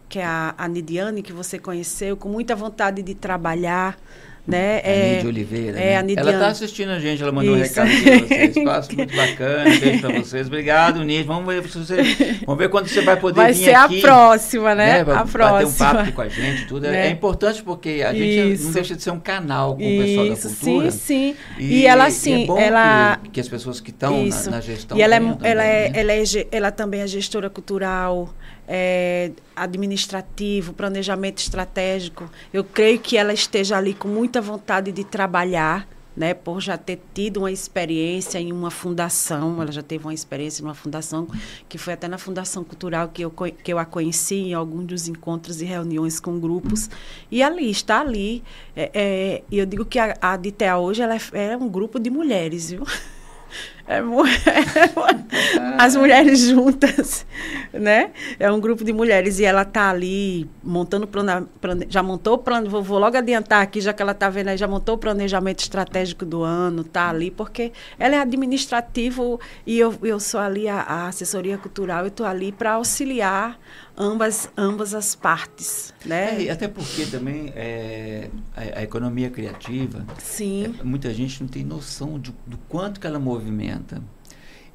que 0.07 0.19
é 0.19 0.25
a, 0.25 0.55
a 0.57 0.67
Nidiane, 0.67 1.21
que 1.21 1.33
você 1.33 1.59
conheceu, 1.59 2.15
com 2.15 2.29
muita 2.29 2.55
vontade 2.55 3.03
de 3.03 3.13
trabalhar 3.13 3.99
né? 4.47 4.81
A 4.83 4.87
é, 4.87 5.13
Nidia 5.15 5.29
Oliveira. 5.29 5.79
É, 5.79 6.01
né? 6.01 6.13
Ela 6.15 6.31
está 6.31 6.47
assistindo 6.47 6.89
a 6.89 6.99
gente, 6.99 7.21
ela 7.21 7.33
mandou 7.33 7.57
Isso. 7.57 7.79
um 7.79 7.83
recado 7.83 8.03
para 8.03 8.27
vocês. 8.27 8.55
Espaço 8.57 8.95
muito 8.95 9.15
bacana, 9.15 9.63
beijo 9.77 9.99
para 9.99 10.19
vocês. 10.19 10.47
Obrigado, 10.47 11.03
Nidia. 11.03 11.25
Vamos 11.25 11.53
ver, 11.53 11.61
você, 11.61 12.37
vamos 12.45 12.57
ver 12.57 12.69
quando 12.69 12.87
você 12.87 13.01
vai 13.01 13.17
poder 13.17 13.35
vai 13.35 13.53
vir 13.53 13.75
aqui. 13.75 13.75
Vai 13.75 13.99
ser 13.99 14.07
a 14.07 14.09
próxima, 14.09 14.73
né? 14.73 15.03
né? 15.03 15.13
A 15.13 15.25
próxima. 15.25 15.51
Bater 15.51 15.65
um 15.65 15.73
papo 15.73 16.11
com 16.13 16.21
a 16.21 16.29
gente, 16.29 16.65
tudo. 16.65 16.85
É, 16.85 16.91
né? 16.91 17.07
É 17.07 17.09
importante 17.11 17.61
porque 17.61 18.03
a 18.07 18.13
gente 18.13 18.53
Isso. 18.53 18.63
não 18.65 18.71
deixa 18.71 18.95
de 18.95 19.03
ser 19.03 19.11
um 19.11 19.19
canal 19.19 19.75
com 19.75 19.83
o 19.83 20.01
pessoal 20.01 20.25
Isso, 20.27 20.49
da 20.49 20.55
cultura. 20.55 20.91
Sim, 20.91 20.97
sim. 20.97 21.35
E, 21.59 21.79
e 21.79 21.85
ela, 21.85 22.05
assim, 22.05 22.47
é 22.57 22.63
ela... 22.63 23.19
Que, 23.23 23.29
que, 23.31 23.39
as 23.41 23.49
pessoas 23.49 23.81
que 23.81 23.89
estão 23.89 24.25
na, 24.25 24.43
na, 24.49 24.61
gestão... 24.61 24.97
E 24.97 25.01
ela, 25.01 25.15
é, 25.15 25.19
também, 25.19 25.37
ela, 25.43 25.63
é, 25.63 25.89
né? 25.89 25.99
ela, 25.99 26.13
é, 26.13 26.23
ela 26.51 26.71
também 26.71 27.01
é 27.01 27.07
gestora 27.07 27.49
cultural, 27.49 28.33
é, 28.67 29.31
administrativo, 29.55 30.73
planejamento 30.73 31.39
estratégico. 31.39 32.29
Eu 32.51 32.63
creio 32.63 32.99
que 32.99 33.17
ela 33.17 33.33
esteja 33.33 33.77
ali 33.77 33.93
com 33.93 34.07
muita 34.07 34.41
vontade 34.41 34.91
de 34.91 35.03
trabalhar, 35.03 35.87
né, 36.15 36.33
por 36.33 36.59
já 36.59 36.75
ter 36.79 36.99
tido 37.13 37.37
uma 37.37 37.51
experiência 37.51 38.39
em 38.39 38.51
uma 38.51 38.71
fundação. 38.71 39.61
Ela 39.61 39.71
já 39.71 39.83
teve 39.83 40.03
uma 40.03 40.13
experiência 40.13 40.63
em 40.63 40.65
uma 40.65 40.73
fundação, 40.73 41.27
que 41.69 41.77
foi 41.77 41.93
até 41.93 42.07
na 42.07 42.17
Fundação 42.17 42.63
Cultural 42.63 43.09
que 43.09 43.23
eu, 43.23 43.29
que 43.31 43.71
eu 43.71 43.77
a 43.77 43.85
conheci 43.85 44.35
em 44.35 44.53
alguns 44.55 44.85
dos 44.85 45.07
encontros 45.07 45.61
e 45.61 45.65
reuniões 45.65 46.19
com 46.19 46.39
grupos. 46.39 46.89
E 47.29 47.43
ali, 47.43 47.69
está 47.69 48.01
ali. 48.01 48.43
É, 48.75 48.89
é, 48.93 49.43
eu 49.51 49.65
digo 49.67 49.85
que 49.85 49.99
a, 49.99 50.17
a 50.19 50.35
DITEA 50.35 50.77
hoje 50.77 51.03
ela 51.03 51.15
é, 51.15 51.51
é 51.51 51.55
um 51.55 51.69
grupo 51.69 51.99
de 51.99 52.09
mulheres, 52.09 52.71
viu? 52.71 52.83
É, 55.57 55.77
as 55.77 55.95
mulheres 55.95 56.39
juntas, 56.41 57.25
né? 57.71 58.11
É 58.39 58.51
um 58.51 58.59
grupo 58.59 58.83
de 58.83 58.91
mulheres 58.91 59.39
e 59.39 59.45
ela 59.45 59.63
tá 59.63 59.89
ali 59.89 60.49
montando 60.63 61.07
plano, 61.07 61.47
plane, 61.61 61.87
já 61.89 62.03
montou 62.03 62.33
o 62.35 62.37
plano, 62.37 62.69
vou, 62.69 62.83
vou, 62.83 62.99
logo 62.99 63.15
adiantar 63.15 63.61
aqui, 63.61 63.79
já 63.79 63.93
que 63.93 64.01
ela 64.01 64.13
tá 64.13 64.29
vendo 64.29 64.49
aí, 64.49 64.57
já 64.57 64.67
montou 64.67 64.95
o 64.95 64.97
planejamento 64.97 65.59
estratégico 65.59 66.25
do 66.25 66.43
ano, 66.43 66.83
tá 66.83 67.09
ali, 67.09 67.31
porque 67.31 67.71
ela 67.97 68.15
é 68.15 68.19
administrativo 68.19 69.39
e 69.65 69.79
eu, 69.79 69.93
eu 70.03 70.19
sou 70.19 70.39
ali 70.39 70.67
a, 70.67 70.81
a 70.81 71.07
assessoria 71.07 71.57
cultural, 71.57 72.03
eu 72.03 72.11
tô 72.11 72.25
ali 72.25 72.51
para 72.51 72.73
auxiliar 72.73 73.57
ambas, 73.97 74.49
ambas 74.55 74.93
as 74.93 75.15
partes, 75.15 75.93
né? 76.05 76.45
É, 76.45 76.51
até 76.51 76.67
porque 76.67 77.05
também 77.05 77.51
é, 77.55 78.29
a, 78.55 78.79
a, 78.79 78.83
economia 78.83 79.29
criativa, 79.29 80.05
Sim. 80.19 80.75
É, 80.79 80.83
muita 80.83 81.11
gente 81.13 81.41
não 81.41 81.47
tem 81.47 81.63
noção 81.63 82.19
de, 82.19 82.33
do 82.45 82.57
quanto 82.69 82.99
que 82.99 83.07
ela 83.07 83.19
movimenta. 83.19 83.76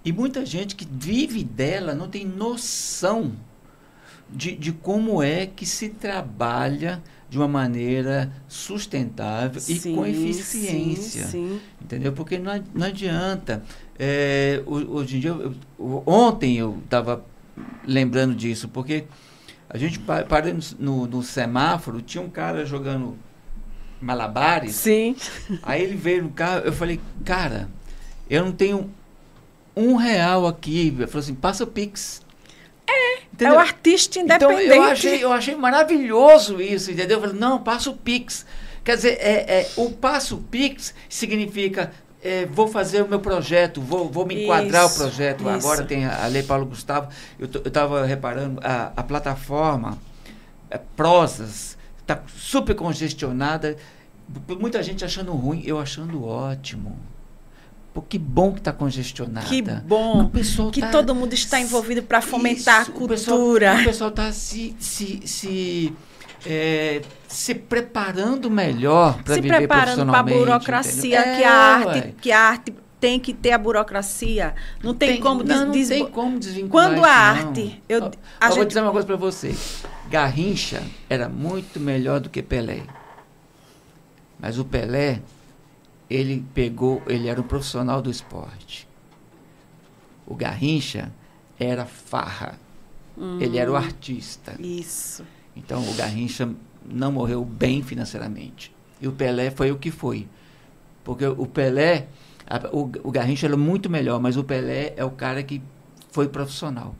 E 0.05 0.13
muita 0.13 0.45
gente 0.45 0.75
que 0.75 0.87
vive 0.91 1.45
dela 1.45 1.95
não 1.95 2.09
tem 2.09 2.25
noção 2.25 3.33
de, 4.29 4.57
de 4.57 4.73
como 4.73 5.23
é 5.23 5.47
que 5.47 5.65
se 5.65 5.91
trabalha 5.91 7.03
de 7.29 7.39
uma 7.39 7.49
maneira 7.49 8.31
sustentável 8.47 9.61
sim, 9.61 9.93
e 9.93 9.95
com 9.95 10.05
eficiência. 10.05 11.25
Sim, 11.25 11.31
sim. 11.31 11.61
Entendeu? 11.81 12.13
Porque 12.13 12.39
não, 12.39 12.63
não 12.75 12.87
adianta. 12.87 13.63
É, 13.99 14.63
hoje 14.67 15.17
em 15.17 15.21
dia, 15.21 15.31
eu, 15.31 15.55
ontem 16.05 16.59
eu 16.59 16.79
estava 16.85 17.25
lembrando 17.87 18.35
disso, 18.35 18.69
porque 18.69 19.05
a 19.69 19.79
gente 19.79 19.99
parou 19.99 20.53
no, 20.79 21.07
no, 21.07 21.23
semáforo, 21.23 22.03
tinha 22.03 22.23
um 22.23 22.29
cara 22.29 22.67
jogando 22.67 23.17
malabares. 24.01 24.75
Sim. 24.75 25.17
Aí 25.63 25.83
ele 25.83 25.97
veio 25.97 26.25
no 26.25 26.31
carro, 26.31 26.67
eu 26.67 26.73
falei, 26.73 27.01
cara, 27.25 27.69
eu 28.33 28.47
não 28.47 28.53
tenho 28.53 28.91
um 29.77 29.95
real 29.95 30.47
aqui. 30.47 30.91
Falou 31.07 31.19
assim, 31.19 31.35
passa 31.35 31.65
o 31.65 31.67
Pix. 31.67 32.23
É, 32.87 33.19
entendeu? 33.33 33.55
é 33.55 33.57
o 33.59 33.61
artista 33.61 34.19
independente. 34.19 34.65
Então 34.65 34.75
eu 34.75 34.83
achei, 34.83 35.25
eu 35.25 35.33
achei 35.33 35.55
maravilhoso 35.55 36.61
isso, 36.61 36.91
entendeu? 36.91 37.19
Eu 37.19 37.21
falei, 37.21 37.39
não, 37.39 37.63
passa 37.63 37.91
o 37.91 37.95
Pix. 37.95 38.47
Quer 38.83 38.97
dizer, 38.97 39.19
é, 39.21 39.61
é, 39.61 39.71
o 39.77 39.91
passo 39.91 40.39
Pix 40.51 40.95
significa 41.09 41.93
é, 42.23 42.47
vou 42.47 42.67
fazer 42.67 43.03
o 43.03 43.09
meu 43.09 43.21
projeto, 43.21 43.81
vou, 43.81 44.09
vou 44.09 44.25
me 44.25 44.45
enquadrar 44.45 44.87
isso, 44.87 44.95
o 44.95 44.99
projeto. 44.99 45.41
Isso. 45.41 45.51
Agora 45.51 45.85
tem 45.85 46.07
a, 46.07 46.25
a 46.25 46.27
Lei 46.27 46.43
Paulo 46.43 46.65
Gustavo. 46.65 47.09
Eu 47.39 47.47
estava 47.47 48.07
reparando, 48.07 48.61
a, 48.65 48.93
a 48.97 49.03
plataforma 49.03 49.99
é, 50.71 50.79
Prosas 50.79 51.77
está 52.01 52.23
super 52.35 52.75
congestionada. 52.75 53.77
Muita 54.59 54.83
gente 54.83 55.05
achando 55.05 55.33
ruim, 55.33 55.63
eu 55.67 55.79
achando 55.79 56.25
ótimo. 56.25 56.97
Pô, 57.93 58.01
que 58.01 58.19
bom 58.19 58.53
que 58.53 58.59
está 58.59 58.73
congestionada. 58.73 59.47
Que 59.47 59.61
bom. 59.61 60.31
que 60.73 60.81
tá, 60.81 60.91
todo 60.91 61.15
mundo 61.15 61.35
está 61.35 61.61
envolvido 61.61 62.03
para 62.03 62.23
fomentar 62.23 62.83
isso, 62.83 62.91
a 62.91 62.95
cultura. 62.95 63.81
O 63.81 63.85
pessoal 63.85 64.11
está 64.11 64.33
se, 64.33 64.75
se, 64.79 65.21
se 65.27 65.93
é, 66.47 67.03
se 67.29 67.55
preparando 67.55 68.51
melhor 68.51 69.23
para 69.23 69.35
viver 69.35 69.59
preparando 69.59 70.11
para 70.11 70.21
a 70.21 70.23
burocracia 70.23 71.23
que, 71.23 71.45
a 71.45 71.53
arte, 71.53 72.15
que 72.21 72.33
a 72.33 72.41
arte 72.41 72.75
tem 72.99 73.21
que 73.21 73.35
ter 73.35 73.51
a 73.51 73.59
burocracia. 73.59 74.55
Não 74.83 74.95
tem, 74.95 75.15
tem 75.15 75.21
como 75.21 75.43
não, 75.43 75.67
não 75.67 75.73
tem 75.73 76.07
como 76.07 76.39
desvincular. 76.39 76.89
Quando 76.89 77.05
a 77.05 77.11
arte, 77.11 77.83
eu, 77.89 78.05
a 78.05 78.07
eu 78.07 78.11
gente... 78.49 78.57
vou 78.57 78.65
dizer 78.65 78.81
uma 78.81 78.93
coisa 78.93 79.07
para 79.07 79.17
você. 79.17 79.55
Garrincha 80.09 80.83
era 81.11 81.29
muito 81.29 81.79
melhor 81.81 82.21
do 82.21 82.31
que 82.31 82.43
Pelé. 82.43 82.83
Mas 84.39 84.59
o 84.59 84.65
Pelé, 84.65 85.21
ele 86.13 86.45
pegou, 86.53 87.03
ele 87.07 87.29
era 87.29 87.41
um 87.41 87.45
profissional 87.45 88.03
do 88.03 88.11
esporte. 88.11 88.87
O 90.27 90.35
Garrincha 90.35 91.11
era 91.59 91.87
farra. 91.87 92.59
Hum, 93.17 93.39
ele 93.41 93.59
era 93.59 93.71
o 93.71 93.77
artista. 93.77 94.55
Isso. 94.59 95.25
Então 95.57 95.83
o 95.89 95.95
Garrincha 95.95 96.51
não 96.85 97.13
morreu 97.13 97.45
bem 97.45 97.83
financeiramente. 97.83 98.75
E 99.01 99.09
o 99.09 99.13
Pelé 99.13 99.51
foi 99.51 99.71
o 99.71 99.79
que 99.79 99.91
foi. 99.91 100.29
Porque 101.03 101.27
o 101.27 101.47
Pelé, 101.47 102.09
a, 102.47 102.69
o, 102.73 102.91
o 103.03 103.11
Garrincha 103.11 103.47
era 103.47 103.57
muito 103.57 103.89
melhor, 103.89 104.21
mas 104.21 104.37
o 104.37 104.45
Pelé 104.45 104.93
é 104.97 105.05
o 105.05 105.11
cara 105.11 105.43
que 105.43 105.63
foi 106.11 106.29
profissional. 106.29 106.95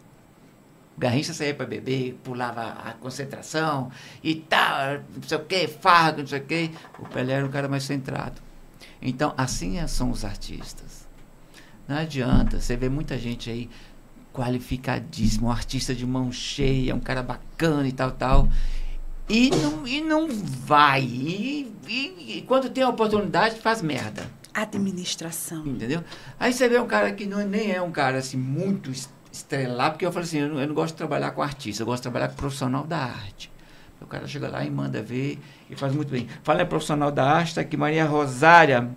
O 0.97 1.01
Garrincha 1.01 1.33
saía 1.33 1.55
para 1.55 1.67
beber, 1.67 2.19
pulava 2.25 2.63
a 2.63 2.93
concentração 2.95 3.91
e 4.23 4.35
tal, 4.35 5.01
não 5.15 5.23
sei 5.27 5.39
o 5.39 5.45
que, 5.45 5.69
farra, 5.69 6.17
não 6.19 6.27
sei 6.27 6.41
o 6.41 6.45
que. 6.45 6.71
O 6.99 7.07
Pelé 7.09 7.35
era 7.35 7.47
um 7.47 7.51
cara 7.51 7.69
mais 7.69 7.85
centrado. 7.85 8.52
Então, 9.03 9.35
assim 9.37 9.79
é, 9.79 9.87
são 9.87 10.11
os 10.11 10.25
artistas. 10.25 11.07
Não 11.89 11.97
adianta, 11.97 12.61
você 12.61 12.77
vê 12.77 12.89
muita 12.89 13.19
gente 13.19 13.51
aí 13.51 13.69
qualificadíssimo, 14.33 15.49
um 15.49 15.51
artista 15.51 15.95
de 15.95 16.07
mão 16.07 16.33
cheia, 16.33 16.95
um 16.95 17.01
cara 17.01 17.23
bacana 17.23 17.87
e 17.87 17.93
tal, 17.93 18.13
tal. 18.13 18.49
E 19.29 19.51
não, 19.51 19.87
e 19.87 20.01
não 20.01 20.29
vai. 20.29 21.03
E, 21.03 21.73
e, 21.89 22.39
e 22.39 22.43
quando 22.43 22.71
tem 22.71 22.83
a 22.83 22.89
oportunidade, 22.89 23.57
faz 23.61 23.83
merda. 23.83 24.27
Administração. 24.55 25.67
Entendeu? 25.67 26.03
Aí 26.39 26.53
você 26.53 26.69
vê 26.69 26.79
um 26.79 26.87
cara 26.87 27.13
que 27.13 27.27
não, 27.27 27.47
nem 27.47 27.73
é 27.73 27.81
um 27.81 27.91
cara 27.91 28.19
assim 28.19 28.37
muito 28.37 28.91
estrelar, 29.31 29.91
porque 29.91 30.05
eu 30.05 30.13
falo 30.13 30.25
assim, 30.25 30.39
eu 30.39 30.49
não, 30.49 30.61
eu 30.61 30.69
não 30.69 30.75
gosto 30.75 30.93
de 30.93 30.99
trabalhar 30.99 31.31
com 31.33 31.43
artista, 31.43 31.83
eu 31.83 31.87
gosto 31.87 32.01
de 32.01 32.03
trabalhar 32.03 32.29
com 32.29 32.35
profissional 32.35 32.87
da 32.87 32.99
arte. 32.99 33.51
O 34.01 34.07
cara 34.07 34.27
chega 34.27 34.49
lá 34.49 34.65
e 34.65 34.71
manda 34.71 35.01
ver 35.03 35.39
e 35.73 35.77
faz 35.77 35.95
muito 35.95 36.11
bem. 36.11 36.29
Fala 36.43 36.61
é 36.61 36.65
profissional 36.65 37.11
da 37.11 37.25
arte, 37.25 37.49
está 37.49 37.63
aqui 37.63 37.77
Maria 37.77 38.05
Rosária. 38.05 38.91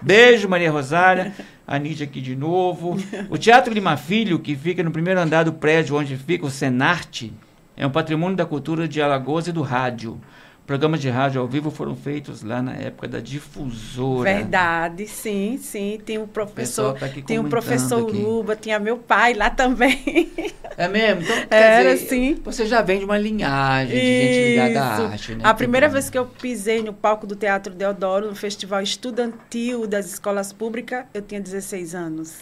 Beijo, 0.00 0.48
Maria 0.48 0.70
Rosária. 0.70 1.32
A 1.66 1.78
Nídia 1.78 2.04
aqui 2.04 2.20
de 2.20 2.34
novo. 2.34 2.96
O 3.30 3.38
Teatro 3.38 3.72
Lima 3.72 3.96
Filho, 3.96 4.38
que 4.38 4.56
fica 4.56 4.82
no 4.82 4.90
primeiro 4.90 5.20
andar 5.20 5.44
do 5.44 5.52
prédio 5.52 5.96
onde 5.96 6.16
fica 6.16 6.46
o 6.46 6.50
Senarte, 6.50 7.32
é 7.76 7.86
um 7.86 7.90
patrimônio 7.90 8.36
da 8.36 8.44
cultura 8.44 8.88
de 8.88 9.00
Alagoas 9.00 9.46
e 9.46 9.52
do 9.52 9.62
rádio. 9.62 10.20
Programas 10.66 11.00
de 11.00 11.08
rádio 11.10 11.40
ao 11.40 11.48
vivo 11.48 11.72
foram 11.72 11.96
feitos 11.96 12.42
lá 12.42 12.62
na 12.62 12.72
época 12.74 13.08
da 13.08 13.18
difusora. 13.18 14.32
Verdade, 14.32 15.08
sim, 15.08 15.58
sim. 15.58 15.98
Tem 16.04 16.18
o 16.18 16.26
professor, 16.26 16.96
tá 16.96 17.08
tem 17.08 17.38
o 17.40 17.44
professor 17.44 18.08
aqui. 18.08 18.16
Luba, 18.16 18.54
tinha 18.54 18.78
meu 18.78 18.96
pai 18.96 19.34
lá 19.34 19.50
também. 19.50 20.32
É 20.76 20.88
mesmo? 20.88 21.22
Então, 21.22 21.58
Era 21.58 21.94
dizer, 21.94 22.08
sim. 22.08 22.40
Você 22.44 22.64
já 22.66 22.80
vem 22.80 23.00
de 23.00 23.04
uma 23.04 23.18
linhagem 23.18 23.94
de 23.94 24.06
Isso. 24.06 24.32
gente 24.32 24.48
ligada 24.48 24.80
à 24.80 25.10
arte, 25.10 25.34
né? 25.34 25.40
A 25.44 25.52
primeira 25.52 25.88
vez 25.88 26.08
que 26.08 26.16
eu 26.16 26.26
pisei 26.26 26.82
no 26.82 26.94
palco 26.94 27.26
do 27.26 27.36
Teatro 27.36 27.74
Deodoro, 27.74 28.28
no 28.28 28.34
Festival 28.34 28.80
Estudantil 28.82 29.86
das 29.86 30.06
Escolas 30.06 30.52
Públicas, 30.52 31.04
eu 31.12 31.20
tinha 31.20 31.40
16 31.40 31.94
anos. 31.94 32.38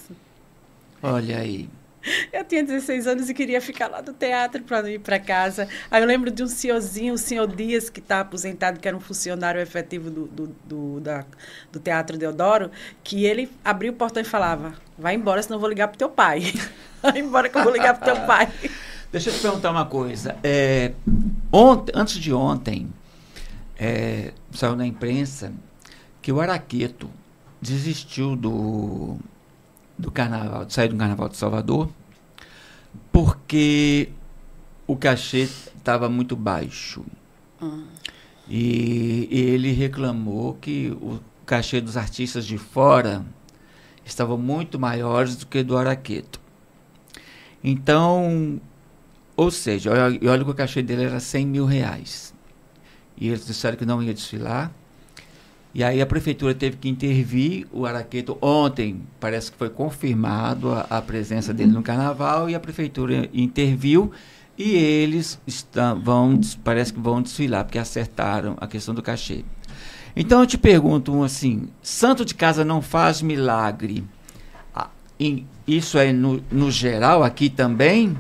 Olha 1.02 1.38
aí. 1.38 1.68
Eu 2.32 2.44
tinha 2.44 2.64
16 2.64 3.06
anos 3.06 3.28
e 3.28 3.34
queria 3.34 3.60
ficar 3.60 3.88
lá 3.88 4.00
no 4.00 4.12
teatro 4.12 4.62
para 4.62 4.90
ir 4.90 5.00
para 5.00 5.18
casa. 5.18 5.68
Aí 5.90 6.02
eu 6.02 6.06
lembro 6.06 6.30
de 6.30 6.42
um 6.42 6.46
senhorzinho, 6.46 7.14
o 7.14 7.18
senhor 7.18 7.46
Dias, 7.46 7.90
que 7.90 8.00
está 8.00 8.20
aposentado, 8.20 8.80
que 8.80 8.88
era 8.88 8.96
um 8.96 9.00
funcionário 9.00 9.60
efetivo 9.60 10.10
do, 10.10 10.26
do, 10.26 10.46
do, 10.64 11.00
da, 11.00 11.24
do 11.70 11.78
Teatro 11.78 12.16
Deodoro, 12.16 12.70
que 13.04 13.24
ele 13.24 13.50
abria 13.64 13.90
o 13.90 13.94
portão 13.94 14.22
e 14.22 14.24
falava: 14.24 14.74
Vai 14.98 15.14
embora, 15.14 15.42
senão 15.42 15.56
eu 15.56 15.60
vou 15.60 15.68
ligar 15.68 15.88
para 15.88 15.98
teu 15.98 16.08
pai. 16.08 16.52
Vai 17.02 17.18
embora 17.18 17.48
que 17.48 17.56
eu 17.56 17.62
vou 17.62 17.72
ligar 17.72 17.98
para 17.98 18.14
teu 18.14 18.26
pai. 18.26 18.52
Deixa 19.10 19.30
eu 19.30 19.34
te 19.34 19.40
perguntar 19.40 19.70
uma 19.70 19.86
coisa. 19.86 20.36
É, 20.44 20.92
ontem, 21.50 21.92
antes 21.94 22.16
de 22.16 22.32
ontem, 22.32 22.92
é, 23.78 24.32
saiu 24.52 24.76
na 24.76 24.86
imprensa 24.86 25.50
que 26.20 26.30
o 26.30 26.40
Araqueto 26.40 27.10
desistiu 27.60 28.36
do 28.36 29.18
do 30.00 30.10
carnaval, 30.10 30.64
de 30.64 30.72
sair 30.72 30.88
do 30.88 30.96
carnaval 30.96 31.28
de 31.28 31.36
Salvador, 31.36 31.90
porque 33.12 34.08
o 34.86 34.96
cachê 34.96 35.42
estava 35.42 36.08
muito 36.08 36.34
baixo. 36.34 37.04
Hum. 37.62 37.84
E, 38.48 39.28
e, 39.30 39.40
ele 39.40 39.70
reclamou 39.70 40.54
que 40.54 40.90
o 41.00 41.20
cachê 41.46 41.80
dos 41.80 41.96
artistas 41.96 42.44
de 42.44 42.58
fora 42.58 43.24
estava 44.04 44.36
muito 44.36 44.78
maiores 44.78 45.36
do 45.36 45.46
que 45.46 45.62
do 45.62 45.76
Araqueto. 45.76 46.40
Então, 47.62 48.60
ou 49.36 49.50
seja, 49.50 49.92
olha, 49.92 50.30
olha 50.30 50.44
que 50.44 50.50
o 50.50 50.54
cachê 50.54 50.82
dele 50.82 51.04
era 51.04 51.20
100 51.20 51.46
mil 51.46 51.64
reais. 51.64 52.34
E 53.16 53.28
eles 53.28 53.46
disseram 53.46 53.76
que 53.76 53.86
não 53.86 54.02
ia 54.02 54.14
desfilar. 54.14 54.72
E 55.72 55.84
aí 55.84 56.00
a 56.00 56.06
prefeitura 56.06 56.54
teve 56.54 56.76
que 56.76 56.88
intervir. 56.88 57.66
O 57.72 57.86
Araqueto 57.86 58.36
ontem 58.42 59.02
parece 59.20 59.52
que 59.52 59.58
foi 59.58 59.70
confirmado 59.70 60.72
a, 60.72 60.80
a 60.90 61.02
presença 61.02 61.54
dele 61.54 61.70
no 61.70 61.82
carnaval 61.82 62.50
e 62.50 62.54
a 62.54 62.60
prefeitura 62.60 63.28
interviu 63.32 64.10
e 64.58 64.74
eles 64.74 65.40
estão, 65.46 65.98
vão, 65.98 66.40
parece 66.62 66.92
que 66.92 67.00
vão 67.00 67.22
desfilar 67.22 67.64
porque 67.64 67.78
acertaram 67.78 68.56
a 68.60 68.66
questão 68.66 68.94
do 68.94 69.02
cachê. 69.02 69.44
Então 70.14 70.40
eu 70.40 70.46
te 70.46 70.58
pergunto 70.58 71.22
assim, 71.22 71.68
santo 71.80 72.24
de 72.24 72.34
casa 72.34 72.64
não 72.64 72.82
faz 72.82 73.22
milagre. 73.22 74.04
Isso 75.66 75.98
é 75.98 76.12
no, 76.12 76.42
no 76.50 76.70
geral 76.70 77.22
aqui 77.22 77.48
também? 77.48 78.16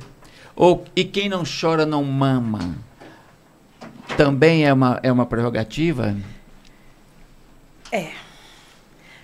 Ou 0.54 0.84
e 0.94 1.04
quem 1.04 1.28
não 1.28 1.42
chora 1.42 1.84
não 1.84 2.04
mama? 2.04 2.76
Também 4.16 4.66
é 4.66 4.72
uma, 4.72 5.00
é 5.02 5.10
uma 5.10 5.26
prerrogativa? 5.26 6.14
É. 7.92 8.12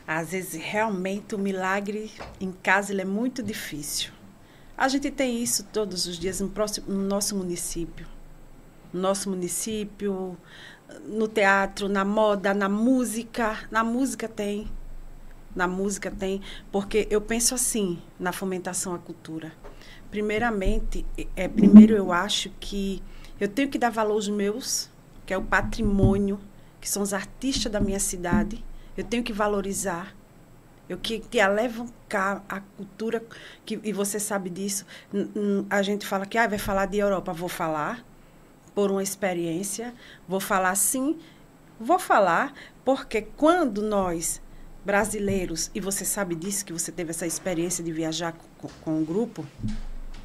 Às 0.07 0.33
vezes, 0.33 0.61
realmente, 0.61 1.35
o 1.35 1.39
milagre 1.39 2.11
em 2.41 2.51
casa 2.51 2.93
ele 2.93 3.03
é 3.03 3.05
muito 3.05 3.43
difícil. 3.43 4.12
A 4.77 4.89
gente 4.89 5.11
tem 5.11 5.43
isso 5.43 5.64
todos 5.73 6.07
os 6.07 6.19
dias 6.19 6.41
no, 6.41 6.49
próximo, 6.49 6.93
no 6.93 7.03
nosso 7.03 7.37
município. 7.37 8.07
No 8.93 9.01
nosso 9.01 9.31
município, 9.31 10.37
no 11.07 11.29
teatro, 11.29 11.89
na 11.89 12.05
moda, 12.05 12.53
na 12.53 12.69
música. 12.69 13.67
Na 13.71 13.85
música 13.85 14.29
tem. 14.29 14.69
Na 15.55 15.67
música 15.69 16.11
tem. 16.11 16.41
Porque 16.73 17.07
eu 17.09 17.21
penso 17.21 17.55
assim, 17.55 18.01
na 18.19 18.33
fomentação 18.33 18.95
à 18.95 18.99
cultura. 18.99 19.53
Primeiramente, 20.11 21.07
é, 21.35 21.49
primeiro 21.49 21.95
eu 21.95 22.12
acho 22.12 22.51
que 22.61 23.03
eu 23.41 23.49
tenho 23.49 23.69
que 23.69 23.79
dar 23.79 23.91
valor 23.91 24.14
aos 24.14 24.29
meus, 24.29 24.91
que 25.25 25.33
é 25.33 25.39
o 25.39 25.43
patrimônio 25.43 26.41
que 26.87 26.91
são 26.93 27.03
os 27.03 27.12
artistas 27.12 27.70
da 27.72 27.80
minha 27.80 27.99
cidade, 27.99 28.64
eu 28.97 29.03
tenho 29.03 29.24
que 29.24 29.32
valorizar. 29.32 30.14
Eu 30.89 30.97
que, 30.97 31.18
que 31.18 31.41
alavancar 31.41 32.45
a 32.49 32.61
cultura, 32.61 33.24
que, 33.64 33.80
e 33.82 33.93
você 33.93 34.20
sabe 34.20 34.49
disso. 34.49 34.87
A 35.68 35.82
gente 35.82 36.07
fala 36.07 36.24
que 36.24 36.39
ah, 36.39 36.47
vai 36.47 36.61
falar 36.61 36.87
de 36.87 36.99
Europa. 36.99 37.32
Vou 37.32 37.49
falar 37.49 38.05
por 38.72 38.93
uma 38.93 39.03
experiência, 39.03 39.93
vou 40.28 40.39
falar 40.39 40.76
sim, 40.76 41.18
vou 41.80 41.99
falar, 41.99 42.55
porque 42.84 43.20
quando 43.20 43.82
nós, 43.82 44.41
brasileiros, 44.84 45.72
e 45.74 45.80
você 45.80 46.05
sabe 46.05 46.37
disso, 46.37 46.64
que 46.64 46.72
você 46.72 46.93
teve 46.93 47.11
essa 47.11 47.26
experiência 47.26 47.82
de 47.82 47.91
viajar 47.91 48.32
com, 48.59 48.68
com 48.82 49.01
um 49.01 49.05
grupo, 49.05 49.45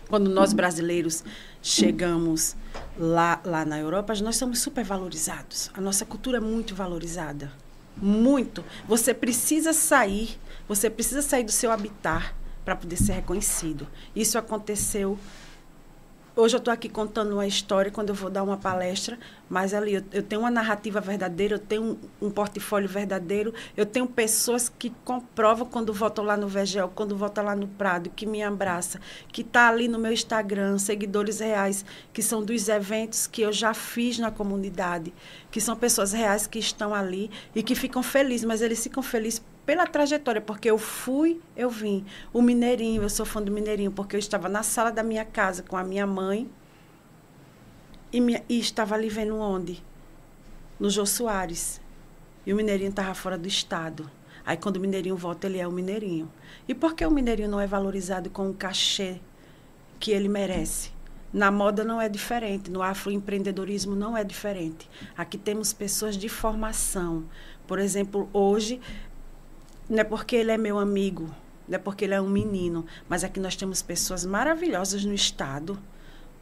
quando 0.07 0.30
nós 0.30 0.53
brasileiros 0.53 1.24
chegamos 1.62 2.55
lá, 2.97 3.39
lá 3.45 3.66
na 3.66 3.80
Europa, 3.80 4.14
nós 4.22 4.38
somos 4.38 4.59
super 4.59 4.84
valorizados. 4.84 5.70
A 5.74 5.82
nossa 5.82 6.05
cultura 6.05 6.38
é 6.38 6.41
muito 6.41 6.74
valorizada. 6.74 7.51
Muito. 7.95 8.64
Você 8.88 9.14
precisa 9.14 9.74
sair, 9.74 10.39
você 10.68 10.89
precisa 10.89 11.22
sair 11.22 11.43
do 11.43 11.51
seu 11.51 11.72
habitat 11.72 12.34
para 12.64 12.76
poder 12.76 12.95
ser 12.95 13.14
reconhecido. 13.14 13.88
Isso 14.16 14.38
aconteceu 14.38 15.20
Hoje 16.34 16.55
eu 16.55 16.59
estou 16.59 16.74
aqui 16.74 16.88
contando 16.88 17.34
uma 17.34 17.45
história 17.45 17.91
quando 17.91 18.09
eu 18.09 18.16
vou 18.16 18.30
dar 18.30 18.41
uma 18.41 18.55
palestra, 18.55 19.20
mas 19.52 19.74
ali 19.74 19.95
eu, 19.95 20.04
eu 20.14 20.24
tenho 20.24 20.43
uma 20.43 20.49
narrativa 20.49 21.02
verdadeira, 21.02 21.56
eu 21.56 21.60
tenho 21.60 21.84
um, 22.22 22.28
um, 22.28 22.32
portfólio 22.32 22.88
verdadeiro, 22.88 23.54
eu 23.76 23.86
tenho 23.86 24.08
pessoas 24.08 24.70
que 24.70 24.89
comprovam 25.04 25.68
quando 25.68 25.93
voltam 25.93 26.24
lá 26.24 26.38
no 26.38 26.47
Vegel, 26.47 26.89
quando 26.95 27.18
voltam 27.18 27.43
lá 27.43 27.54
no 27.54 27.68
Prado, 27.68 28.10
que 28.16 28.26
me 28.26 28.41
abraça, 28.41 29.02
que 29.30 29.41
está 29.41 29.68
ali 29.68 29.89
no 29.89 29.99
meu 29.99 30.14
Instagram, 30.14 30.78
seguidores 30.78 31.41
reais, 31.41 31.84
que 32.14 32.24
são 32.24 32.41
dos 32.41 32.70
eventos 32.70 33.28
que 33.28 33.41
eu 33.41 33.52
já 33.52 33.74
fiz 33.74 34.18
na 34.18 34.32
comunidade, 34.32 35.14
que 35.52 35.60
são 35.60 35.76
pessoas 35.76 36.14
reais 36.14 36.47
que 36.47 36.58
estão 36.58 36.95
ali 36.95 37.30
e 37.54 37.62
que 37.62 37.76
ficam 37.76 38.02
felizes, 38.02 38.45
mas 38.45 38.62
eles 38.62 38.82
ficam 38.82 39.04
felizes 39.04 39.43
pela 39.66 39.86
trajetória, 39.86 40.39
porque 40.39 40.72
eu 40.72 40.78
fui, 40.78 41.41
eu 41.58 41.70
vim. 41.70 42.06
O 42.32 42.41
Mineirinho, 42.41 43.04
eu 43.04 43.10
sou 43.10 43.26
fã 43.26 43.41
do 43.41 43.52
Mineirinho, 43.52 43.91
porque 43.91 44.16
eu 44.16 44.20
estava 44.20 44.47
na 44.47 44.64
sala 44.64 44.93
da 44.93 45.04
minha 45.04 45.26
casa 45.26 45.62
com 45.62 45.76
a 45.76 45.84
minha 45.84 46.08
mãe 46.08 46.49
e, 48.12 48.43
e 48.49 48.59
estava 48.59 48.95
ali 48.95 49.09
vendo 49.09 49.38
onde? 49.38 49.84
No 50.80 50.89
Jô 50.89 51.05
Soares. 51.05 51.80
E 52.45 52.51
o 52.51 52.55
Mineirinho 52.55 52.89
estava 52.89 53.14
fora 53.14 53.38
do 53.38 53.47
estado. 53.47 54.09
Aí 54.45 54.57
quando 54.57 54.78
o 54.78 54.80
Mineirinho 54.80 55.16
volta, 55.16 55.47
ele 55.47 55.59
é 55.59 55.68
o 55.68 55.72
Mineirinho. 55.72 56.32
E 56.68 56.74
por 56.74 56.95
que 56.95 57.05
o 57.05 57.12
Mineirinho 57.12 57.49
não 57.49 57.59
é 57.59 57.68
valorizado 57.68 58.30
com 58.30 58.49
o 58.49 58.53
cachê 58.53 59.20
que 59.99 60.12
ele 60.12 60.28
merece? 60.28 60.91
Na 61.34 61.49
moda 61.49 61.86
não 61.86 62.01
é 62.01 62.09
diferente, 62.09 62.70
no 62.70 62.82
afroempreendedorismo 62.82 63.95
não 63.95 64.18
é 64.18 64.24
diferente. 64.24 64.89
Aqui 65.16 65.38
temos 65.38 65.72
pessoas 65.72 66.18
de 66.18 66.28
formação. 66.28 67.24
Por 67.66 67.80
exemplo, 67.80 68.30
hoje 68.34 68.82
não 69.89 69.99
é 69.99 70.03
porque 70.03 70.36
ele 70.36 70.51
é 70.51 70.57
meu 70.57 70.78
amigo, 70.78 71.34
não 71.68 71.76
é 71.76 71.80
porque 71.80 72.03
ele 72.03 72.14
é 72.14 72.22
um 72.22 72.28
menino, 72.28 72.86
mas 73.07 73.24
aqui 73.24 73.39
nós 73.39 73.55
temos 73.55 73.82
pessoas 73.82 74.26
maravilhosas 74.26 75.05
no 75.05 75.14
estado, 75.14 75.80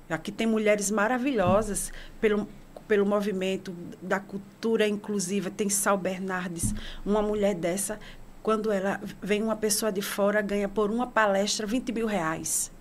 Aqui 0.09 0.31
tem 0.31 0.47
mulheres 0.47 0.89
maravilhosas 0.89 1.91
pelo, 2.19 2.47
pelo 2.87 3.05
movimento 3.05 3.75
da 4.01 4.19
cultura 4.19 4.87
inclusiva. 4.87 5.51
Tem 5.51 5.69
Sal 5.69 5.97
Bernardes, 5.97 6.73
uma 7.05 7.21
mulher 7.21 7.53
dessa, 7.53 7.99
quando 8.41 8.71
ela 8.71 8.99
vem 9.21 9.43
uma 9.43 9.55
pessoa 9.55 9.91
de 9.91 10.01
fora, 10.01 10.41
ganha 10.41 10.67
por 10.67 10.89
uma 10.89 11.05
palestra 11.05 11.67
20 11.67 11.91
mil 11.91 12.07
reais. 12.07 12.71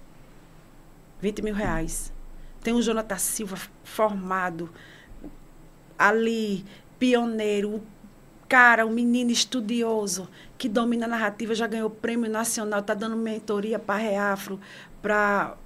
20 1.20 1.43
mil 1.43 1.55
reais. 1.55 2.12
Tem 2.62 2.72
o 2.72 2.81
Jonathan 2.81 3.18
Silva 3.18 3.59
formado 3.85 4.70
ali, 5.99 6.64
pioneiro, 6.99 7.83
cara, 8.49 8.87
um 8.87 8.91
menino 8.91 9.31
estudioso 9.31 10.29
que 10.57 10.68
domina 10.68 11.07
a 11.07 11.09
narrativa, 11.09 11.55
já 11.55 11.66
ganhou 11.66 11.91
prêmio 11.91 12.31
nacional, 12.31 12.81
está 12.81 12.95
dando 12.95 13.16
mentoria 13.16 13.79
para 13.79 14.01
Reafro, 14.01 14.59
para 15.03 15.57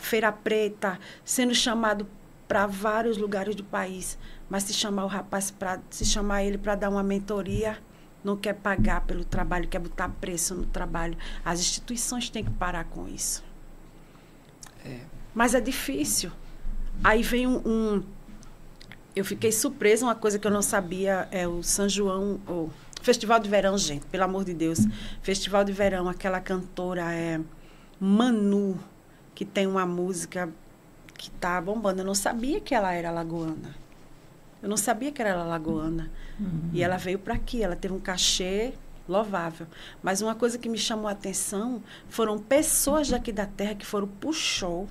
Feira 0.00 0.30
Preta, 0.32 0.98
sendo 1.24 1.54
chamado 1.54 2.06
para 2.46 2.66
vários 2.66 3.16
lugares 3.16 3.54
do 3.54 3.64
país. 3.64 4.18
Mas 4.48 4.64
se 4.64 4.72
chamar 4.72 5.04
o 5.04 5.08
rapaz 5.08 5.50
para 5.50 5.80
se 5.90 6.04
chamar 6.04 6.42
ele 6.42 6.58
para 6.58 6.74
dar 6.74 6.90
uma 6.90 7.02
mentoria, 7.02 7.78
não 8.24 8.36
quer 8.36 8.54
pagar 8.54 9.02
pelo 9.02 9.24
trabalho, 9.24 9.68
quer 9.68 9.78
botar 9.78 10.08
preço 10.08 10.54
no 10.54 10.66
trabalho. 10.66 11.16
As 11.44 11.60
instituições 11.60 12.28
têm 12.28 12.44
que 12.44 12.50
parar 12.50 12.84
com 12.84 13.08
isso. 13.08 13.44
É. 14.84 15.00
Mas 15.34 15.54
é 15.54 15.60
difícil. 15.60 16.30
Aí 17.02 17.22
vem 17.22 17.46
um, 17.46 17.62
um 17.64 18.02
eu 19.14 19.24
fiquei 19.24 19.50
surpresa, 19.52 20.04
uma 20.04 20.14
coisa 20.14 20.38
que 20.38 20.46
eu 20.46 20.50
não 20.50 20.62
sabia 20.62 21.28
é 21.30 21.46
o 21.46 21.62
São 21.62 21.88
João, 21.88 22.40
o 22.46 22.70
Festival 23.02 23.40
de 23.40 23.48
Verão, 23.48 23.76
gente, 23.76 24.06
pelo 24.06 24.24
amor 24.24 24.44
de 24.44 24.54
Deus. 24.54 24.80
Festival 25.22 25.64
de 25.64 25.72
Verão, 25.72 26.08
aquela 26.08 26.40
cantora 26.40 27.12
é 27.12 27.40
Manu, 27.98 28.78
que 29.40 29.44
tem 29.46 29.66
uma 29.66 29.86
música 29.86 30.50
que 31.16 31.30
tá 31.30 31.58
bombando. 31.62 32.02
Eu 32.02 32.04
não 32.04 32.14
sabia 32.14 32.60
que 32.60 32.74
ela 32.74 32.92
era 32.92 33.10
lagoana. 33.10 33.74
Eu 34.62 34.68
não 34.68 34.76
sabia 34.76 35.10
que 35.10 35.22
era 35.22 35.42
lagoana. 35.42 36.10
Uhum. 36.38 36.68
E 36.74 36.82
ela 36.82 36.98
veio 36.98 37.18
para 37.18 37.36
aqui, 37.36 37.62
ela 37.62 37.74
teve 37.74 37.94
um 37.94 37.98
cachê 37.98 38.74
louvável. 39.08 39.66
Mas 40.02 40.20
uma 40.20 40.34
coisa 40.34 40.58
que 40.58 40.68
me 40.68 40.76
chamou 40.76 41.08
a 41.08 41.12
atenção 41.12 41.82
foram 42.06 42.38
pessoas 42.38 43.08
daqui 43.08 43.32
da 43.32 43.46
terra 43.46 43.74
que 43.74 43.86
foram 43.86 44.06
pro 44.06 44.30
show. 44.30 44.86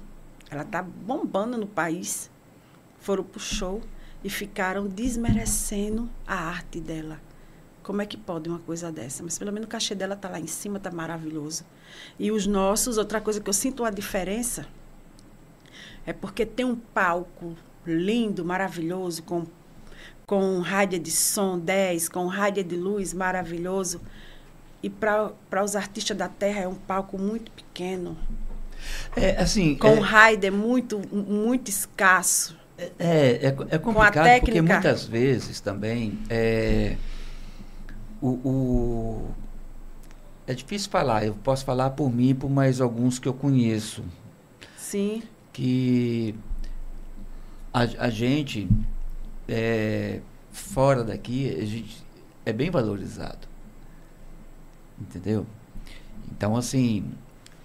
Ela 0.50 0.64
tá 0.64 0.82
bombando 0.82 1.56
no 1.56 1.68
país. 1.68 2.32
Foram 2.98 3.24
pro 3.24 3.40
show 3.40 3.84
e 4.24 4.32
ficaram 4.32 4.88
desmerecendo 4.88 6.10
a 6.26 6.34
arte 6.34 6.80
dela. 6.80 7.22
Como 7.84 8.02
é 8.02 8.06
que 8.08 8.18
pode 8.18 8.50
uma 8.50 8.58
coisa 8.58 8.92
dessa? 8.92 9.22
Mas 9.22 9.38
pelo 9.38 9.54
menos 9.54 9.68
o 9.68 9.70
cachê 9.70 9.94
dela 9.94 10.16
está 10.16 10.28
lá 10.28 10.40
em 10.40 10.48
cima, 10.48 10.78
está 10.78 10.90
maravilhoso. 10.90 11.64
E 12.18 12.32
os 12.32 12.46
nossos, 12.46 12.98
outra 12.98 13.22
coisa 13.22 13.40
que 13.40 13.50
eu 13.50 13.54
sinto 13.54 13.84
uma 13.84 13.92
diferença 13.92 14.66
é 16.06 16.14
porque 16.14 16.46
tem 16.46 16.66
um 16.66 16.76
palco 16.76 17.56
lindo, 17.86 18.44
maravilhoso, 18.44 19.24
com, 19.24 19.46
com 20.26 20.60
rádio 20.60 21.00
de 21.00 21.12
som 21.12 21.58
10, 21.58 22.10
com 22.10 22.28
rádio 22.28 22.64
de 22.64 22.76
luz 22.76 23.14
maravilhoso. 23.14 24.02
E 24.82 24.90
para 24.90 25.64
os 25.64 25.76
artistas 25.76 26.16
da 26.18 26.28
terra 26.28 26.62
é 26.62 26.68
um 26.68 26.76
palco 26.76 27.18
muito 27.18 27.52
pequeno. 27.52 28.18
É, 29.16 29.42
assim, 29.42 29.76
com 29.76 30.04
é... 30.04 30.32
rider 30.32 30.54
muito, 30.54 31.00
muito 31.12 31.70
escasso. 31.70 32.58
É, 32.78 33.48
é, 33.48 33.56
é 33.72 33.78
complicado 33.78 34.40
porque 34.40 34.62
muitas 34.62 35.04
vezes 35.04 35.60
também 35.60 36.18
é, 36.30 36.96
o, 38.22 38.30
o, 38.30 39.32
é 40.50 40.54
difícil 40.56 40.90
falar. 40.90 41.24
Eu 41.24 41.36
posso 41.36 41.64
falar 41.64 41.92
por 41.92 42.12
mim 42.12 42.30
e 42.30 42.34
por 42.34 42.50
mais 42.50 42.82
alguns 42.82 43.20
que 43.20 43.28
eu 43.28 43.34
conheço. 43.36 44.04
Sim. 44.76 45.22
Que 45.54 46.34
a, 47.72 47.82
a 47.82 48.10
gente 48.10 48.68
é, 49.48 50.22
fora 50.52 51.04
daqui 51.04 51.56
a 51.56 51.66
gente 51.66 52.04
é 52.44 52.52
bem 52.52 52.72
valorizado. 52.72 53.48
Entendeu? 55.00 55.46
Então, 56.32 56.58
assim, 56.58 57.06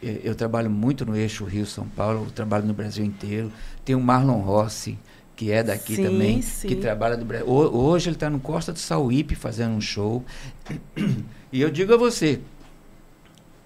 eu 0.02 0.34
trabalho 0.34 0.70
muito 0.70 1.06
no 1.06 1.16
eixo 1.16 1.44
Rio-São 1.44 1.88
Paulo, 1.88 2.26
eu 2.26 2.30
trabalho 2.32 2.66
no 2.66 2.74
Brasil 2.74 3.02
inteiro. 3.02 3.50
Tem 3.82 3.96
o 3.96 4.00
Marlon 4.00 4.40
Rossi, 4.40 4.98
que 5.34 5.50
é 5.50 5.62
daqui 5.62 5.96
sim, 5.96 6.04
também, 6.04 6.42
sim. 6.42 6.68
que 6.68 6.76
trabalha 6.76 7.16
do 7.16 7.24
Brasil. 7.24 7.48
Hoje 7.48 8.10
ele 8.10 8.16
está 8.16 8.28
no 8.28 8.40
Costa 8.40 8.74
do 8.74 8.78
Sauípe 8.78 9.34
fazendo 9.34 9.72
um 9.72 9.80
show. 9.80 10.22
E 11.54 11.60
eu 11.60 11.70
digo 11.70 11.94
a 11.94 11.96
você, 11.96 12.40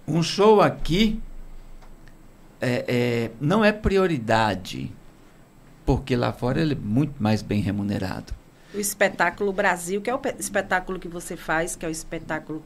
um 0.08 0.22
show 0.22 0.60
aqui 0.60 1.20
é, 2.60 2.84
é, 2.88 3.30
não 3.40 3.64
é 3.64 3.72
prioridade, 3.72 4.92
porque 5.84 6.16
lá 6.16 6.32
fora 6.32 6.60
ele 6.60 6.74
é 6.74 6.78
muito 6.78 7.22
mais 7.22 7.42
bem 7.42 7.60
remunerado 7.60 8.38
o 8.74 8.78
espetáculo 8.78 9.52
Brasil, 9.52 10.00
que 10.00 10.10
é 10.10 10.14
o 10.14 10.20
espetáculo 10.38 10.98
que 10.98 11.08
você 11.08 11.36
faz, 11.36 11.74
que 11.74 11.86
é 11.86 11.88
o 11.88 11.90
espetáculo 11.90 12.62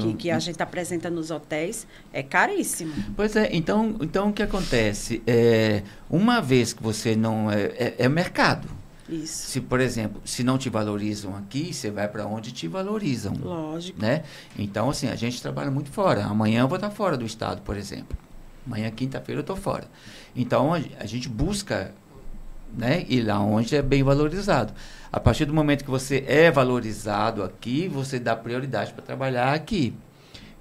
que, 0.00 0.14
que, 0.14 0.30
a 0.30 0.38
gente 0.38 0.62
apresenta 0.62 1.08
nos 1.08 1.30
hotéis, 1.30 1.86
é 2.12 2.22
caríssimo. 2.22 2.92
Pois 3.16 3.34
é, 3.36 3.48
então, 3.52 3.96
então 4.00 4.28
o 4.28 4.32
que 4.32 4.42
acontece? 4.42 5.22
É, 5.26 5.82
uma 6.10 6.40
vez 6.40 6.72
que 6.72 6.82
você 6.82 7.16
não. 7.16 7.50
É, 7.50 7.62
é, 7.62 7.94
é 7.98 8.08
mercado. 8.08 8.68
Isso. 9.10 9.50
Se, 9.50 9.60
por 9.60 9.80
exemplo, 9.80 10.22
se 10.24 10.44
não 10.44 10.56
te 10.56 10.70
valorizam 10.70 11.36
aqui, 11.36 11.74
você 11.74 11.90
vai 11.90 12.08
para 12.08 12.26
onde 12.26 12.52
te 12.52 12.68
valorizam. 12.68 13.34
Lógico. 13.34 14.00
Né? 14.00 14.22
Então, 14.58 14.90
assim, 14.90 15.08
a 15.08 15.16
gente 15.16 15.42
trabalha 15.42 15.70
muito 15.70 15.90
fora. 15.90 16.24
Amanhã 16.24 16.60
eu 16.60 16.68
vou 16.68 16.76
estar 16.76 16.90
fora 16.90 17.16
do 17.16 17.26
estado, 17.26 17.62
por 17.62 17.76
exemplo. 17.76 18.16
Amanhã, 18.66 18.90
quinta-feira, 18.90 19.40
eu 19.40 19.42
estou 19.42 19.56
fora. 19.56 19.84
Então, 20.34 20.72
a, 20.72 20.80
a 20.98 21.06
gente 21.06 21.28
busca 21.28 21.92
né, 22.76 23.04
ir 23.08 23.22
lá 23.22 23.40
onde 23.40 23.74
é 23.74 23.82
bem 23.82 24.02
valorizado. 24.02 24.72
A 25.12 25.18
partir 25.18 25.44
do 25.44 25.52
momento 25.52 25.84
que 25.84 25.90
você 25.90 26.24
é 26.26 26.50
valorizado 26.50 27.42
aqui, 27.42 27.88
você 27.88 28.18
dá 28.18 28.36
prioridade 28.36 28.92
para 28.92 29.02
trabalhar 29.02 29.52
aqui. 29.52 29.92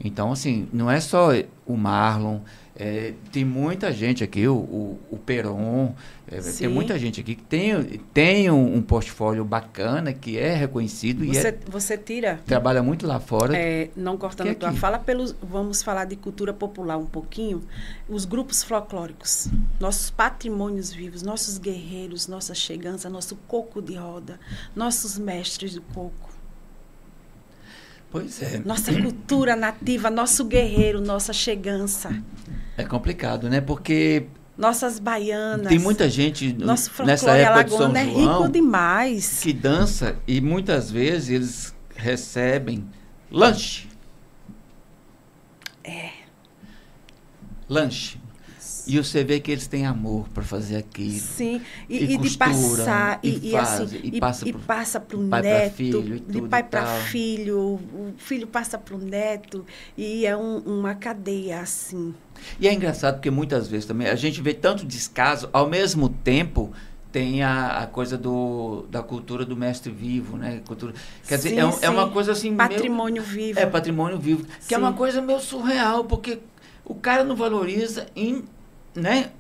Então, 0.04 0.32
assim, 0.32 0.68
não 0.72 0.90
é 0.90 1.00
só 1.00 1.30
o 1.66 1.76
Marlon, 1.76 2.40
é, 2.80 3.14
tem 3.30 3.44
muita 3.44 3.92
gente 3.92 4.24
aqui, 4.24 4.48
o, 4.48 4.56
o, 4.56 5.00
o 5.12 5.18
Peron, 5.18 5.94
é, 6.26 6.40
tem 6.40 6.70
muita 6.70 6.98
gente 6.98 7.20
aqui 7.20 7.36
que 7.36 7.44
tem, 7.44 8.00
tem 8.14 8.50
um, 8.50 8.78
um, 8.78 8.82
portfólio 8.82 9.44
bacana, 9.44 10.14
que 10.14 10.40
é 10.40 10.56
reconhecido. 10.56 11.26
Você, 11.26 11.48
e 11.50 11.52
é, 11.52 11.58
você 11.68 11.98
tira. 11.98 12.40
Trabalha 12.46 12.82
muito 12.82 13.06
lá 13.06 13.20
fora. 13.20 13.58
É, 13.58 13.90
não 13.98 14.18
cortando 14.18 14.52
a 14.52 14.56
tua 14.56 14.72
fala, 14.72 14.98
pelos, 14.98 15.36
vamos 15.44 15.84
falar 15.84 16.06
de 16.06 16.16
cultura 16.16 16.54
popular 16.54 16.98
um 16.98 17.06
pouquinho. 17.06 17.62
Os 18.08 18.24
grupos 18.24 18.64
folclóricos, 18.64 19.50
nossos 19.78 20.10
patrimônios 20.10 20.90
vivos, 20.90 21.22
nossos 21.22 21.58
guerreiros, 21.58 22.30
nossa 22.30 22.56
chegança, 22.56 23.10
nosso 23.10 23.36
coco 23.46 23.82
de 23.82 23.96
roda, 23.96 24.40
nossos 24.74 25.18
mestres 25.18 25.74
do 25.74 25.82
coco. 25.82 26.29
Pois 28.12 28.42
é. 28.42 28.62
Nossa 28.66 28.92
cultura 28.92 29.56
nativa, 29.56 30.10
nosso 30.10 30.44
guerreiro, 30.46 31.00
nossa 31.00 31.32
chegança. 31.32 32.12
É 32.76 32.84
complicado, 32.84 33.50
né? 33.50 33.62
Porque 33.62 34.26
nossas 34.58 35.00
baianas. 35.00 35.68
Tem 35.68 35.80
muita 35.80 36.10
gente 36.10 36.54
Nosso 36.54 36.92
nessa 37.06 37.32
época 37.32 37.64
de 37.64 37.72
São 37.72 37.96
é 37.96 38.04
rico 38.04 38.50
demais. 38.50 39.40
que 39.42 39.54
dança 39.54 40.18
e 40.28 40.42
muitas 40.42 40.92
vezes 40.92 41.30
eles 41.30 41.76
recebem 41.96 42.86
lanche. 43.32 43.88
É. 45.84 46.10
Lanche. 47.70 48.20
E 48.88 48.98
você 48.98 49.24
vê 49.24 49.40
que 49.40 49.52
eles 49.52 49.68
têm 49.68 49.86
amor 49.86 50.28
para 50.30 50.44
fazer 50.44 50.78
aquilo. 50.78 51.20
Sim, 51.20 51.62
e, 51.88 51.98
e, 51.98 52.14
e 52.14 52.18
de 52.18 52.38
passar, 52.38 53.20
e, 53.24 53.50
e, 53.50 53.52
faz, 53.52 53.82
assim, 53.82 54.00
e, 54.04 54.20
passa, 54.20 54.50
e 54.50 54.54
passa 54.54 55.00
para 55.00 55.18
o 55.18 55.22
neto, 55.22 55.76
filho, 55.76 56.20
de 56.20 56.42
pai 56.44 56.64
para 56.64 56.86
filho, 56.86 57.60
o 57.60 58.14
filho 58.18 58.48
passa 58.48 58.78
para 58.78 58.96
o 58.96 58.98
neto, 58.98 59.66
e 59.98 60.26
é 60.26 60.36
um, 60.36 60.58
uma 60.60 60.96
cadeia 60.96 61.60
assim. 61.60 62.14
E 62.60 62.68
é 62.68 62.74
engraçado 62.74 63.16
porque 63.16 63.30
muitas 63.30 63.68
vezes 63.68 63.86
também 63.86 64.08
a 64.08 64.16
gente 64.16 64.42
vê 64.42 64.54
tanto 64.54 64.86
descaso, 64.86 65.50
ao 65.52 65.68
mesmo 65.68 66.10
tempo 66.10 66.72
tem 67.12 67.42
a, 67.42 67.84
a, 67.84 67.88
coisa 67.88 68.18
do, 68.18 68.86
da 68.90 69.02
cultura 69.02 69.44
do 69.44 69.56
mestre 69.56 69.92
vivo, 69.92 70.38
né? 70.38 70.62
Cultura, 70.68 70.94
quer 71.28 71.40
sim, 71.40 71.50
dizer, 71.50 71.62
é, 71.62 71.86
é, 71.86 71.90
uma 71.90 72.10
coisa 72.10 72.32
assim... 72.32 72.56
Patrimônio 72.56 73.24
meio, 73.24 73.34
vivo. 73.34 73.60
É, 73.60 73.66
patrimônio 73.66 74.20
vivo. 74.20 74.46
Que 74.46 74.66
sim. 74.66 74.76
é 74.76 74.78
uma 74.78 74.94
coisa 74.94 75.22
meio 75.22 75.40
surreal, 75.40 76.06
porque 76.06 76.40
o 76.86 76.94
cara 76.94 77.24
não 77.24 77.36
valoriza 77.36 78.06
em 78.16 78.44
né, 78.96 79.32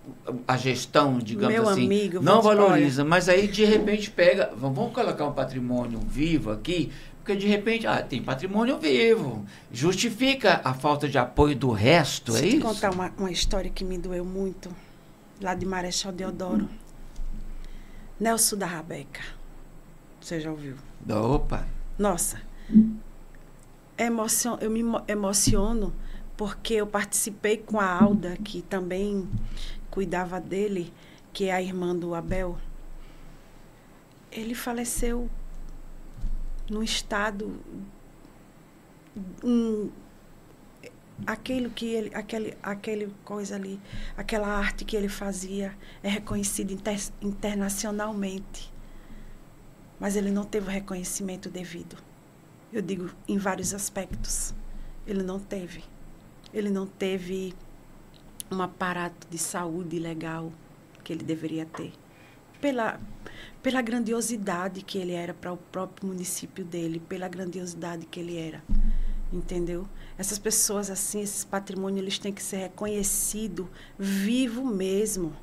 a 0.47 0.57
gestão, 0.57 1.17
digamos 1.19 1.53
Meu 1.53 1.67
assim, 1.67 1.85
amigo, 1.85 2.21
não 2.21 2.41
valoriza, 2.41 3.03
mas 3.03 3.27
aí 3.27 3.47
de 3.47 3.65
repente 3.65 4.09
pega, 4.11 4.51
vamos 4.55 4.93
colocar 4.93 5.25
um 5.25 5.33
patrimônio 5.33 5.99
vivo 5.99 6.51
aqui, 6.51 6.91
porque 7.17 7.35
de 7.35 7.47
repente, 7.47 7.85
ah, 7.85 8.01
tem 8.01 8.21
patrimônio 8.21 8.77
vivo, 8.79 9.45
justifica 9.71 10.61
a 10.63 10.73
falta 10.73 11.07
de 11.07 11.17
apoio 11.17 11.55
do 11.55 11.71
resto, 11.71 12.31
Deixa 12.31 12.45
é 12.45 12.49
isso? 12.49 12.57
Eu 12.57 12.73
contar 12.73 12.91
uma, 12.91 13.11
uma 13.17 13.31
história 13.31 13.69
que 13.69 13.83
me 13.83 13.97
doeu 13.97 14.25
muito, 14.25 14.69
lá 15.41 15.53
de 15.53 15.65
Marechal 15.65 16.11
Deodoro. 16.11 16.67
Nelson 18.19 18.57
da 18.57 18.65
Rabeca, 18.65 19.21
você 20.19 20.41
já 20.41 20.51
ouviu? 20.51 20.75
Opa! 21.09 21.65
Nossa, 21.97 22.41
emocion, 23.97 24.57
eu 24.59 24.69
me 24.69 24.81
emociono 25.07 25.93
porque 26.39 26.75
eu 26.75 26.87
participei 26.87 27.57
com 27.57 27.81
a 27.81 27.85
Alda, 27.85 28.37
que 28.37 28.61
também 28.61 29.29
cuidava 29.91 30.39
dele, 30.39 30.93
que 31.33 31.47
é 31.47 31.51
a 31.51 31.61
irmã 31.61 31.93
do 31.93 32.15
Abel, 32.15 32.57
ele 34.31 34.55
faleceu 34.55 35.29
num 36.69 36.81
estado 36.81 37.59
um, 39.43 39.91
aquilo 41.27 41.69
que 41.71 41.87
ele 41.87 42.15
aquele 42.15 42.57
aquele 42.63 43.13
coisa 43.25 43.57
ali 43.57 43.77
aquela 44.15 44.47
arte 44.47 44.85
que 44.85 44.95
ele 44.95 45.09
fazia 45.09 45.77
é 46.01 46.07
reconhecida 46.07 46.71
inter, 46.71 47.01
internacionalmente. 47.21 48.71
Mas 49.99 50.15
ele 50.15 50.31
não 50.31 50.45
teve 50.45 50.67
o 50.67 50.71
reconhecimento 50.71 51.49
devido. 51.49 51.97
Eu 52.71 52.81
digo 52.81 53.09
em 53.27 53.37
vários 53.37 53.73
aspectos 53.73 54.55
ele 55.05 55.21
não 55.21 55.37
teve 55.37 55.83
ele 56.53 56.69
não 56.69 56.85
teve 56.85 57.53
um 58.51 58.61
aparato 58.61 59.27
de 59.29 59.37
saúde 59.37 59.99
legal 59.99 60.51
que 61.03 61.13
ele 61.13 61.23
deveria 61.23 61.65
ter 61.65 61.93
pela 62.59 62.99
pela 63.61 63.81
grandiosidade 63.81 64.81
que 64.81 64.97
ele 64.97 65.13
era 65.13 65.33
para 65.33 65.51
o 65.51 65.57
próprio 65.57 66.07
município 66.07 66.63
dele, 66.63 67.01
pela 67.09 67.27
grandiosidade 67.27 68.05
que 68.05 68.19
ele 68.19 68.37
era. 68.37 68.63
Entendeu? 69.31 69.87
Essas 70.17 70.39
pessoas 70.39 70.89
assim, 70.89 71.21
esses 71.21 71.43
patrimônios, 71.43 72.01
eles 72.01 72.19
têm 72.19 72.33
que 72.33 72.41
ser 72.41 72.57
reconhecidos 72.57 73.67
vivo 73.97 74.65
mesmo, 74.65 75.35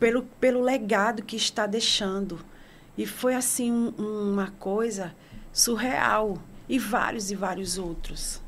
pelo, 0.00 0.22
pelo 0.40 0.60
legado 0.60 1.22
que 1.22 1.36
está 1.36 1.66
deixando. 1.66 2.44
E 2.96 3.06
foi 3.06 3.34
assim 3.34 3.70
um, 3.70 4.32
uma 4.32 4.50
coisa 4.52 5.14
surreal. 5.52 6.38
E 6.66 6.78
vários 6.78 7.30
e 7.30 7.34
vários 7.34 7.76
outros. 7.76 8.40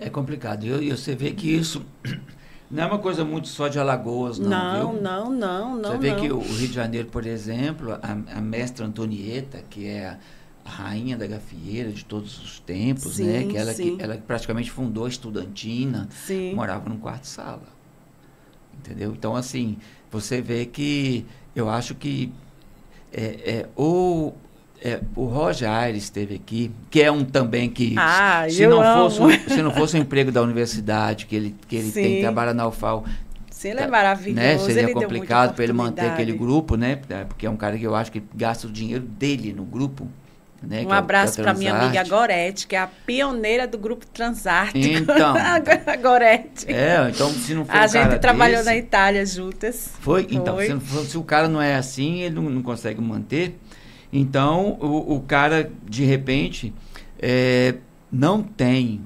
É 0.00 0.08
complicado. 0.08 0.64
E 0.64 0.90
você 0.90 1.14
vê 1.14 1.32
que 1.32 1.48
isso 1.48 1.84
não 2.70 2.82
é 2.82 2.86
uma 2.86 2.98
coisa 2.98 3.24
muito 3.24 3.48
só 3.48 3.68
de 3.68 3.78
Alagoas, 3.78 4.38
não. 4.38 4.48
Não, 4.48 4.92
viu? 4.92 5.02
não, 5.02 5.30
não, 5.30 5.76
não. 5.76 5.90
Você 5.90 5.98
vê 5.98 6.10
não. 6.12 6.20
que 6.20 6.32
o 6.32 6.38
Rio 6.38 6.68
de 6.68 6.72
Janeiro, 6.72 7.08
por 7.08 7.26
exemplo, 7.26 7.92
a, 7.92 8.12
a 8.36 8.40
mestra 8.40 8.86
Antonieta, 8.86 9.62
que 9.68 9.86
é 9.86 10.16
a 10.64 10.70
rainha 10.70 11.16
da 11.16 11.26
gafieira 11.26 11.90
de 11.90 12.04
todos 12.04 12.38
os 12.42 12.60
tempos, 12.60 13.14
sim, 13.14 13.24
né? 13.24 13.44
Que 13.44 13.56
ela, 13.56 13.72
sim. 13.72 13.96
que 13.96 14.02
ela 14.02 14.16
praticamente 14.18 14.70
fundou 14.70 15.06
a 15.06 15.08
estudantina, 15.08 16.08
Sim. 16.10 16.54
morava 16.54 16.88
num 16.88 16.98
quarto-sala. 16.98 17.78
Entendeu? 18.78 19.12
Então, 19.12 19.34
assim, 19.34 19.78
você 20.10 20.40
vê 20.40 20.66
que 20.66 21.24
eu 21.56 21.68
acho 21.68 21.94
que 21.94 22.32
é, 23.12 23.24
é, 23.24 23.68
o, 23.76 24.32
é, 24.82 25.00
o 25.16 25.24
Roger 25.26 25.68
Aires 25.70 26.04
esteve 26.04 26.36
aqui, 26.36 26.70
que 26.90 27.02
é 27.02 27.10
um 27.10 27.24
também 27.24 27.68
que 27.68 27.94
Ah, 27.98 28.46
se 28.48 28.62
eu 28.62 28.70
não 28.70 28.82
amo. 28.82 29.10
fosse 29.10 29.50
se 29.50 29.62
não 29.62 29.72
fosse 29.72 29.96
o 29.96 29.98
emprego 29.98 30.30
da 30.30 30.40
universidade 30.42 31.26
que 31.26 31.34
ele 31.36 31.54
que 31.66 31.76
ele 31.76 31.90
tem 31.90 32.20
trabalha 32.20 32.54
na 32.54 32.66
UFAL 32.68 33.04
Sim, 33.50 33.70
ele 33.70 33.80
é 33.80 33.86
maravilhoso. 33.88 34.40
né 34.40 34.56
seria 34.58 34.82
ele 34.84 34.92
complicado 34.94 35.54
para 35.54 35.64
ele 35.64 35.72
manter 35.72 36.06
aquele 36.06 36.32
grupo 36.32 36.76
né 36.76 37.00
É, 37.08 37.24
porque 37.24 37.44
é 37.44 37.50
um 37.50 37.56
cara 37.56 37.76
que 37.76 37.84
eu 37.84 37.94
acho 37.96 38.12
que 38.12 38.22
gasta 38.34 38.68
o 38.68 38.70
dinheiro 38.70 39.02
dele 39.02 39.52
no 39.52 39.64
grupo 39.64 40.06
né 40.62 40.84
Um 40.86 40.94
é 40.94 40.96
abraço 40.96 41.40
é 41.40 41.42
para 41.42 41.54
minha 41.54 41.72
amiga 41.72 42.04
Transarte. 42.04 42.10
Gorete, 42.10 42.66
que 42.68 42.76
é 42.76 42.78
a 42.78 42.86
pioneira 42.86 43.66
do 43.66 43.78
grupo 43.78 44.06
Transártico. 44.06 44.78
Então. 44.86 45.34
a 45.86 45.96
Gorete. 45.96 46.66
é 46.72 47.08
então 47.10 47.30
se 47.32 47.52
não 47.54 47.64
for 47.64 47.74
a 47.76 47.84
um 47.84 47.88
gente 47.88 48.18
trabalhou 48.20 48.58
desse, 48.58 48.68
na 48.70 48.76
Itália 48.76 49.26
juntas. 49.26 49.90
Foi, 50.00 50.24
então, 50.30 50.54
Foi. 50.54 50.66
Se, 50.66 50.78
for- 50.80 51.04
se 51.04 51.18
o 51.18 51.24
cara 51.24 51.48
não 51.48 51.60
é 51.60 51.74
assim, 51.74 52.20
ele 52.20 52.36
não, 52.36 52.42
não 52.44 52.62
consegue 52.62 53.00
manter. 53.00 53.58
Então, 54.12 54.78
o, 54.80 55.16
o 55.16 55.20
cara, 55.20 55.70
de 55.88 56.04
repente, 56.04 56.72
é, 57.18 57.74
não 58.10 58.42
tem 58.42 59.02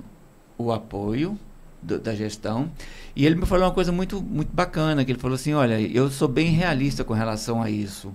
o 0.57 0.71
apoio 0.73 1.39
do- 1.83 1.99
da 1.99 2.15
gestão. 2.15 2.71
E 3.15 3.27
ele 3.27 3.35
me 3.35 3.47
falou 3.47 3.67
uma 3.67 3.73
coisa 3.75 3.91
muito, 3.93 4.23
muito 4.23 4.53
bacana, 4.55 5.05
que 5.05 5.13
ele 5.13 5.19
falou 5.19 5.35
assim, 5.35 5.53
olha, 5.55 5.81
eu 5.81 6.09
sou 6.11 6.29
bem 6.29 6.51
realista 6.51 7.03
com 7.05 7.13
relação 7.13 7.61
a 7.63 7.69
isso. 7.69 8.13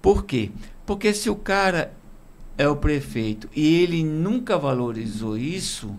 Por 0.00 0.24
quê? 0.24 0.50
Porque 0.86 1.12
se 1.12 1.28
o 1.28 1.34
cara 1.36 1.92
é 2.56 2.68
o 2.68 2.76
prefeito 2.76 3.48
e 3.54 3.82
ele 3.82 4.04
nunca 4.04 4.56
valorizou 4.56 5.36
isso, 5.36 5.94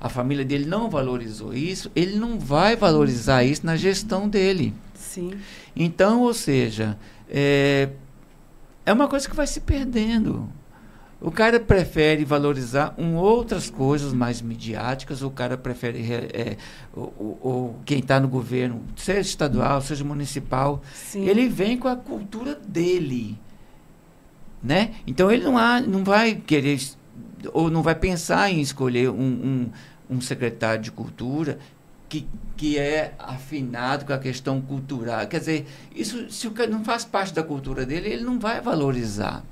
a 0.00 0.08
família 0.08 0.44
dele 0.44 0.64
não 0.64 0.88
valorizou 0.88 1.52
isso, 1.52 1.90
ele 1.94 2.16
não 2.16 2.38
vai 2.38 2.74
valorizar 2.76 3.44
isso 3.44 3.66
na 3.66 3.76
gestão 3.76 4.28
dele. 4.28 4.72
Sim. 4.94 5.32
Então, 5.76 6.22
ou 6.22 6.32
seja, 6.32 6.96
é, 7.28 7.90
é 8.86 8.92
uma 8.92 9.08
coisa 9.08 9.28
que 9.28 9.34
vai 9.36 9.46
se 9.46 9.60
perdendo. 9.60 10.48
O 11.20 11.30
cara 11.30 11.60
prefere 11.60 12.24
valorizar 12.24 12.94
um, 12.96 13.14
outras 13.16 13.68
coisas 13.68 14.10
mais 14.12 14.40
midiáticas, 14.40 15.20
o 15.22 15.30
cara 15.30 15.56
prefere 15.58 16.00
re- 16.00 16.30
é, 16.32 16.56
o, 16.94 17.00
o- 17.00 17.38
o- 17.42 17.74
quem 17.84 17.98
está 17.98 18.18
no 18.18 18.26
governo, 18.26 18.82
seja 18.96 19.20
estadual, 19.20 19.82
seja 19.82 20.02
municipal, 20.02 20.80
Sim. 20.94 21.26
ele 21.28 21.46
vem 21.46 21.76
com 21.76 21.88
a 21.88 21.96
cultura 21.96 22.54
dele. 22.66 23.38
Né? 24.62 24.92
Então 25.06 25.30
ele 25.30 25.44
não, 25.44 25.56
há, 25.58 25.80
não 25.80 26.02
vai 26.04 26.34
querer 26.34 26.78
ou 27.52 27.70
não 27.70 27.82
vai 27.82 27.94
pensar 27.94 28.50
em 28.50 28.60
escolher 28.60 29.10
um, 29.10 29.22
um, 29.22 29.70
um 30.16 30.20
secretário 30.20 30.82
de 30.82 30.90
cultura 30.92 31.58
que, 32.10 32.26
que 32.56 32.76
é 32.76 33.14
afinado 33.18 34.04
com 34.04 34.12
a 34.12 34.18
questão 34.18 34.60
cultural. 34.60 35.26
Quer 35.28 35.38
dizer, 35.38 35.66
isso 35.94 36.28
se 36.28 36.48
o 36.48 36.50
cara 36.50 36.68
não 36.68 36.84
faz 36.84 37.04
parte 37.04 37.32
da 37.32 37.42
cultura 37.42 37.86
dele, 37.86 38.10
ele 38.10 38.24
não 38.24 38.38
vai 38.38 38.60
valorizar. 38.60 39.44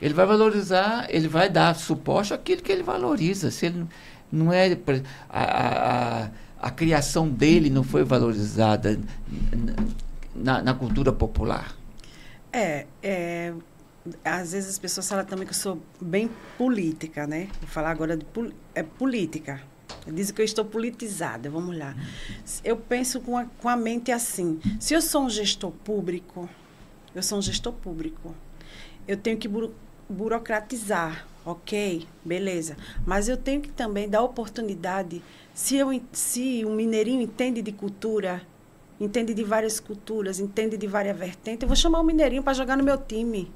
Ele 0.00 0.14
vai 0.14 0.26
valorizar, 0.26 1.06
ele 1.10 1.28
vai 1.28 1.50
dar 1.50 1.76
suporte 1.76 2.32
àquilo 2.32 2.62
que 2.62 2.72
ele 2.72 2.82
valoriza. 2.82 3.50
Se 3.50 3.66
ele 3.66 3.86
não- 4.32 4.50
é 4.50 4.76
a, 5.28 5.42
a, 5.42 6.30
a, 6.58 6.70
criação 6.70 7.28
dele 7.28 7.68
não 7.68 7.84
foi 7.84 8.02
valorizada 8.02 8.98
na, 10.34 10.62
na 10.62 10.74
cultura 10.74 11.12
popular. 11.12 11.76
É, 12.50 12.86
é, 13.02 13.52
às 14.24 14.52
vezes 14.52 14.70
as 14.70 14.78
pessoas 14.78 15.06
falam 15.08 15.24
também 15.24 15.46
que 15.46 15.52
eu 15.52 15.56
sou 15.58 15.78
bem 16.00 16.30
política, 16.56 17.26
né? 17.26 17.48
Vou 17.60 17.68
falar 17.68 17.90
agora 17.90 18.16
de 18.16 18.26
é, 18.74 18.82
política. 18.82 19.60
Dizem 20.06 20.34
que 20.34 20.40
eu 20.40 20.44
estou 20.44 20.64
politizada, 20.64 21.48
vamos 21.48 21.78
lá. 21.78 21.94
Eu 22.64 22.76
penso 22.76 23.20
com 23.20 23.36
a, 23.38 23.44
com 23.44 23.68
a 23.68 23.76
mente 23.76 24.10
assim. 24.10 24.60
Se 24.80 24.94
eu 24.94 25.00
sou 25.00 25.22
um 25.22 25.30
gestor 25.30 25.70
público, 25.70 26.48
eu 27.14 27.22
sou 27.22 27.38
um 27.38 27.42
gestor 27.42 27.72
público, 27.72 28.34
eu 29.06 29.16
tenho 29.16 29.36
que 29.36 29.46
buro- 29.46 29.74
burocratizar, 30.08 31.26
ok? 31.44 32.06
Beleza. 32.24 32.76
Mas 33.06 33.28
eu 33.28 33.36
tenho 33.36 33.60
que 33.60 33.68
também 33.68 34.08
dar 34.08 34.22
oportunidade. 34.22 35.22
Se, 35.54 35.76
eu, 35.76 35.88
se 36.12 36.64
um 36.64 36.74
mineirinho 36.74 37.20
entende 37.22 37.62
de 37.62 37.70
cultura, 37.70 38.42
entende 39.00 39.32
de 39.34 39.44
várias 39.44 39.78
culturas, 39.78 40.40
entende 40.40 40.76
de 40.76 40.86
várias 40.86 41.16
vertentes, 41.16 41.62
eu 41.62 41.68
vou 41.68 41.76
chamar 41.76 42.00
o 42.00 42.04
mineirinho 42.04 42.42
para 42.42 42.54
jogar 42.54 42.76
no 42.76 42.82
meu 42.84 42.98
time. 42.98 43.52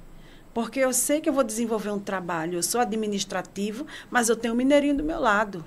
Porque 0.54 0.78
eu 0.80 0.92
sei 0.92 1.20
que 1.20 1.28
eu 1.28 1.32
vou 1.32 1.44
desenvolver 1.44 1.90
um 1.90 1.98
trabalho. 1.98 2.56
Eu 2.58 2.62
sou 2.62 2.80
administrativo, 2.80 3.84
mas 4.10 4.28
eu 4.28 4.36
tenho 4.36 4.54
um 4.54 4.56
mineirinho 4.56 4.96
do 4.96 5.04
meu 5.04 5.20
lado. 5.20 5.64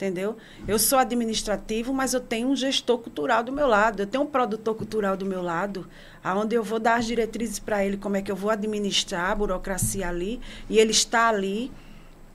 Entendeu? 0.00 0.38
Eu 0.66 0.78
sou 0.78 0.98
administrativo, 0.98 1.92
mas 1.92 2.14
eu 2.14 2.20
tenho 2.22 2.48
um 2.48 2.56
gestor 2.56 2.96
cultural 2.96 3.44
do 3.44 3.52
meu 3.52 3.66
lado. 3.66 4.00
Eu 4.00 4.06
tenho 4.06 4.24
um 4.24 4.26
produtor 4.26 4.74
cultural 4.74 5.14
do 5.14 5.26
meu 5.26 5.42
lado, 5.42 5.86
aonde 6.24 6.54
eu 6.56 6.64
vou 6.64 6.80
dar 6.80 6.94
as 6.94 7.04
diretrizes 7.04 7.58
para 7.58 7.84
ele, 7.84 7.98
como 7.98 8.16
é 8.16 8.22
que 8.22 8.32
eu 8.32 8.34
vou 8.34 8.50
administrar 8.50 9.30
a 9.30 9.34
burocracia 9.34 10.08
ali, 10.08 10.40
e 10.70 10.78
ele 10.78 10.92
está 10.92 11.28
ali, 11.28 11.70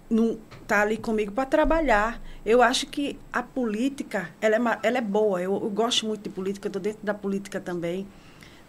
não 0.07 0.37
está 0.61 0.83
ali 0.83 0.95
comigo 0.95 1.31
para 1.31 1.47
trabalhar. 1.47 2.21
Eu 2.45 2.61
acho 2.61 2.85
que 2.85 3.17
a 3.33 3.41
política, 3.41 4.29
ela 4.39 4.57
é, 4.57 4.79
ela 4.83 4.99
é 4.99 5.01
boa. 5.01 5.41
Eu, 5.41 5.53
eu 5.53 5.69
gosto 5.71 6.05
muito 6.05 6.21
de 6.21 6.29
política, 6.29 6.67
estou 6.67 6.79
dentro 6.79 7.03
da 7.03 7.15
política 7.15 7.59
também, 7.59 8.05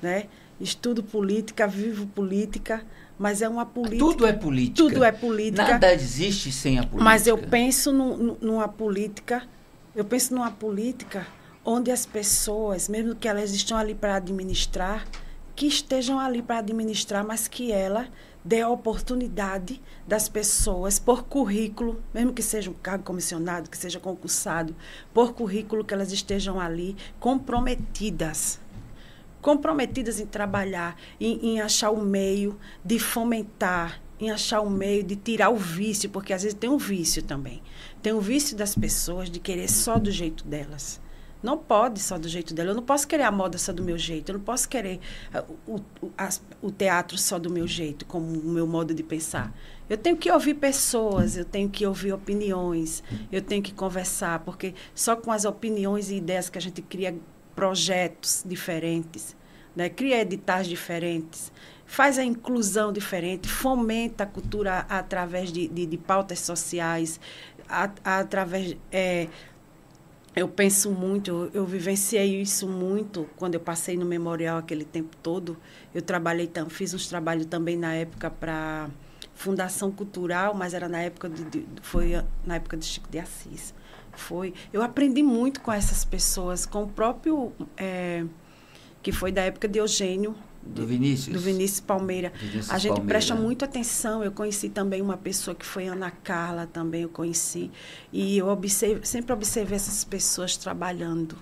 né? 0.00 0.24
Estudo 0.58 1.02
política, 1.02 1.68
vivo 1.68 2.06
política, 2.06 2.82
mas 3.18 3.40
é 3.42 3.48
uma 3.48 3.64
política. 3.66 4.04
Tudo 4.04 4.26
é 4.26 4.32
política. 4.32 4.76
Tudo 4.88 5.04
é 5.04 5.12
política. 5.12 5.62
Nada 5.68 5.92
existe 5.92 6.52
sem 6.52 6.78
a 6.78 6.82
política. 6.82 7.04
Mas 7.04 7.26
eu 7.26 7.38
penso 7.38 7.92
nu- 7.92 8.16
nu- 8.16 8.38
numa 8.40 8.68
política, 8.68 9.42
eu 9.94 10.04
penso 10.04 10.34
numa 10.34 10.50
política 10.50 11.26
onde 11.64 11.90
as 11.90 12.04
pessoas, 12.06 12.88
mesmo 12.88 13.14
que 13.14 13.26
elas 13.26 13.50
estão 13.52 13.76
ali 13.76 13.94
para 13.94 14.16
administrar, 14.16 15.06
que 15.54 15.66
estejam 15.66 16.20
ali 16.20 16.42
para 16.42 16.58
administrar, 16.58 17.24
mas 17.26 17.48
que 17.48 17.72
ela 17.72 18.06
dê 18.44 18.60
a 18.60 18.68
oportunidade 18.68 19.80
das 20.06 20.28
pessoas, 20.28 20.98
por 21.00 21.24
currículo, 21.24 22.00
mesmo 22.14 22.32
que 22.32 22.42
seja 22.42 22.70
um 22.70 22.74
cargo 22.74 23.02
comissionado, 23.02 23.68
que 23.68 23.76
seja 23.76 23.98
concursado, 23.98 24.76
por 25.12 25.32
currículo 25.32 25.84
que 25.84 25.92
elas 25.92 26.12
estejam 26.12 26.60
ali 26.60 26.94
comprometidas 27.18 28.60
comprometidas 29.46 30.18
em 30.18 30.26
trabalhar, 30.26 30.96
em, 31.20 31.50
em 31.50 31.60
achar 31.60 31.92
o 31.92 32.02
meio 32.02 32.58
de 32.84 32.98
fomentar, 32.98 34.02
em 34.18 34.28
achar 34.28 34.60
o 34.60 34.68
meio 34.68 35.04
de 35.04 35.14
tirar 35.14 35.50
o 35.50 35.56
vício, 35.56 36.10
porque 36.10 36.32
às 36.32 36.42
vezes 36.42 36.58
tem 36.58 36.68
um 36.68 36.76
vício 36.76 37.22
também. 37.22 37.62
Tem 38.02 38.12
o 38.12 38.20
vício 38.20 38.56
das 38.56 38.74
pessoas 38.74 39.30
de 39.30 39.38
querer 39.38 39.70
só 39.70 40.00
do 40.00 40.10
jeito 40.10 40.44
delas. 40.44 41.00
Não 41.40 41.56
pode 41.56 42.00
só 42.00 42.18
do 42.18 42.28
jeito 42.28 42.52
dela. 42.52 42.70
Eu 42.70 42.74
não 42.74 42.82
posso 42.82 43.06
querer 43.06 43.22
a 43.22 43.30
moda 43.30 43.56
só 43.56 43.72
do 43.72 43.84
meu 43.84 43.96
jeito. 43.96 44.30
Eu 44.30 44.38
não 44.38 44.44
posso 44.44 44.68
querer 44.68 44.98
ah, 45.32 45.44
o, 45.64 45.76
o, 46.02 46.12
o 46.60 46.70
teatro 46.72 47.16
só 47.16 47.38
do 47.38 47.48
meu 47.48 47.68
jeito, 47.68 48.04
como 48.04 48.26
o 48.26 48.48
meu 48.50 48.66
modo 48.66 48.92
de 48.92 49.04
pensar. 49.04 49.56
Eu 49.88 49.96
tenho 49.96 50.16
que 50.16 50.28
ouvir 50.28 50.54
pessoas, 50.54 51.36
eu 51.36 51.44
tenho 51.44 51.70
que 51.70 51.86
ouvir 51.86 52.12
opiniões, 52.12 53.00
eu 53.30 53.40
tenho 53.40 53.62
que 53.62 53.72
conversar, 53.72 54.40
porque 54.40 54.74
só 54.92 55.14
com 55.14 55.30
as 55.30 55.44
opiniões 55.44 56.10
e 56.10 56.16
ideias 56.16 56.50
que 56.50 56.58
a 56.58 56.60
gente 56.60 56.82
cria 56.82 57.16
projetos 57.56 58.42
diferentes, 58.44 59.35
né? 59.76 59.90
cria 59.90 60.22
editais 60.22 60.66
diferentes, 60.66 61.52
faz 61.84 62.18
a 62.18 62.24
inclusão 62.24 62.92
diferente, 62.92 63.48
fomenta 63.48 64.24
a 64.24 64.26
cultura 64.26 64.86
através 64.88 65.52
de, 65.52 65.68
de, 65.68 65.86
de 65.86 65.98
pautas 65.98 66.40
sociais, 66.40 67.20
a, 67.68 67.90
a, 68.02 68.18
através. 68.20 68.76
É, 68.90 69.28
eu 70.34 70.46
penso 70.46 70.90
muito, 70.90 71.50
eu, 71.54 71.64
vivenciei 71.64 72.42
isso 72.42 72.68
muito 72.68 73.26
quando 73.36 73.54
eu 73.54 73.60
passei 73.60 73.96
no 73.96 74.04
memorial 74.04 74.58
aquele 74.58 74.84
tempo 74.84 75.16
todo. 75.22 75.56
Eu 75.94 76.02
trabalhei, 76.02 76.50
fiz 76.68 76.92
uns 76.92 77.08
trabalhos 77.08 77.46
também 77.46 77.74
na 77.74 77.94
época 77.94 78.28
para 78.28 78.90
Fundação 79.34 79.90
Cultural, 79.90 80.52
mas 80.52 80.74
era 80.74 80.90
na 80.90 80.98
época 80.98 81.30
de, 81.30 81.42
de, 81.44 81.66
foi 81.80 82.22
na 82.44 82.56
época 82.56 82.76
de 82.76 82.84
Chico 82.84 83.08
de 83.08 83.18
Assis. 83.18 83.72
Foi, 84.12 84.52
eu 84.74 84.82
aprendi 84.82 85.22
muito 85.22 85.62
com 85.62 85.72
essas 85.72 86.04
pessoas, 86.04 86.66
com 86.66 86.82
o 86.82 86.88
próprio 86.88 87.50
é, 87.74 88.24
que 89.02 89.12
foi 89.12 89.32
da 89.32 89.42
época 89.42 89.68
de 89.68 89.78
Eugênio 89.78 90.34
do 90.66 90.86
Vinícius. 90.86 91.34
Do 91.34 91.40
Vinícius 91.40 91.80
Palmeira. 91.80 92.32
Vinícius 92.38 92.70
a 92.70 92.78
gente 92.78 92.88
Palmeira. 92.90 93.08
presta 93.08 93.34
muito 93.34 93.64
atenção. 93.64 94.22
Eu 94.22 94.32
conheci 94.32 94.68
também 94.68 95.00
uma 95.00 95.16
pessoa 95.16 95.54
que 95.54 95.64
foi 95.64 95.86
Ana 95.86 96.10
Carla, 96.10 96.66
também 96.66 97.02
eu 97.02 97.08
conheci. 97.08 97.70
E 98.12 98.38
eu 98.38 98.46
sempre 99.02 99.32
observei 99.32 99.76
essas 99.76 100.04
pessoas 100.04 100.56
trabalhando. 100.56 101.36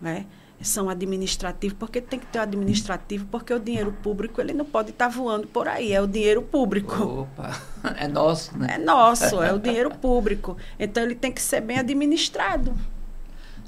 Né? 0.00 0.26
São 0.62 0.90
administrativos, 0.90 1.76
porque 1.78 2.02
tem 2.02 2.18
que 2.18 2.26
ter 2.26 2.38
o 2.38 2.42
administrativo, 2.42 3.26
porque 3.30 3.52
o 3.52 3.58
dinheiro 3.58 3.92
público 4.02 4.42
ele 4.42 4.52
não 4.52 4.64
pode 4.64 4.90
estar 4.90 5.06
tá 5.06 5.10
voando 5.10 5.46
por 5.46 5.66
aí, 5.66 5.90
é 5.90 6.02
o 6.02 6.06
dinheiro 6.06 6.42
público. 6.42 7.02
Opa, 7.02 7.58
é 7.96 8.06
nosso, 8.06 8.58
né? 8.58 8.74
É 8.74 8.78
nosso, 8.78 9.42
é 9.42 9.54
o 9.54 9.58
dinheiro 9.58 9.90
público. 9.90 10.58
Então 10.78 11.02
ele 11.02 11.14
tem 11.14 11.32
que 11.32 11.40
ser 11.40 11.62
bem 11.62 11.78
administrado. 11.78 12.74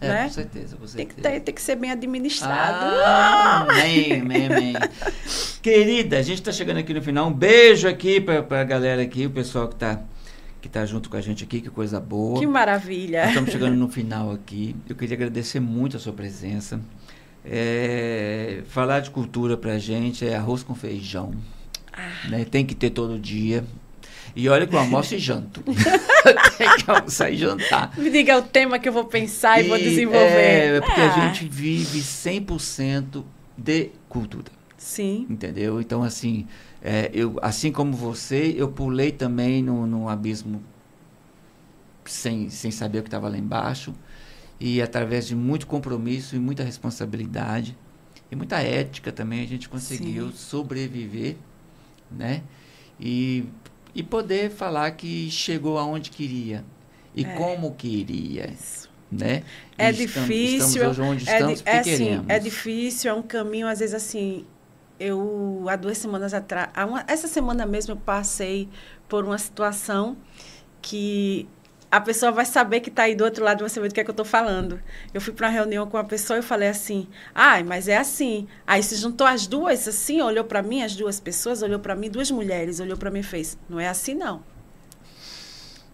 É, 0.03 0.09
né? 0.09 0.25
com 0.25 0.31
certeza. 0.31 0.77
Com 0.77 0.87
certeza. 0.87 0.97
Tem, 0.97 1.07
que 1.07 1.15
ter, 1.15 1.41
tem 1.41 1.55
que 1.55 1.63
ser 1.63 1.77
bem 1.77 1.91
administrado. 1.91 2.87
Ah, 3.05 3.67
amém, 3.69 4.21
amém, 4.21 4.47
amém. 4.47 4.75
Querida, 5.63 6.19
a 6.19 6.23
gente 6.23 6.39
está 6.39 6.53
chegando 6.53 6.79
aqui 6.79 6.93
no 6.93 7.03
final. 7.03 7.29
Um 7.29 7.33
beijo 7.33 7.89
aqui 7.89 8.21
para 8.21 8.61
a 8.61 8.65
galera 8.65 9.03
aqui, 9.03 9.27
o 9.27 9.31
pessoal 9.31 9.69
que 9.69 9.75
está 9.75 10.01
que 10.61 10.69
tá 10.69 10.87
junto 10.87 11.11
com 11.11 11.17
a 11.17 11.21
gente 11.21 11.43
aqui, 11.43 11.61
que 11.61 11.69
coisa 11.69 11.99
boa. 11.99 12.39
Que 12.39 12.47
maravilha. 12.47 13.27
estamos 13.27 13.51
chegando 13.51 13.75
no 13.75 13.89
final 13.89 14.31
aqui. 14.31 14.77
Eu 14.89 14.95
queria 14.95 15.17
agradecer 15.17 15.59
muito 15.59 15.97
a 15.97 16.01
sua 16.01 16.13
presença. 16.13 16.81
É, 17.45 18.63
falar 18.69 19.01
de 19.01 19.11
cultura 19.11 19.57
para 19.57 19.73
a 19.73 19.79
gente 19.79 20.25
é 20.25 20.37
arroz 20.37 20.63
com 20.63 20.73
feijão. 20.73 21.33
Ah. 21.93 22.29
Né? 22.29 22.45
Tem 22.45 22.65
que 22.65 22.77
ter 22.77 22.91
todo 22.91 23.19
dia. 23.19 23.65
E 24.35 24.49
olha 24.49 24.67
que 24.67 24.75
eu 24.75 24.79
almoço 24.79 25.15
e 25.15 25.19
janto. 25.19 25.63
Tem 26.57 26.77
que 26.77 26.91
almoçar 26.91 27.31
e 27.31 27.37
jantar. 27.37 27.99
Me 27.99 28.11
diga 28.11 28.39
o 28.39 28.43
tema 28.43 28.79
que 28.79 28.89
eu 28.89 28.93
vou 28.93 29.05
pensar 29.05 29.61
e, 29.61 29.67
e 29.67 29.69
vou 29.69 29.79
desenvolver. 29.79 30.77
É, 30.77 30.81
porque 30.81 31.01
ah. 31.01 31.15
a 31.15 31.27
gente 31.27 31.47
vive 31.49 32.01
100% 32.01 33.23
de 33.57 33.91
cultura. 34.09 34.51
Sim. 34.79 35.27
Entendeu? 35.29 35.81
Então, 35.81 36.03
assim, 36.03 36.47
é, 36.83 37.11
eu, 37.13 37.39
assim 37.43 37.71
como 37.71 37.93
você, 37.93 38.55
eu 38.57 38.69
pulei 38.69 39.13
também 39.13 39.63
no, 39.63 39.87
no 39.87 40.09
abismo 40.09 40.63
sem, 42.05 42.51
sem 42.51 42.71
saber 42.71 42.99
o 42.99 43.03
que 43.03 43.09
estava 43.09 43.29
lá 43.29 43.37
embaixo. 43.37 43.95
E 44.59 44.81
através 44.81 45.27
de 45.27 45.35
muito 45.35 45.67
compromisso 45.67 46.37
e 46.37 46.39
muita 46.39 46.63
responsabilidade 46.63 47.77
e 48.31 48.37
muita 48.37 48.61
ética 48.61 49.13
também, 49.13 49.43
a 49.43 49.47
gente 49.47 49.69
conseguiu 49.69 50.31
Sim. 50.31 50.37
sobreviver, 50.37 51.37
né? 52.11 52.43
E 52.99 53.45
e 53.95 54.03
poder 54.03 54.51
falar 54.51 54.91
que 54.93 55.31
chegou 55.31 55.79
aonde 55.79 56.11
queria 56.11 56.65
e 57.15 57.25
é. 57.25 57.35
como 57.35 57.75
queria. 57.75 58.51
Isso. 58.51 58.91
Né? 59.11 59.43
É 59.77 59.91
e 59.91 59.93
difícil. 59.93 60.91
Estamos, 60.91 60.99
onde 60.99 61.29
é, 61.29 61.35
estamos, 61.35 61.63
é, 61.67 61.79
assim, 61.79 62.25
é 62.29 62.39
difícil, 62.39 63.11
é 63.11 63.15
um 63.15 63.23
caminho, 63.23 63.67
às 63.67 63.81
vezes 63.81 63.95
assim. 63.95 64.47
Eu, 64.99 65.65
há 65.69 65.75
duas 65.75 65.99
semanas 65.99 66.33
atrás, 66.33 66.71
essa 67.09 67.27
semana 67.27 67.67
mesmo, 67.67 67.93
eu 67.93 67.97
passei 67.97 68.69
por 69.09 69.25
uma 69.25 69.37
situação 69.37 70.17
que 70.81 71.49
a 71.93 72.01
pessoa 72.01 72.33
vai 72.33 72.47
saber 72.47 72.81
que 72.81 72.89
está 72.89 73.03
aí 73.03 73.15
do 73.15 73.23
outro 73.23 73.45
lado, 73.45 73.61
vai 73.61 73.69
saber 73.69 73.89
do 73.89 73.93
que 73.93 74.01
é 74.01 74.05
que 74.05 74.09
eu 74.09 74.15
estou 74.15 74.25
falando. 74.25 74.81
Eu 75.13 75.21
fui 75.21 75.35
para 75.35 75.49
uma 75.49 75.53
reunião 75.53 75.87
com 75.87 75.99
uma 75.99 76.05
pessoa 76.05 76.39
e 76.39 76.43
falei 76.43 76.69
assim, 76.69 77.07
ai, 77.35 77.63
mas 77.63 77.87
é 77.87 77.99
assim. 77.99 78.49
Aí 78.67 78.83
se 78.83 78.97
juntou 78.97 79.27
as 79.27 79.47
duas, 79.47 79.87
assim, 79.87 80.23
olhou 80.23 80.43
para 80.43 80.63
mim, 80.63 80.83
as 80.83 80.97
duas 80.97 81.21
pessoas, 81.21 81.61
olhou 81.61 81.79
para 81.79 81.95
mim, 81.95 82.09
duas 82.09 82.31
mulheres, 82.31 82.81
olhou 82.81 82.97
para 82.97 83.11
mim 83.11 83.19
e 83.19 83.23
fez, 83.23 83.59
não 83.69 83.79
é 83.79 83.89
assim 83.89 84.15
não. 84.15 84.43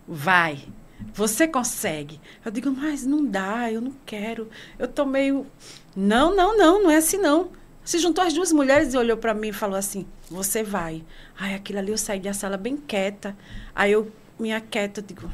Vai, 0.07 0.69
você 1.13 1.49
consegue. 1.49 2.21
Eu 2.45 2.53
digo, 2.53 2.71
mas 2.71 3.05
não 3.05 3.25
dá, 3.25 3.69
eu 3.73 3.81
não 3.81 3.93
quero. 4.07 4.49
Eu 4.79 4.87
tô 4.87 5.05
meio, 5.05 5.49
não, 5.97 6.33
não, 6.33 6.57
não, 6.57 6.81
não 6.81 6.91
é 6.93 6.99
assim 6.99 7.19
não. 7.19 7.51
Se 7.85 7.99
juntou 7.99 8.23
as 8.23 8.33
duas 8.33 8.53
mulheres 8.53 8.95
e 8.95 8.97
olhou 8.97 9.17
para 9.17 9.35
mim 9.35 9.49
e 9.49 9.53
falou 9.53 9.77
assim, 9.77 10.07
você 10.31 10.63
vai. 10.63 11.05
Ai, 11.37 11.55
aquilo 11.55 11.81
ali 11.81 11.91
eu 11.91 11.99
saí 11.99 12.21
da 12.21 12.33
sala 12.33 12.57
bem 12.57 12.77
quieta. 12.77 13.37
Aí 13.75 13.91
eu, 13.91 14.13
minha 14.39 14.61
quieta, 14.61 15.01
eu 15.01 15.05
digo 15.05 15.29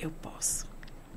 eu 0.00 0.10
posso. 0.10 0.70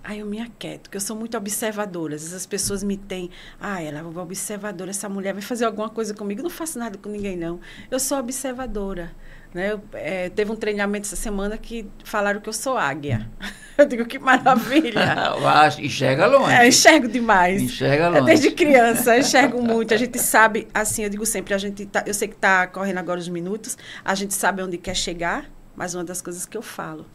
Aí 0.03 0.19
eu 0.19 0.25
me 0.25 0.41
aquieto, 0.41 0.81
porque 0.81 0.97
eu 0.97 1.01
sou 1.01 1.15
muito 1.15 1.37
observadora. 1.37 2.15
Às 2.15 2.23
vezes 2.23 2.35
as 2.35 2.45
pessoas 2.45 2.83
me 2.83 2.97
têm, 2.97 3.29
ah, 3.59 3.81
ela 3.81 3.99
é 3.99 4.03
observadora, 4.03 4.89
essa 4.89 5.07
mulher 5.07 5.31
vai 5.31 5.41
fazer 5.41 5.63
alguma 5.63 5.89
coisa 5.89 6.13
comigo. 6.13 6.41
Eu 6.41 6.43
não 6.43 6.49
faço 6.49 6.77
nada 6.77 6.97
com 6.97 7.07
ninguém, 7.07 7.37
não. 7.37 7.61
Eu 7.89 7.97
sou 8.01 8.17
observadora. 8.19 9.13
Né? 9.53 9.71
Eu, 9.71 9.81
é, 9.93 10.29
teve 10.29 10.51
um 10.51 10.57
treinamento 10.57 11.07
essa 11.07 11.15
semana 11.15 11.57
que 11.57 11.87
falaram 12.03 12.41
que 12.41 12.49
eu 12.49 12.53
sou 12.53 12.77
águia. 12.77 13.29
Eu 13.75 13.87
digo, 13.87 14.05
que 14.05 14.19
maravilha. 14.19 15.01
enxerga 15.81 16.27
longe. 16.27 16.53
É, 16.53 16.67
enxergo 16.67 17.07
demais. 17.07 17.59
Enxerga 17.59 18.09
longe. 18.09 18.19
É, 18.19 18.25
desde 18.25 18.51
criança, 18.51 19.17
enxergo 19.17 19.59
muito. 19.65 19.95
A 19.95 19.97
gente 19.97 20.19
sabe, 20.19 20.67
assim, 20.71 21.03
eu 21.03 21.09
digo 21.09 21.25
sempre, 21.25 21.55
a 21.55 21.57
gente 21.57 21.87
tá, 21.87 22.03
eu 22.05 22.13
sei 22.13 22.27
que 22.27 22.35
está 22.35 22.67
correndo 22.67 22.99
agora 22.99 23.19
os 23.19 23.27
minutos, 23.27 23.75
a 24.05 24.13
gente 24.13 24.35
sabe 24.35 24.61
onde 24.61 24.77
quer 24.77 24.95
chegar, 24.95 25.49
mas 25.75 25.95
uma 25.95 26.03
das 26.03 26.21
coisas 26.21 26.45
que 26.45 26.55
eu 26.55 26.61
falo, 26.61 27.07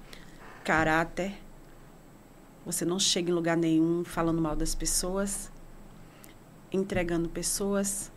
caráter 0.64 1.32
você 2.64 2.84
não 2.84 2.98
chega 2.98 3.30
em 3.30 3.34
lugar 3.34 3.56
nenhum 3.56 4.04
falando 4.04 4.40
mal 4.40 4.54
das 4.54 4.74
pessoas, 4.74 5.50
entregando 6.72 7.28
pessoas. 7.28 8.12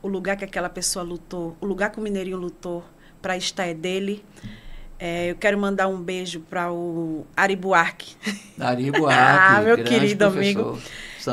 O 0.00 0.08
lugar 0.08 0.36
que 0.36 0.44
aquela 0.44 0.68
pessoa 0.68 1.04
lutou, 1.04 1.56
o 1.60 1.66
lugar 1.66 1.90
que 1.90 1.98
o 1.98 2.02
Mineirinho 2.02 2.36
lutou 2.36 2.84
para 3.20 3.36
estar 3.36 3.66
é 3.66 3.74
dele. 3.74 4.24
É, 4.98 5.30
eu 5.30 5.36
quero 5.36 5.58
mandar 5.58 5.88
um 5.88 6.00
beijo 6.00 6.40
para 6.40 6.72
o 6.72 7.26
Ari 7.36 7.56
Buarque. 7.56 8.16
Ari 8.58 8.90
Buarque, 8.90 9.14
ah, 9.18 9.60
meu 9.62 9.82
querido 9.82 10.24
amigo. 10.24 10.78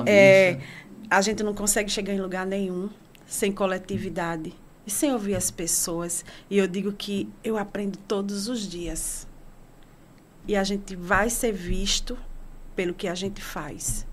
É, 0.06 0.60
a 1.10 1.22
gente 1.22 1.44
não 1.44 1.54
consegue 1.54 1.90
chegar 1.90 2.14
em 2.14 2.20
lugar 2.20 2.46
nenhum 2.46 2.90
sem 3.26 3.52
coletividade 3.52 4.54
e 4.86 4.92
sem 4.92 5.12
ouvir 5.12 5.36
as 5.36 5.50
pessoas. 5.50 6.24
E 6.50 6.58
eu 6.58 6.68
digo 6.68 6.92
que 6.92 7.30
eu 7.44 7.58
aprendo 7.58 7.98
todos 8.08 8.48
os 8.48 8.68
dias. 8.68 9.28
E 10.48 10.56
a 10.56 10.64
gente 10.64 10.96
vai 10.96 11.30
ser 11.30 11.52
visto 11.52 12.18
pelo 12.76 12.94
que 12.94 13.08
a 13.08 13.16
gente 13.16 13.42
faz. 13.42 14.06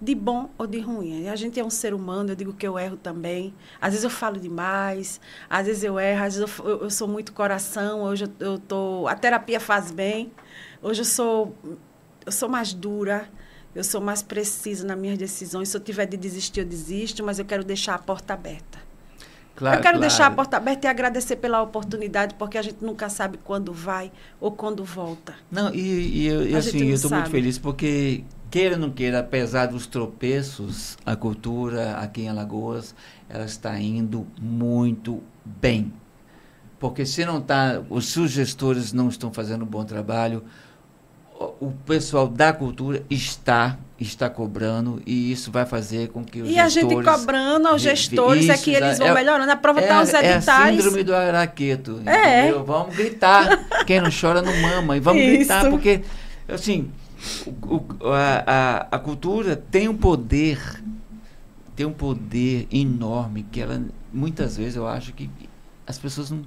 De 0.00 0.14
bom 0.14 0.50
ou 0.58 0.66
de 0.66 0.80
ruim. 0.80 1.28
A 1.28 1.36
gente 1.36 1.58
é 1.58 1.64
um 1.64 1.70
ser 1.70 1.94
humano, 1.94 2.30
eu 2.30 2.36
digo 2.36 2.52
que 2.52 2.66
eu 2.66 2.78
erro 2.78 2.96
também. 2.96 3.54
Às 3.80 3.90
vezes 3.90 4.04
eu 4.04 4.10
falo 4.10 4.38
demais, 4.38 5.20
às 5.48 5.66
vezes 5.66 5.82
eu 5.84 5.98
erro, 5.98 6.24
às 6.24 6.36
vezes 6.36 6.58
eu, 6.58 6.66
eu, 6.66 6.80
eu 6.82 6.90
sou 6.90 7.08
muito 7.08 7.32
coração, 7.32 8.02
hoje 8.02 8.24
eu, 8.24 8.30
eu 8.38 8.58
tô. 8.58 9.06
A 9.08 9.14
terapia 9.14 9.58
faz 9.58 9.90
bem. 9.90 10.32
Hoje 10.82 11.00
eu 11.00 11.06
sou, 11.06 11.56
eu 12.26 12.32
sou 12.32 12.48
mais 12.48 12.74
dura, 12.74 13.28
eu 13.74 13.82
sou 13.82 14.00
mais 14.00 14.22
precisa 14.22 14.86
nas 14.86 14.98
minhas 14.98 15.16
decisões. 15.16 15.68
Se 15.68 15.76
eu 15.76 15.80
tiver 15.80 16.06
de 16.06 16.16
desistir, 16.16 16.60
eu 16.60 16.66
desisto, 16.66 17.24
mas 17.24 17.38
eu 17.38 17.44
quero 17.44 17.64
deixar 17.64 17.94
a 17.94 17.98
porta 17.98 18.34
aberta. 18.34 18.78
Claro, 19.56 19.78
eu 19.78 19.82
quero 19.82 19.98
claro. 19.98 20.00
deixar 20.00 20.26
a 20.26 20.30
porta 20.30 20.56
aberta 20.56 20.86
e 20.86 20.90
agradecer 20.90 21.36
pela 21.36 21.62
oportunidade, 21.62 22.34
porque 22.34 22.58
a 22.58 22.62
gente 22.62 22.84
nunca 22.84 23.08
sabe 23.08 23.38
quando 23.44 23.72
vai 23.72 24.10
ou 24.40 24.50
quando 24.50 24.84
volta. 24.84 25.34
Não, 25.50 25.72
e, 25.72 26.26
e, 26.26 26.50
e 26.50 26.56
assim, 26.56 26.88
eu 26.88 26.94
estou 26.94 27.10
muito 27.10 27.30
feliz 27.30 27.56
porque, 27.56 28.24
queira 28.50 28.74
ou 28.74 28.80
não 28.80 28.90
queira, 28.90 29.20
apesar 29.20 29.66
dos 29.66 29.86
tropeços, 29.86 30.98
a 31.06 31.14
cultura 31.14 31.96
aqui 31.98 32.22
em 32.22 32.28
Alagoas, 32.28 32.94
ela 33.28 33.44
está 33.44 33.78
indo 33.78 34.26
muito 34.40 35.22
bem. 35.44 35.92
Porque 36.80 37.06
se 37.06 37.24
não 37.24 37.40
tá, 37.40 37.80
os 37.88 38.06
sugestores 38.06 38.92
não 38.92 39.08
estão 39.08 39.32
fazendo 39.32 39.62
um 39.62 39.68
bom 39.68 39.84
trabalho, 39.84 40.44
o 41.60 41.72
pessoal 41.86 42.28
da 42.28 42.52
cultura 42.52 43.04
está 43.08 43.78
está 43.98 44.28
cobrando 44.28 45.00
e 45.06 45.30
isso 45.30 45.50
vai 45.50 45.64
fazer 45.64 46.08
com 46.08 46.24
que 46.24 46.42
os 46.42 46.48
e 46.48 46.54
gestores... 46.54 46.74
E 46.74 46.78
a 46.78 46.96
gente 46.96 47.04
cobrando 47.04 47.68
aos 47.68 47.80
gestores 47.80 48.48
é 48.48 48.56
que 48.56 48.70
eles 48.70 48.98
vão 48.98 49.08
é, 49.08 49.14
melhorando. 49.14 49.50
A 49.50 49.56
prova 49.56 49.80
está 49.80 50.00
é, 50.00 50.02
os 50.02 50.08
editais. 50.12 50.48
É 50.48 50.62
a 50.62 50.72
síndrome 50.72 51.04
do 51.04 51.14
araqueto. 51.14 52.02
É. 52.04 52.42
Entendeu? 52.42 52.64
Vamos 52.64 52.94
gritar. 52.96 53.64
Quem 53.86 54.00
não 54.00 54.10
chora 54.10 54.42
não 54.42 54.54
mama. 54.60 54.96
E 54.96 55.00
vamos 55.00 55.22
isso. 55.22 55.36
gritar 55.36 55.70
porque, 55.70 56.02
assim, 56.48 56.90
o, 57.46 57.76
o, 57.76 58.12
a, 58.12 58.44
a, 58.46 58.96
a 58.96 58.98
cultura 58.98 59.56
tem 59.56 59.88
um 59.88 59.96
poder, 59.96 60.82
tem 61.76 61.86
um 61.86 61.92
poder 61.92 62.66
enorme 62.72 63.46
que 63.50 63.60
ela, 63.60 63.80
muitas 64.12 64.56
vezes, 64.56 64.76
eu 64.76 64.86
acho 64.86 65.12
que 65.12 65.30
as 65.86 65.98
pessoas 65.98 66.30
não... 66.30 66.42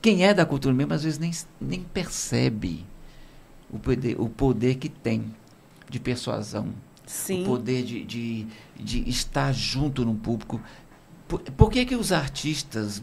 Quem 0.00 0.24
é 0.24 0.32
da 0.32 0.46
cultura 0.46 0.74
mesmo, 0.74 0.94
às 0.94 1.04
vezes 1.04 1.18
nem, 1.18 1.30
nem 1.60 1.80
percebe 1.80 2.86
o 3.72 3.78
poder, 3.78 4.20
o 4.20 4.28
poder 4.28 4.76
que 4.76 4.88
tem 4.88 5.34
de 5.88 5.98
persuasão. 5.98 6.72
Sim. 7.06 7.42
o 7.42 7.46
poder 7.46 7.82
de, 7.82 8.04
de, 8.04 8.46
de 8.76 9.08
estar 9.08 9.52
junto 9.52 10.04
no 10.04 10.14
público. 10.14 10.60
Por, 11.26 11.40
por 11.40 11.70
que, 11.70 11.84
que 11.84 11.96
os 11.96 12.12
artistas 12.12 13.02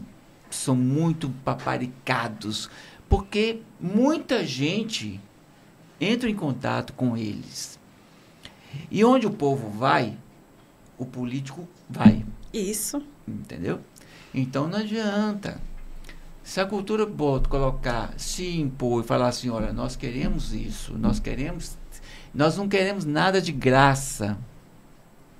são 0.50 0.74
muito 0.74 1.28
paparicados? 1.44 2.70
Porque 3.06 3.60
muita 3.78 4.46
gente 4.46 5.20
entra 6.00 6.28
em 6.30 6.34
contato 6.34 6.94
com 6.94 7.18
eles. 7.18 7.78
E 8.90 9.04
onde 9.04 9.26
o 9.26 9.30
povo 9.30 9.68
vai, 9.68 10.16
o 10.96 11.04
político 11.04 11.68
vai. 11.88 12.24
Isso. 12.52 13.02
Entendeu? 13.26 13.80
Então 14.32 14.68
não 14.68 14.78
adianta. 14.78 15.60
Se 16.48 16.62
a 16.62 16.64
cultura 16.64 17.04
bota, 17.04 17.46
colocar, 17.46 18.14
se 18.16 18.58
impor 18.58 19.04
e 19.04 19.06
falar 19.06 19.28
assim, 19.28 19.50
olha, 19.50 19.70
nós 19.70 19.96
queremos 19.96 20.54
isso, 20.54 20.96
nós 20.96 21.20
queremos, 21.20 21.76
nós 22.32 22.56
não 22.56 22.66
queremos 22.66 23.04
nada 23.04 23.38
de 23.38 23.52
graça. 23.52 24.34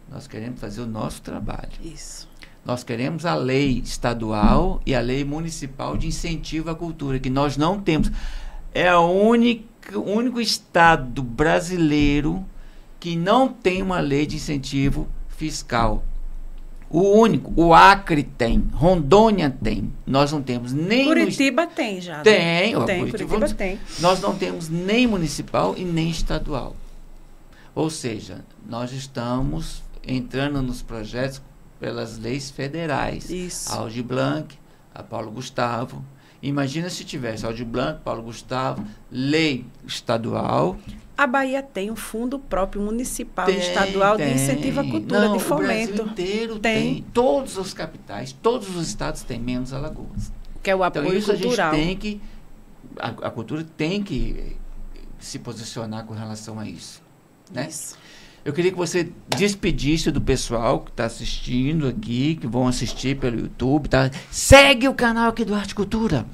Nós 0.07 0.27
queremos 0.27 0.61
fazer 0.61 0.83
o 0.83 0.87
nosso 0.87 1.23
trabalho. 1.23 1.71
Isso. 1.83 2.29
Nós 2.63 2.85
queremos 2.85 3.25
a 3.25 3.35
lei 3.35 3.79
estadual 3.79 4.83
e 4.85 4.95
a 4.95 5.01
lei 5.01 5.25
municipal 5.25 5.97
de 5.97 6.07
incentivo 6.07 6.69
à 6.69 6.75
cultura, 6.75 7.19
que 7.19 7.31
nós 7.31 7.57
não 7.57 7.81
temos. 7.81 8.13
É 8.75 8.95
o 8.95 9.09
único, 9.09 9.67
único 9.99 10.39
estado 10.39 11.23
brasileiro 11.23 12.45
que 13.01 13.17
não 13.17 13.49
tem 13.49 13.81
uma 13.81 14.01
lei 14.01 14.27
de 14.27 14.37
incentivo 14.37 15.09
fiscal. 15.27 16.05
O 16.91 17.03
único, 17.19 17.53
o 17.55 17.75
Acre 17.75 18.23
tem, 18.23 18.67
Rondônia 18.73 19.51
tem. 19.63 19.93
Nós 20.07 20.33
não 20.33 20.41
temos 20.41 20.73
nem 20.73 21.01
no 21.05 21.09
Curitiba 21.09 21.67
tem 21.67 22.01
já. 22.01 22.19
né? 22.19 22.23
Tem, 22.23 22.77
ó, 22.77 22.85
Tem, 22.85 23.01
Curitiba, 23.01 23.29
Curitiba 23.29 23.55
tem. 23.59 23.79
nós 24.01 24.21
não 24.23 24.35
temos 24.35 24.71
nem 24.71 25.07
municipal 25.07 25.75
e 25.77 25.85
nem 25.85 26.09
estadual. 26.09 26.75
Ou 27.75 27.91
seja, 27.91 28.43
nós 28.67 28.91
estamos 28.93 29.83
entrando 30.07 30.63
nos 30.63 30.81
projetos 30.81 31.43
pelas 31.79 32.19
leis 32.19 32.51
federais. 32.51 33.29
Isso. 33.29 33.71
A 33.71 33.77
Aldir 33.77 34.03
Blanc, 34.03 34.55
a 34.95 35.03
Paulo 35.03 35.31
Gustavo. 35.31 36.03
Imagina 36.43 36.89
se 36.89 37.05
tivesse 37.05 37.45
Aldir 37.45 37.67
Blanc, 37.67 38.01
Paulo 38.03 38.23
Gustavo, 38.23 38.83
lei 39.11 39.67
estadual. 39.87 40.77
A 41.19 41.27
Bahia 41.27 41.61
tem 41.65 41.91
um 41.91 41.97
fundo 41.97 42.39
próprio 42.39 42.81
municipal 42.81 43.51
e 43.51 43.55
Tem, 43.55 43.61
estadual 43.61 44.17
tem. 44.17 44.29
de 44.29 44.35
incentivo 44.35 44.79
à 44.79 44.85
cultura, 44.85 45.21
Não, 45.29 45.37
de 45.37 45.43
O 45.43 45.47
Brasil 45.57 45.89
fomento, 45.97 46.03
inteiro 46.13 46.59
Tem. 46.61 46.95
tem. 46.95 47.05
Todos 47.13 47.59
os 47.59 47.75
capitais, 47.75 48.33
todos 48.33 48.75
os 48.77 48.87
estados 48.87 49.23
têm, 49.23 49.41
menos 49.41 49.73
Alagoas. 49.73 50.31
que 50.63 50.71
é 50.71 50.77
o 50.77 50.79
Então 50.87 51.03
apoio 51.03 51.19
isso 51.19 51.33
cultural. 51.37 51.73
a 51.73 51.75
gente 51.75 51.87
tem 51.87 51.97
que 51.97 52.21
a, 53.01 53.09
a 53.09 53.31
cultura 53.31 53.67
tem 53.77 54.01
que 54.01 54.37
eh, 54.39 55.01
se 55.19 55.41
posicionar 55.41 56.05
com 56.05 56.15
relação 56.15 56.59
a 56.61 56.69
isso, 56.69 57.03
né? 57.53 57.67
Isso. 57.69 57.97
Eu 58.45 58.53
queria 58.53 58.71
que 58.71 58.77
você 58.79 59.13
despedisse 59.37 60.13
do 60.13 60.21
pessoal 60.21 60.81
que 60.81 60.91
está 60.91 61.05
assistindo 61.05 61.89
aqui, 61.89 62.37
que 62.37 62.47
vão 62.47 62.67
assistir 62.69 63.19
pelo 63.19 63.41
YouTube, 63.41 63.89
tá? 63.89 64.09
Segue 64.31 64.87
o 64.89 64.95
canal 64.95 65.31
aqui 65.31 65.45
do 65.45 65.55
Arte 65.55 65.75
Cultura. 65.75 66.25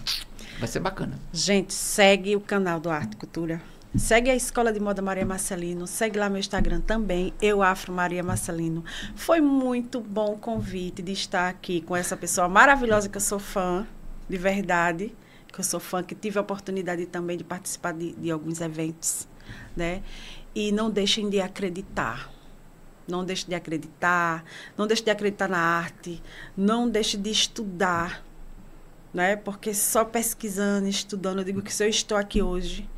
Vai 0.58 0.68
ser 0.68 0.80
bacana. 0.80 1.18
Gente, 1.32 1.72
segue 1.72 2.36
o 2.36 2.40
canal 2.40 2.78
do 2.78 2.90
Arte 2.90 3.16
Cultura. 3.16 3.60
Segue 3.96 4.28
a 4.28 4.34
Escola 4.34 4.72
de 4.72 4.80
Moda 4.80 5.00
Maria 5.00 5.24
Marcelino. 5.24 5.86
Segue 5.86 6.18
lá 6.18 6.28
meu 6.28 6.40
Instagram 6.40 6.80
também, 6.80 7.32
eu 7.40 7.62
Afro 7.62 7.92
Maria 7.92 8.24
Marcelino. 8.24 8.84
Foi 9.14 9.40
muito 9.40 10.00
bom 10.00 10.32
o 10.32 10.36
convite 10.36 11.00
de 11.00 11.12
estar 11.12 11.48
aqui 11.48 11.80
com 11.80 11.94
essa 11.94 12.16
pessoa 12.16 12.48
maravilhosa 12.48 13.08
que 13.08 13.16
eu 13.16 13.20
sou 13.20 13.38
fã, 13.38 13.86
de 14.28 14.36
verdade. 14.36 15.14
Que 15.46 15.60
eu 15.60 15.64
sou 15.64 15.78
fã, 15.78 16.02
que 16.02 16.12
tive 16.12 16.38
a 16.38 16.40
oportunidade 16.40 17.06
também 17.06 17.36
de 17.36 17.44
participar 17.44 17.92
de, 17.92 18.10
de 18.14 18.32
alguns 18.32 18.60
eventos, 18.60 19.28
né? 19.76 20.02
E 20.52 20.72
não 20.72 20.90
deixem 20.90 21.30
de 21.30 21.40
acreditar. 21.40 22.32
Não 23.06 23.24
deixe 23.24 23.46
de 23.46 23.54
acreditar, 23.54 24.44
não 24.76 24.88
deixe 24.88 25.04
de 25.04 25.10
acreditar 25.10 25.48
na 25.48 25.58
arte, 25.58 26.20
não 26.56 26.88
deixe 26.88 27.16
de 27.16 27.30
estudar, 27.30 28.24
né? 29.12 29.36
Porque 29.36 29.72
só 29.72 30.04
pesquisando, 30.04 30.88
estudando, 30.88 31.38
eu 31.38 31.44
digo 31.44 31.62
que 31.62 31.72
se 31.72 31.84
eu 31.84 31.88
estou 31.88 32.18
aqui 32.18 32.42
hoje 32.42 32.88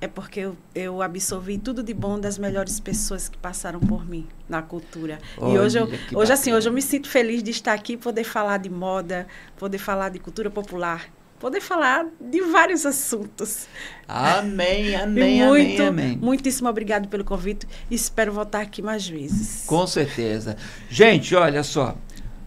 é 0.00 0.06
porque 0.06 0.40
eu, 0.40 0.56
eu 0.74 1.00
absorvi 1.00 1.56
tudo 1.58 1.82
de 1.82 1.94
bom 1.94 2.18
das 2.20 2.38
melhores 2.38 2.78
pessoas 2.78 3.28
que 3.28 3.38
passaram 3.38 3.80
por 3.80 4.06
mim 4.06 4.26
na 4.48 4.60
cultura. 4.62 5.18
e 5.36 5.40
Olha, 5.40 5.62
hoje 5.62 5.78
eu, 5.78 5.88
hoje 6.14 6.32
assim, 6.32 6.52
hoje 6.52 6.68
eu 6.68 6.72
me 6.72 6.82
sinto 6.82 7.08
feliz 7.08 7.42
de 7.42 7.50
estar 7.50 7.72
aqui, 7.72 7.96
poder 7.96 8.24
falar 8.24 8.58
de 8.58 8.68
moda, 8.68 9.26
poder 9.58 9.78
falar 9.78 10.10
de 10.10 10.18
cultura 10.18 10.50
popular, 10.50 11.06
poder 11.40 11.60
falar 11.62 12.06
de 12.20 12.40
vários 12.42 12.84
assuntos. 12.84 13.66
Amém, 14.06 14.90
E 14.92 14.94
amém, 14.94 15.44
muito, 15.46 15.82
amém, 15.82 16.04
amém. 16.06 16.18
muitíssimo 16.18 16.68
obrigado 16.68 17.08
pelo 17.08 17.24
convite. 17.24 17.66
Espero 17.90 18.32
voltar 18.32 18.60
aqui 18.60 18.82
mais 18.82 19.08
vezes. 19.08 19.64
Com 19.66 19.86
certeza. 19.86 20.56
Gente, 20.90 21.34
olha 21.34 21.62
só. 21.62 21.96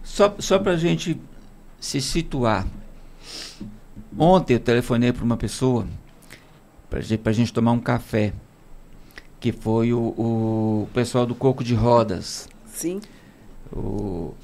Só, 0.04 0.34
só 0.38 0.58
para 0.58 0.72
a 0.72 0.76
gente 0.76 1.20
se 1.80 2.00
situar. 2.00 2.66
Ontem 4.18 4.54
eu 4.54 4.60
telefonei 4.60 5.12
para 5.12 5.24
uma 5.24 5.36
pessoa 5.36 5.86
para 6.90 7.00
gente, 7.00 7.26
a 7.26 7.32
gente 7.32 7.52
tomar 7.52 7.72
um 7.72 7.80
café. 7.80 8.32
Que 9.38 9.52
foi 9.52 9.94
o, 9.94 9.98
o 10.00 10.88
pessoal 10.92 11.24
do 11.24 11.34
Coco 11.34 11.64
de 11.64 11.74
Rodas. 11.74 12.46
Sim. 12.66 13.00
O, 13.72 14.34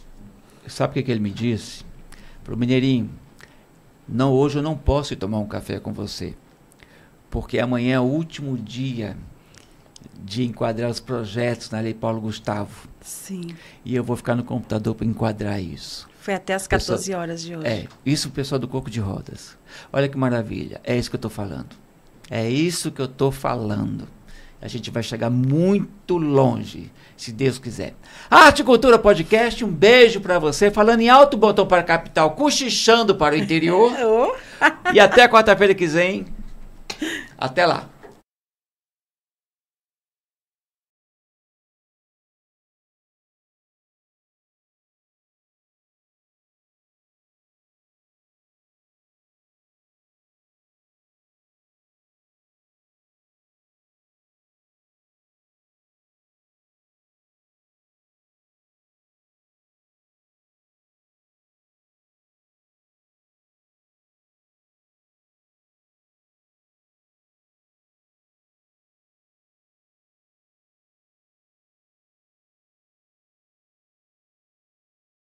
sabe 0.67 0.93
o 0.93 0.95
que, 0.95 1.03
que 1.03 1.11
ele 1.11 1.21
me 1.21 1.31
disse? 1.31 1.85
Pro 2.43 2.57
Mineirinho, 2.57 3.11
não, 4.09 4.33
hoje 4.33 4.59
eu 4.59 4.63
não 4.63 4.75
posso 4.77 5.13
ir 5.13 5.17
tomar 5.17 5.39
um 5.39 5.47
café 5.47 5.79
com 5.79 5.93
você. 5.93 6.35
Porque 7.29 7.59
amanhã 7.59 7.97
é 7.97 8.01
o 8.01 8.05
último 8.05 8.57
dia 8.57 9.17
de 10.25 10.45
enquadrar 10.45 10.89
os 10.91 11.01
projetos 11.01 11.69
na 11.71 11.81
Lei 11.81 11.93
Paulo 11.93 12.21
Gustavo. 12.23 12.89
Sim. 13.03 13.55
E 13.85 13.95
eu 13.95 14.03
vou 14.03 14.17
ficar 14.17 14.35
no 14.35 14.45
computador 14.45 14.95
para 14.95 15.07
enquadrar 15.07 15.61
isso. 15.61 16.09
Foi 16.21 16.33
até 16.33 16.55
as 16.55 16.67
Pessoal- 16.67 16.97
14 16.97 17.15
horas 17.15 17.43
de 17.43 17.55
hoje. 17.55 17.67
É, 17.67 17.87
isso 18.05 18.29
o 18.29 18.31
pessoal 18.33 18.59
do 18.59 18.67
Coco 18.67 18.89
de 18.89 18.99
Rodas. 19.01 19.59
Olha 19.93 20.09
que 20.09 20.17
maravilha. 20.17 20.81
É 20.85 20.97
isso 20.97 21.11
que 21.11 21.17
eu 21.17 21.19
estou 21.19 21.31
falando. 21.31 21.77
É 22.31 22.49
isso 22.49 22.91
que 22.91 23.01
eu 23.01 23.07
estou 23.07 23.31
falando. 23.31 24.09
A 24.61 24.69
gente 24.69 24.91
vai 24.91 25.03
chegar 25.03 25.31
muito 25.31 26.17
longe, 26.17 26.91
se 27.17 27.31
Deus 27.31 27.59
quiser. 27.59 27.95
Arte 28.31 28.63
e 28.63 28.65
Cultura 28.65 28.99
Podcast, 28.99 29.65
um 29.65 29.71
beijo 29.71 30.21
para 30.21 30.39
você. 30.39 30.71
Falando 30.71 31.03
em 31.03 31.09
alto 31.09 31.37
botão 31.37 31.67
para 31.67 31.81
a 31.81 31.85
capital, 31.85 32.33
cochichando 32.33 33.15
para 33.15 33.35
o 33.35 33.39
interior. 33.39 33.93
Ô, 33.93 34.35
e 34.93 34.99
até 34.99 35.29
quarta-feira 35.29 35.75
que 35.75 35.87
vem. 35.87 36.27
Até 37.39 37.67
lá. 37.67 37.89